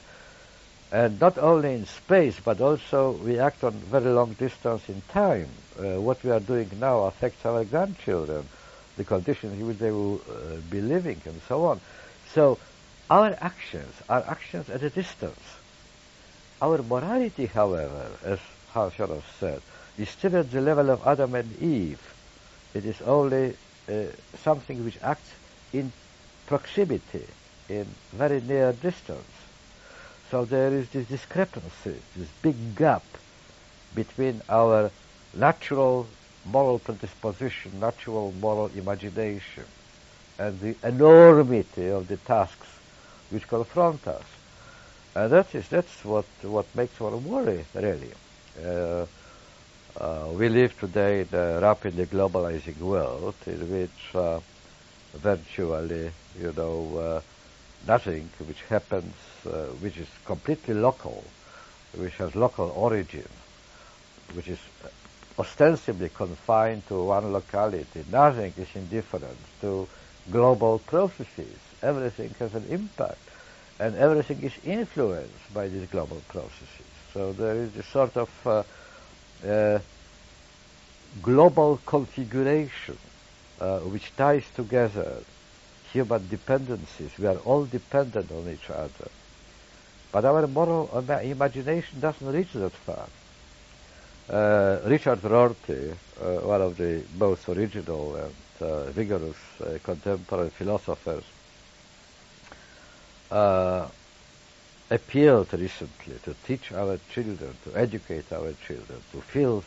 [0.93, 5.49] And not only in space, but also we act on very long distance in time.
[5.79, 8.49] Uh, what we are doing now affects our grandchildren,
[8.97, 11.81] the conditions in which they will uh, be living, and so on.
[12.33, 12.59] So
[13.11, 15.41] our actions are actions at a distance.
[16.63, 18.39] Our morality, however, as
[18.97, 19.61] Jonas said,
[19.99, 22.01] is still at the level of Adam and Eve.
[22.75, 23.57] It is only
[23.89, 24.05] uh,
[24.39, 25.31] something which acts
[25.73, 25.93] in
[26.47, 27.27] proximity,
[27.69, 29.36] in very near distance.
[30.31, 33.05] So there is this discrepancy, this big gap
[33.95, 34.91] between our
[35.35, 36.07] natural
[36.45, 39.65] moral predisposition, natural moral imagination,
[40.39, 42.69] and the enormity of the tasks
[43.31, 44.25] which confront us.
[45.15, 48.13] And that is that's what what makes one worry really.
[48.63, 49.07] Uh,
[50.01, 54.41] uh, we live today in a rapidly globalizing world in which uh,
[55.15, 57.23] virtually, you know,
[57.87, 59.15] nothing which happens,
[59.47, 61.25] uh, which is completely local,
[61.97, 63.29] which has local origin,
[64.35, 64.59] which is
[65.39, 68.05] ostensibly confined to one locality.
[68.11, 69.89] Nothing is indifferent to
[70.31, 71.59] global processes.
[71.83, 73.19] Everything has an impact,
[73.79, 76.87] and everything is influenced by these global processes.
[77.13, 78.63] So there is a sort of uh,
[79.47, 79.79] uh,
[81.23, 82.99] global configuration
[83.61, 85.23] uh, which ties together
[85.93, 87.11] human dependencies.
[87.19, 89.09] We are all dependent on each other.
[90.13, 90.91] But our moral
[91.23, 93.07] imagination doesn't reach that far.
[94.29, 101.23] Uh, Richard Rorty, uh, one of the most original and uh, vigorous uh, contemporary philosophers,
[103.31, 103.87] uh,
[104.91, 109.63] appealed recently to teach our children, to educate our children, to feel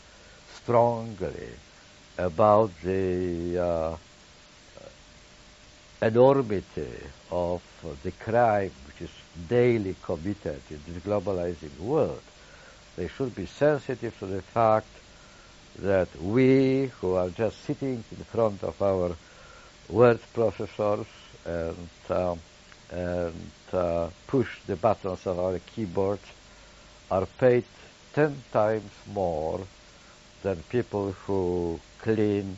[0.53, 1.49] strongly
[2.17, 3.95] about the uh,
[6.01, 6.91] enormity
[7.31, 7.61] of
[8.03, 9.09] the crime which is
[9.47, 12.21] daily committed in this globalizing world.
[12.95, 14.87] They should be sensitive to the fact
[15.79, 19.15] that we who are just sitting in front of our
[19.89, 21.05] word processors
[21.45, 22.39] and, um,
[22.91, 26.25] and uh, push the buttons of our keyboards
[27.11, 27.63] are paid
[28.13, 29.61] ten times more
[30.43, 32.57] than people who clean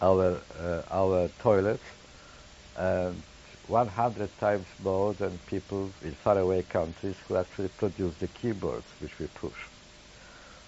[0.00, 1.82] our uh, our toilets
[2.76, 3.22] and
[3.66, 9.26] 100 times more than people in faraway countries who actually produce the keyboards which we
[9.26, 9.58] push.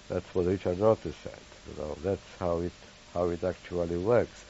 [0.09, 1.39] That's what Richard Rorty said.
[1.67, 2.71] You know, that's how it
[3.13, 4.45] how it actually works.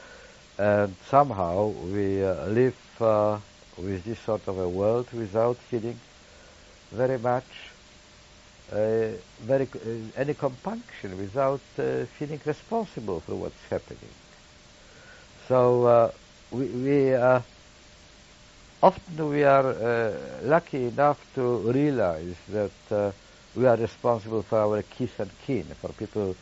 [0.58, 3.40] And somehow we uh, live uh,
[3.78, 6.00] with this sort of a world without feeling
[6.92, 7.46] very much
[8.72, 9.12] uh,
[9.42, 14.10] very uh, any compunction, without uh, feeling responsible for what's happening.
[15.48, 16.12] So
[16.52, 17.16] uh, we, we
[18.82, 20.14] often we are uh,
[20.44, 23.12] lucky enough to realize that uh,
[23.56, 26.36] we are responsible for our kith and kin, for people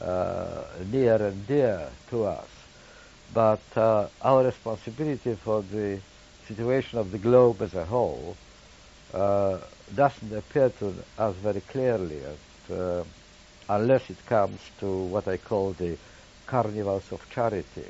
[0.00, 2.48] uh, near and dear to us.
[3.34, 6.00] But uh, our responsibility for the
[6.46, 8.36] situation of the globe as a whole
[9.14, 9.58] uh,
[9.94, 12.20] doesn't appear to us very clearly,
[12.72, 13.04] uh,
[13.68, 15.96] unless it comes to what I call the
[16.46, 17.86] carnivals of charity.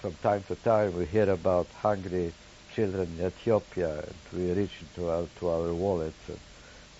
[0.00, 2.32] From time to time we hear about hungry
[2.72, 6.38] children in Ethiopia, and we reach into our, to our wallets and,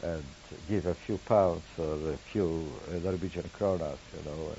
[0.03, 0.25] and
[0.69, 2.73] give a few pounds or a few
[3.05, 4.53] Norwegian kronas, you know.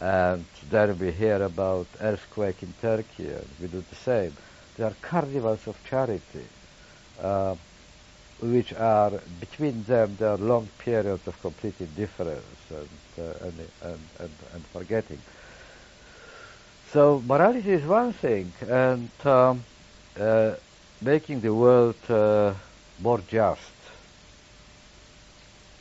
[0.00, 4.34] And, and then we hear about earthquake in Turkey, and we do the same.
[4.76, 6.46] There are carnivals of charity,
[7.22, 7.56] uh,
[8.40, 12.88] which are between them there are long periods of complete indifference and,
[13.18, 15.18] uh, and, and, and, and, forgetting.
[16.92, 19.62] So morality is one thing, and um,
[20.18, 20.54] uh,
[21.00, 22.52] making the world uh,
[23.00, 23.76] more just.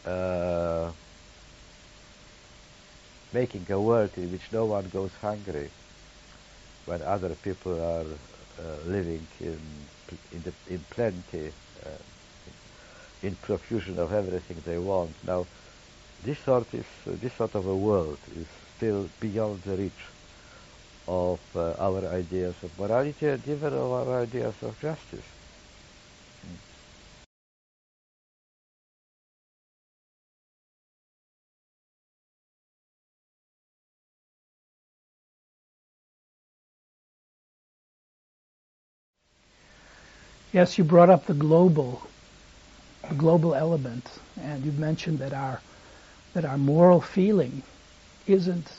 [0.06, 0.92] Uh,
[3.34, 5.72] making a world in which no one goes hungry
[6.86, 9.60] when other people are uh, living in
[10.32, 11.52] in, the, in plenty,
[11.86, 11.90] uh,
[13.24, 15.16] in profusion of everything they want.
[15.26, 15.48] Now,
[16.24, 20.04] this sort is this sort of a world is still beyond the reach
[21.10, 25.26] of uh, our ideas of morality and of our ideas of justice.
[40.54, 42.04] Yes, you brought up the global,
[43.08, 44.08] the global element,
[44.42, 45.60] and you mentioned that our
[46.34, 47.64] that our moral feeling
[48.28, 48.72] isn't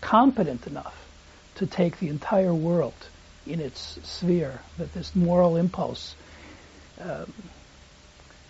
[0.00, 1.05] competent enough
[1.56, 2.94] to take the entire world
[3.46, 4.60] in its sphere.
[4.78, 6.14] That this moral impulse,
[7.00, 7.32] um,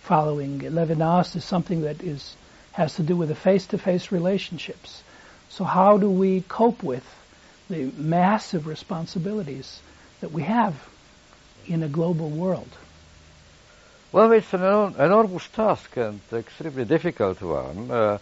[0.01, 2.35] following Levinas, is something that is
[2.71, 5.01] has to do with the face-to-face relationships.
[5.49, 7.03] So how do we cope with
[7.69, 9.81] the massive responsibilities
[10.21, 10.75] that we have
[11.65, 12.69] in a global world?
[14.11, 18.19] Well, it's an enormous task and extremely difficult one uh,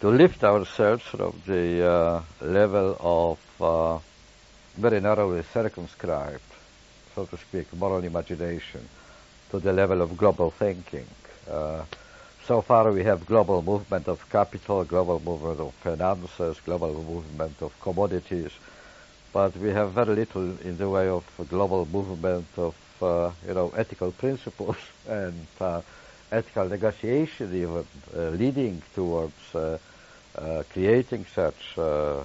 [0.00, 3.98] to lift ourselves from the uh, level of uh,
[4.76, 6.42] very narrowly circumscribed,
[7.14, 8.88] so to speak, moral imagination
[9.50, 11.06] to the level of global thinking.
[11.50, 11.82] Uh,
[12.46, 17.72] so far we have global movement of capital, global movement of finances, global movement of
[17.80, 18.50] commodities,
[19.32, 23.72] but we have very little in the way of global movement of, uh, you know,
[23.76, 24.76] ethical principles
[25.08, 25.82] and uh,
[26.32, 29.54] ethical negotiation even uh, leading towards
[30.40, 32.24] uh, uh, creating such uh,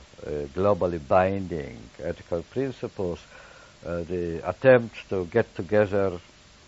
[0.55, 3.19] globally binding ethical principles.
[3.83, 6.11] the attempts to get together,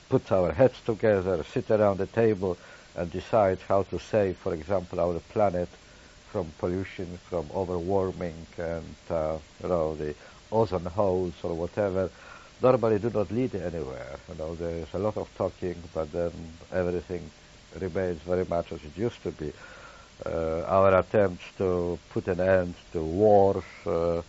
[0.09, 2.57] put our heads together, sit around the table,
[2.95, 5.69] and decide how to save, for example, our planet
[6.31, 10.13] from pollution, from overwarming, and uh, you know the
[10.51, 12.09] ozone holes or whatever,
[12.61, 14.17] normally do not lead anywhere.
[14.29, 16.31] You know, there's a lot of talking, but then
[16.71, 17.29] everything
[17.79, 19.51] remains very much as it used to be.
[20.25, 24.21] Uh, our attempts to put an end to wars uh,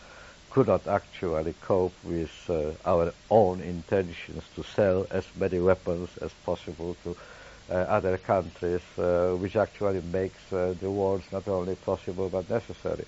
[0.51, 6.31] could not actually cope with uh, our own intentions to sell as many weapons as
[6.45, 7.17] possible to
[7.71, 13.05] uh, other countries, uh, which actually makes uh, the wars not only possible but necessary.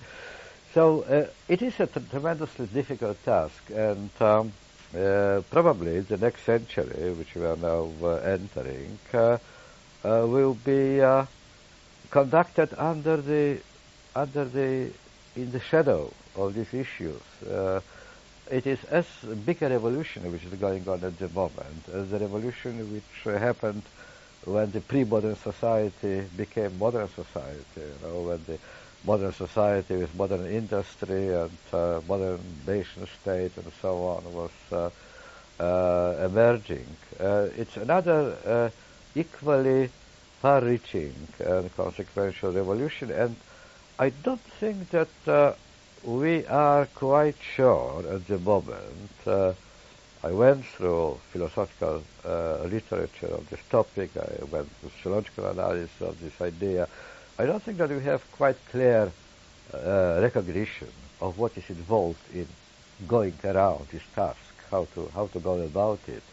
[0.73, 1.03] So
[1.49, 4.53] it is a tremendously difficult task, and um,
[5.49, 7.89] probably the next century, which we are now
[8.23, 8.97] entering,
[10.03, 11.01] will be
[12.11, 13.61] conducted under the
[14.15, 14.93] under the
[15.35, 17.21] in the shadow of these issues.
[17.49, 17.81] Uh,
[18.51, 19.05] it is as
[19.45, 23.83] big a revolution which is going on at the moment as the revolution which happened
[24.45, 28.59] when the pre-modern society became modern society, you know, when the
[29.03, 34.89] modern society with modern industry and uh, modern nation state and so on was uh,
[35.63, 36.97] uh, emerging.
[37.19, 38.69] Uh, it's another uh,
[39.15, 39.91] equally
[40.41, 43.35] far-reaching and consequential revolution, and
[43.99, 45.53] I don't think that uh,
[46.03, 49.55] we are quite sure at the moment
[50.23, 54.11] I went through philosophical uh, literature of this topic.
[54.15, 56.87] I went through sociological analysis of this idea.
[57.39, 59.11] I don't think that we have quite clear
[59.73, 60.89] uh, recognition
[61.21, 62.47] of what is involved in
[63.07, 64.37] going around this task,
[64.69, 66.23] how to how to go about it.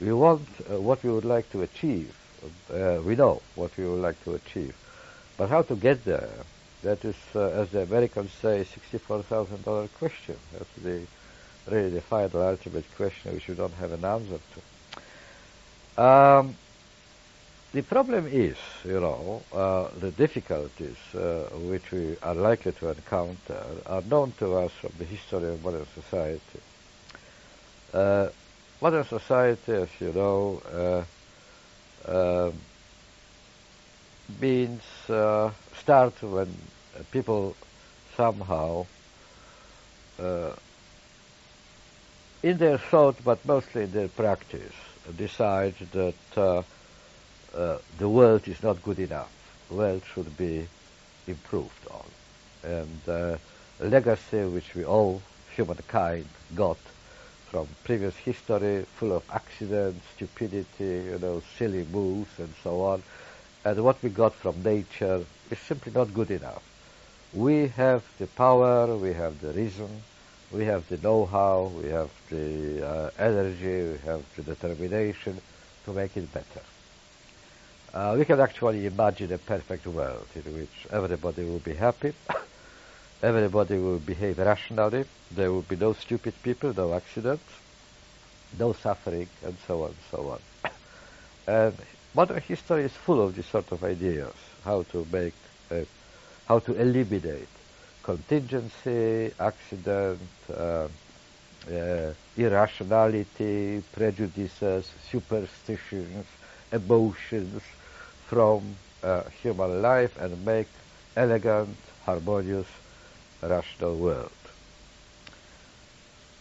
[0.00, 2.14] We want uh, what we would like to achieve.
[2.72, 4.74] Uh, we know what we would like to achieve,
[5.36, 6.28] but how to get there?
[6.82, 10.36] That is, uh, as the Americans say, sixty-four thousand dollar question.
[10.52, 11.06] That's the
[11.70, 14.38] really the final ultimate question which we don't have an answer
[15.96, 16.02] to.
[16.02, 16.56] Um,
[17.72, 23.64] the problem is, you know, uh, the difficulties uh, which we are likely to encounter
[23.86, 26.60] are known to us from the history of modern society.
[27.94, 28.28] Uh,
[28.80, 30.60] modern society, as you know,
[32.08, 32.52] uh, um,
[34.40, 36.54] means uh, start when
[37.10, 37.54] people
[38.16, 38.86] somehow
[40.18, 40.52] uh,
[42.42, 44.74] in their thought, but mostly in their practice,
[45.16, 46.62] decide that uh,
[47.54, 49.30] uh, the world is not good enough.
[49.68, 50.66] The world should be
[51.26, 52.06] improved on.
[52.64, 53.36] And uh,
[53.80, 55.22] legacy which we all,
[55.54, 56.78] humankind, got
[57.52, 63.04] from previous history, full of accidents, stupidity, you know, silly moves, and so on.
[63.64, 66.62] And what we got from nature is simply not good enough.
[67.34, 70.02] We have the power, we have the reason,
[70.50, 75.40] we have the know-how, we have the uh, energy, we have the determination
[75.84, 76.62] to make it better.
[77.94, 82.14] Uh, we can actually imagine a perfect world in which everybody will be happy,
[83.22, 87.44] everybody will behave rationally, there will be no stupid people, no accidents,
[88.58, 90.70] no suffering, and so on and so on.
[91.46, 91.74] and
[92.14, 94.34] modern history is full of these sort of ideas,
[94.64, 95.34] how to make,
[95.70, 95.80] uh,
[96.46, 97.48] how to eliminate
[98.02, 100.20] contingency, accident,
[100.52, 100.88] uh,
[101.70, 106.26] uh, irrationality, prejudices, superstitions,
[106.72, 107.62] emotions
[108.26, 110.66] from uh, human life and make
[111.16, 112.66] elegant, harmonious,
[113.48, 114.30] rational world.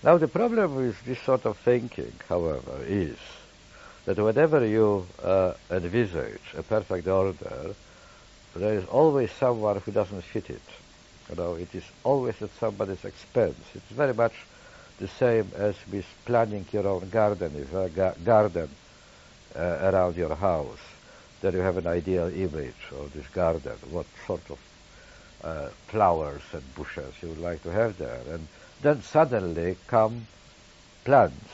[0.03, 3.18] Now the problem with this sort of thinking, however, is
[4.06, 7.76] that whenever you uh, envisage a perfect order,
[8.56, 10.61] there is always someone who doesn't fit it.
[11.30, 13.64] You know, it is always at somebody's expense.
[13.76, 14.34] It's very much
[14.98, 17.56] the same as with planning your own garden.
[17.56, 18.69] If a ga- garden
[19.56, 20.80] uh, around your house,
[21.41, 24.57] then you have an ideal image of this garden, what sort of
[25.44, 28.22] uh, flowers and bushes you would like to have there.
[28.30, 28.48] And
[28.82, 30.28] then suddenly come
[31.04, 31.50] plants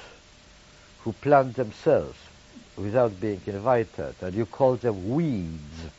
[1.03, 2.17] who plant themselves
[2.75, 5.89] without being invited, and you call them weeds.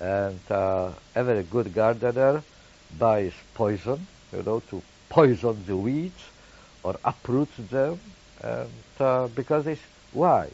[0.00, 2.42] And uh, every good gardener
[2.98, 6.22] buys poison, you know, to poison the weeds
[6.82, 8.00] or uproot them,
[8.42, 9.82] and uh, because it's
[10.12, 10.48] why?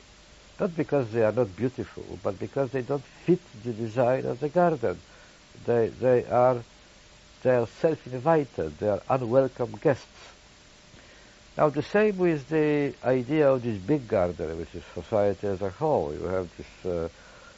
[0.59, 4.49] Not because they are not beautiful, but because they don't fit the design of the
[4.49, 4.99] garden.
[5.65, 6.63] They they are
[7.43, 8.79] they are self-invited.
[8.79, 10.07] They are unwelcome guests.
[11.57, 15.71] Now the same with the idea of this big garden, which is society as a
[15.71, 16.13] whole.
[16.13, 17.09] You have this uh,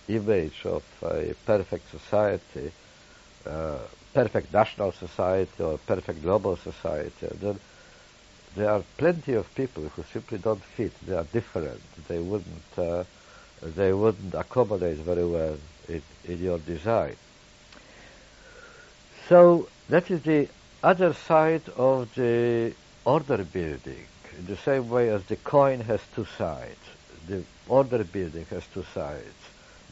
[0.09, 2.71] image of a perfect society,
[3.47, 3.79] uh,
[4.15, 7.27] perfect national society or perfect global society.
[7.27, 7.61] And then
[8.57, 10.93] there are plenty of people who simply don't fit.
[11.07, 11.81] They are different.
[12.07, 13.05] They wouldn't uh,
[13.63, 15.57] they wouldn't accommodate very well
[15.89, 17.17] in, in your design.
[19.29, 20.49] So that is the
[20.83, 22.73] other side of the
[23.05, 24.07] order building.
[24.39, 26.81] In the same way as the coin has two sides,
[27.27, 29.35] the order building has two sides.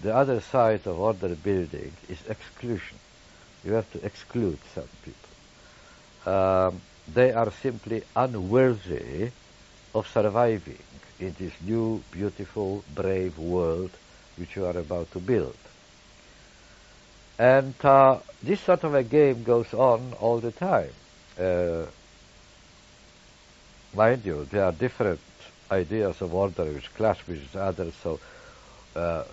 [0.03, 2.97] The other side of order building is exclusion.
[3.63, 6.33] You have to exclude some people.
[6.33, 6.81] Um,
[7.13, 9.31] they are simply unworthy
[9.95, 10.79] of surviving
[11.21, 13.91] in this new, beautiful, brave world
[14.37, 15.57] which you are about to build.
[17.39, 20.91] And uh, this sort of a game goes on all the time.
[21.39, 21.87] Uh,
[23.95, 25.21] mind you, there are different
[25.71, 28.19] ideas of order which clash with each other, so
[28.95, 29.25] uh,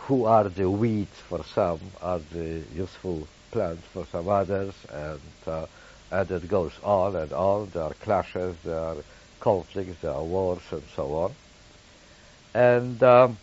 [0.00, 5.66] who are the weeds for some are the useful plants for some others, and uh,
[6.10, 7.70] and it goes on and on.
[7.72, 8.96] There are clashes, there are
[9.40, 11.34] conflicts, there are wars, and so on.
[12.54, 13.38] And um,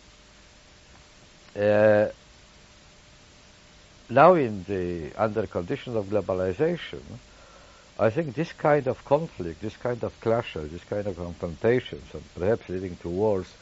[1.56, 2.08] uh,
[4.10, 7.02] now, in the under conditions of globalization,
[7.98, 12.22] I think this kind of conflict, this kind of clashes, this kind of confrontations, and
[12.34, 13.52] perhaps leading to wars,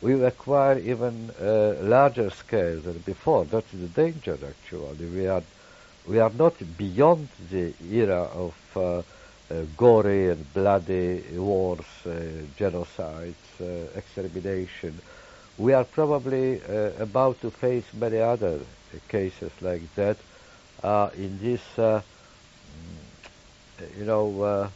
[0.00, 3.44] will acquire even uh, larger scale than before.
[3.46, 5.06] That's the danger, actually.
[5.06, 5.42] We are
[6.06, 9.02] we are not beyond the era of uh, uh,
[9.76, 12.10] gory and bloody wars, uh,
[12.58, 14.98] genocides, uh, extermination.
[15.58, 18.60] We are probably uh, about to face many other
[19.08, 20.16] cases like that
[20.82, 21.60] uh, in this,
[23.98, 24.70] you know,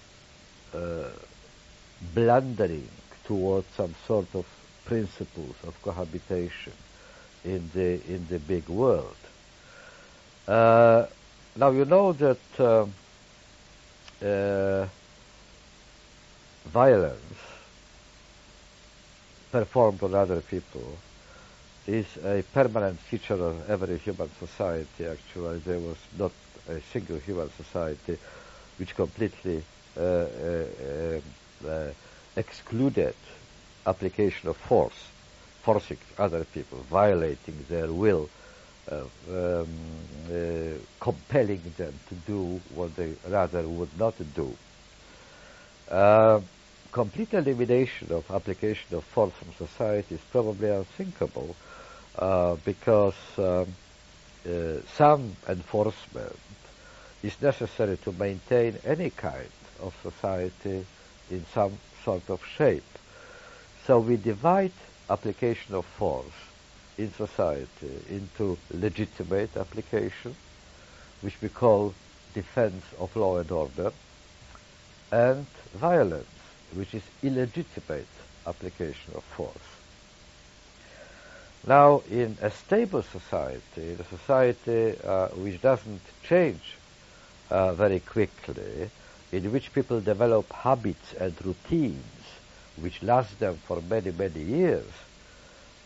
[2.14, 2.88] blundering
[3.24, 4.46] towards some sort of
[4.84, 6.72] principles of cohabitation
[7.44, 9.16] in the in the big world.
[10.46, 11.06] Uh,
[11.56, 12.86] now you know that uh,
[14.24, 14.86] uh,
[16.66, 17.40] violence
[19.50, 20.98] performed on other people
[21.86, 25.06] is a permanent feature of every human society.
[25.06, 26.32] Actually, there was not
[26.68, 28.16] a single human society
[28.78, 29.62] which completely
[29.96, 31.20] uh, uh,
[31.68, 31.88] uh,
[32.36, 33.14] excluded
[33.86, 35.08] application of force,
[35.62, 38.28] forcing other people, violating their will
[38.90, 39.66] uh, um,
[40.30, 40.34] uh,
[41.00, 44.54] compelling them to do what they rather would not do.
[45.90, 46.40] Uh,
[46.92, 51.54] complete elimination of application of force from society is probably unthinkable
[52.18, 53.66] uh, because um,
[54.46, 56.36] uh, some enforcement
[57.22, 59.48] is necessary to maintain any kind
[59.80, 60.84] of society
[61.30, 61.72] in some
[62.04, 62.84] sort of shape.
[63.86, 64.72] So we divide
[65.08, 66.40] application of force
[66.96, 70.36] in society into legitimate application,
[71.22, 71.94] which we call
[72.34, 73.92] defense of law and order,
[75.10, 76.26] and violence,
[76.74, 78.06] which is illegitimate
[78.46, 79.73] application of force.
[81.66, 86.76] Now, in a stable society, a society uh, which doesn't change
[87.50, 88.90] uh, very quickly,
[89.32, 92.04] in which people develop habits and routines
[92.76, 94.90] which last them for many, many years,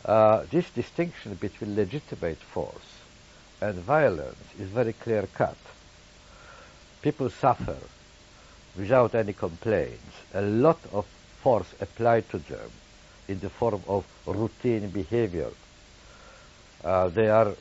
[0.04, 2.98] uh, this distinction between legitimate force
[3.60, 5.56] and violence is very clear cut.
[7.02, 7.76] People suffer
[8.76, 10.14] without any complaints.
[10.34, 11.06] A lot of
[11.40, 12.70] force applied to them
[13.28, 15.50] in the form of routine behavior.
[16.84, 17.54] Uh, they are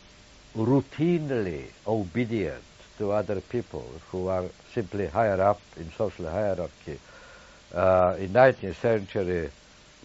[0.55, 2.63] routinely obedient
[2.97, 6.99] to other people who are simply higher up in social hierarchy.
[7.73, 9.49] Uh, in 19th century,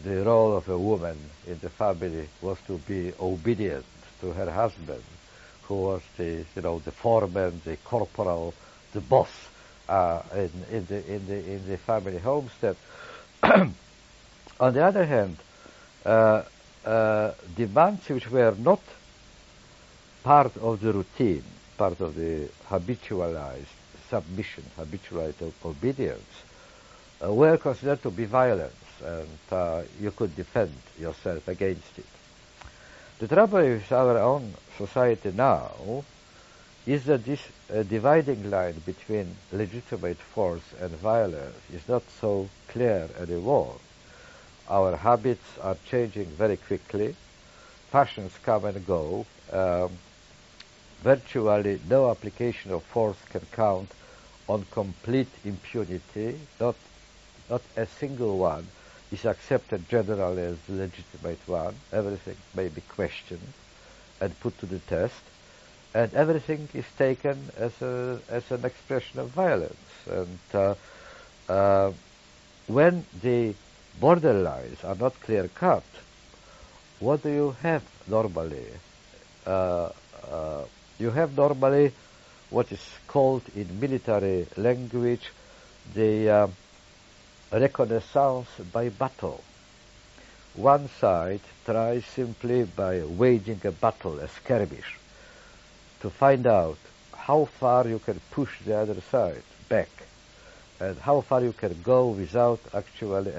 [0.02, 1.16] the role of a woman
[1.46, 3.84] in the family was to be obedient
[4.20, 5.02] to her husband,
[5.64, 8.54] who was the, you know, the foreman, the corporal,
[8.92, 9.30] the boss
[9.88, 12.76] uh, in, in, the, in, the, in the family homestead.
[13.42, 15.36] On the other hand,
[16.04, 16.42] uh,
[16.84, 18.80] uh, demands which were not
[20.22, 21.44] part of the routine,
[21.76, 23.66] part of the habitualized
[24.08, 26.44] submission, habitualized obedience,
[27.24, 28.74] uh, were considered to be violence,
[29.04, 32.06] and uh, you could defend yourself against it.
[33.18, 36.04] The trouble with our own society now
[36.86, 37.40] is that this
[37.72, 43.76] uh, dividing line between legitimate force and violence is not so clear anymore.
[44.68, 47.14] Our habits are changing very quickly.
[47.90, 49.26] Fashions come and go.
[49.52, 49.90] Um,
[51.02, 53.90] virtually no application of force can count
[54.48, 56.38] on complete impunity.
[56.60, 56.76] Not,
[57.50, 58.66] not a single one
[59.10, 61.74] is accepted generally as legitimate one.
[61.92, 63.52] Everything may be questioned
[64.20, 65.22] and put to the test
[65.94, 69.92] and everything is taken as a as an expression of violence.
[70.10, 70.74] And uh,
[71.48, 71.92] uh,
[72.66, 73.54] when the
[74.00, 75.84] borderlines are not clear cut,
[77.00, 78.66] what do you have normally?
[79.46, 79.90] Uh,
[80.30, 80.64] uh,
[81.02, 81.92] you have normally
[82.50, 85.30] what is called in military language
[85.94, 86.46] the uh,
[87.50, 89.42] reconnaissance by battle.
[90.54, 94.98] One side tries simply by waging a battle, a skirmish,
[96.00, 96.78] to find out
[97.16, 99.90] how far you can push the other side back
[100.78, 103.38] and how far you can go without actually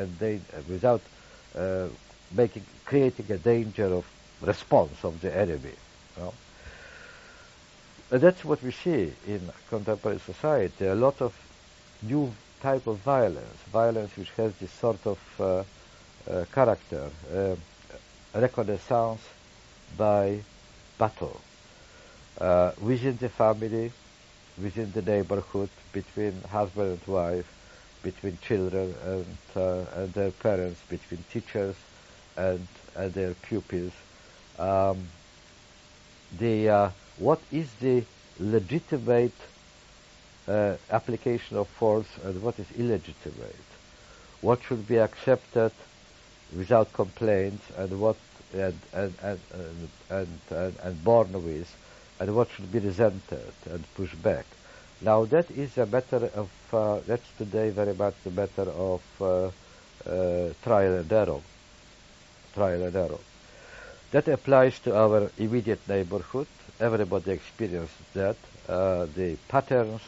[0.67, 1.01] without
[1.55, 1.87] uh,
[2.31, 4.05] making creating a danger of
[4.41, 5.75] response of the enemy.
[6.17, 6.33] You know?
[8.21, 10.85] That's what we see in contemporary society.
[10.85, 11.33] A lot of
[12.01, 12.31] new
[12.61, 15.63] type of violence, violence which has this sort of uh,
[16.29, 17.55] uh, character, uh,
[18.39, 19.21] reconnaissance
[19.97, 20.39] by
[20.97, 21.39] battle
[22.39, 23.91] uh, within the family,
[24.61, 27.47] within the neighborhood, between husband and wife,
[28.01, 31.75] between children and, uh, and their parents, between teachers
[32.37, 33.93] and, and their pupils.
[34.59, 35.07] Um,
[36.37, 38.03] the, uh, what is the
[38.39, 39.33] legitimate
[40.47, 43.55] uh, application of force and what is illegitimate?
[44.41, 45.71] What should be accepted
[46.55, 48.17] without complaints and what
[48.53, 49.39] and and and
[50.09, 51.73] and, and, and borne with
[52.19, 54.45] and what should be resented and pushed back.
[55.01, 59.51] Now that is a matter of, uh, that's today very much a matter of uh,
[60.09, 61.41] uh, trial and error.
[62.53, 63.19] Trial and error.
[64.11, 66.47] That applies to our immediate neighborhood.
[66.79, 68.35] Everybody experiences that.
[68.67, 70.01] Uh, the patterns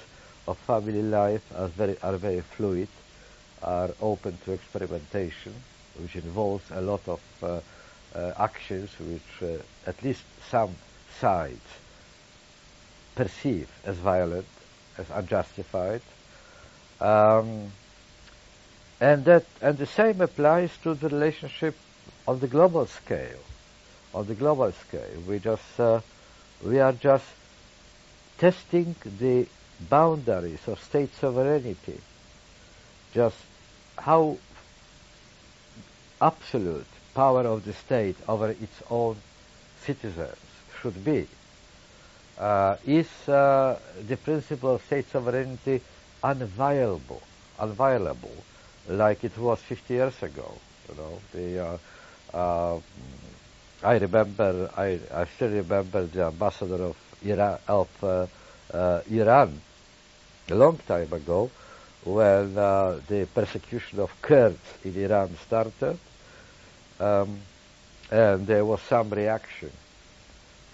[0.47, 2.87] of family life are very, are very fluid,
[3.61, 5.53] are open to experimentation,
[6.01, 7.59] which involves a lot of uh,
[8.15, 10.73] uh, actions which at least some
[11.19, 11.59] sides
[13.15, 14.45] perceive as violent,
[14.97, 16.01] as unjustified.
[17.01, 17.71] Um,
[19.01, 21.75] and that and the same applies to the relationship
[22.27, 23.39] on the global scale.
[24.13, 25.99] On the global scale, we just uh,
[26.65, 27.25] we are just
[28.37, 29.47] testing the
[29.89, 31.99] boundaries of state sovereignty.
[33.13, 33.37] Just
[33.97, 34.37] how
[36.21, 39.15] absolute power of the state over its own
[39.85, 40.37] citizens
[40.81, 41.27] should be
[42.37, 45.81] uh, is uh, the principle of state sovereignty
[46.23, 47.21] unviable,
[47.59, 48.35] unviolable,
[48.89, 50.51] like it was 50 years ago.
[50.89, 51.79] You know, the
[52.33, 52.79] uh,
[53.85, 58.25] I remember, I, I still remember the ambassador of Iran, of uh,
[58.73, 59.61] uh, Iran
[60.49, 61.51] a long time ago
[62.03, 65.99] when uh, the persecution of Kurds in Iran started,
[66.99, 67.39] um,
[68.09, 69.71] and there was some reaction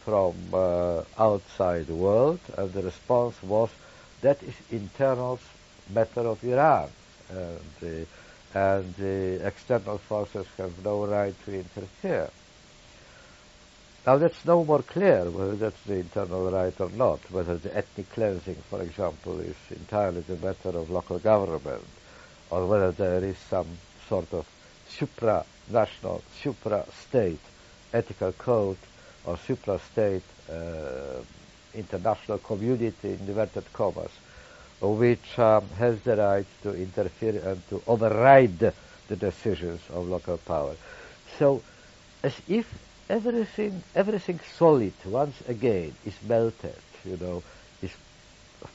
[0.06, 3.70] from uh, outside world, and the response was
[4.22, 5.38] that is internal
[5.94, 6.90] matter of Iran,
[7.30, 8.08] and
[8.54, 12.30] and the external forces have no right to interfere.
[14.06, 18.12] Now that's no more clear whether that's the internal right or not, whether the ethnic
[18.14, 21.86] cleansing, for example, is entirely the matter of local government,
[22.50, 23.68] or whether there is some
[24.10, 24.48] sort of
[24.90, 27.40] supra-national, supra-state
[27.94, 28.78] ethical code
[29.26, 31.22] or supra-state uh,
[31.76, 34.12] international community, in inverted commas,
[34.82, 40.76] which um, has the right to interfere and to override the decisions of local power.
[41.38, 41.62] So,
[42.24, 42.68] as if
[43.12, 47.44] everything, everything solid once again is melted, you know,
[47.84, 47.92] is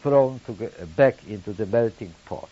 [0.02, 0.52] thrown to
[0.96, 2.48] back into the melting pot,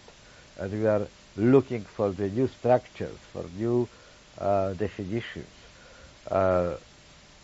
[0.59, 1.07] and we are
[1.37, 3.87] looking for the new structures, for new
[4.39, 5.47] uh, definitions.
[6.31, 6.75] Uh,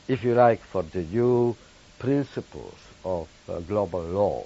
[0.08, 1.54] if you like, for the new
[1.98, 4.42] principles of uh, global law,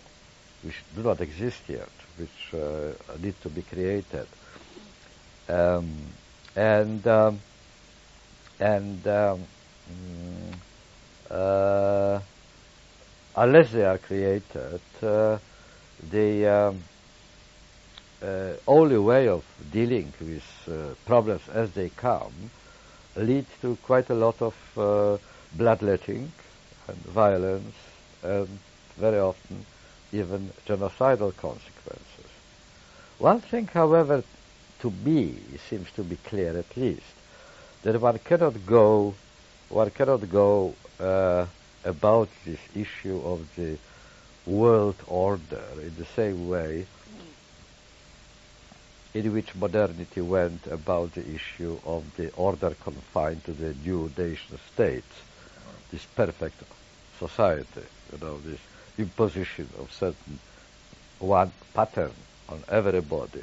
[0.65, 1.89] which do not exist yet,
[2.19, 2.93] which uh,
[3.23, 4.27] need to be created.
[5.49, 5.87] Um,
[6.57, 7.39] and um,
[8.61, 9.41] and um,
[9.91, 10.55] mm,
[11.31, 12.21] uh,
[13.37, 15.39] unless they are created, uh,
[16.11, 16.83] the um,
[18.23, 22.51] uh, only way of dealing with uh, problems as they come
[23.17, 25.17] lead to quite a lot of uh,
[25.57, 26.31] bloodletting
[26.89, 27.75] and violence
[28.23, 28.49] and
[28.97, 29.65] very often
[30.13, 32.31] even genocidal consequences.
[33.19, 34.23] One thing, however,
[34.81, 35.37] to me
[35.69, 37.15] seems to be clear at least,
[37.83, 39.15] that one cannot go,
[39.75, 41.45] one cannot go uh,
[41.85, 43.77] about this issue of the
[44.47, 46.87] world order in the same way
[49.15, 54.59] in which modernity went about the issue of the order confined to the new nation
[54.73, 55.15] states,
[55.91, 56.63] this perfect
[57.19, 57.83] society,
[58.13, 58.61] you know, this
[58.97, 60.39] imposition of certain
[61.19, 62.13] one pattern
[62.49, 63.43] on everybody.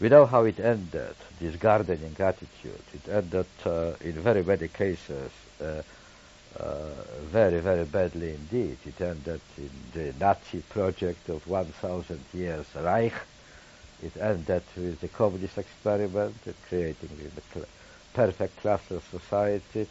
[0.00, 2.82] We know how it ended, this gardening attitude.
[2.92, 8.78] It ended uh, in very many cases very, very badly indeed.
[8.84, 13.14] It ended in the Nazi project of 1,000 years Reich.
[14.02, 16.36] It ended with the communist experiment,
[16.68, 17.66] creating the
[18.12, 19.86] perfect classless society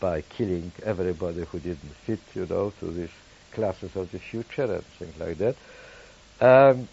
[0.00, 3.10] by killing everybody who didn't fit, you know, to these
[3.52, 5.56] classes of the future and things like that.
[6.40, 6.88] Um,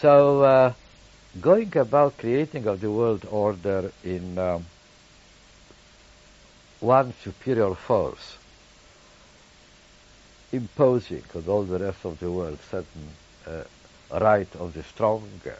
[0.00, 0.72] so, uh,
[1.40, 4.64] going about creating of the world order in um,
[6.84, 8.36] one superior force,
[10.52, 13.08] imposing on all the rest of the world certain
[13.46, 13.64] uh,
[14.20, 15.56] right of the stronger,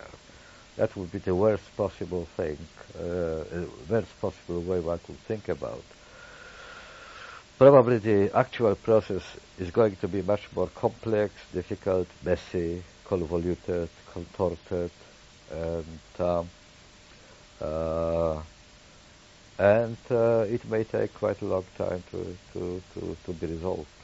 [0.76, 2.59] that would be the worst possible thing,
[2.98, 3.42] uh,
[3.88, 5.82] worst possible way one could think about.
[7.56, 9.22] Probably the actual process
[9.59, 14.90] is going to be much more complex, difficult, messy, convoluted, contorted,
[15.51, 16.48] and um,
[17.60, 18.40] uh,
[19.59, 24.03] and uh, it may take quite a long time to, to, to, to be resolved.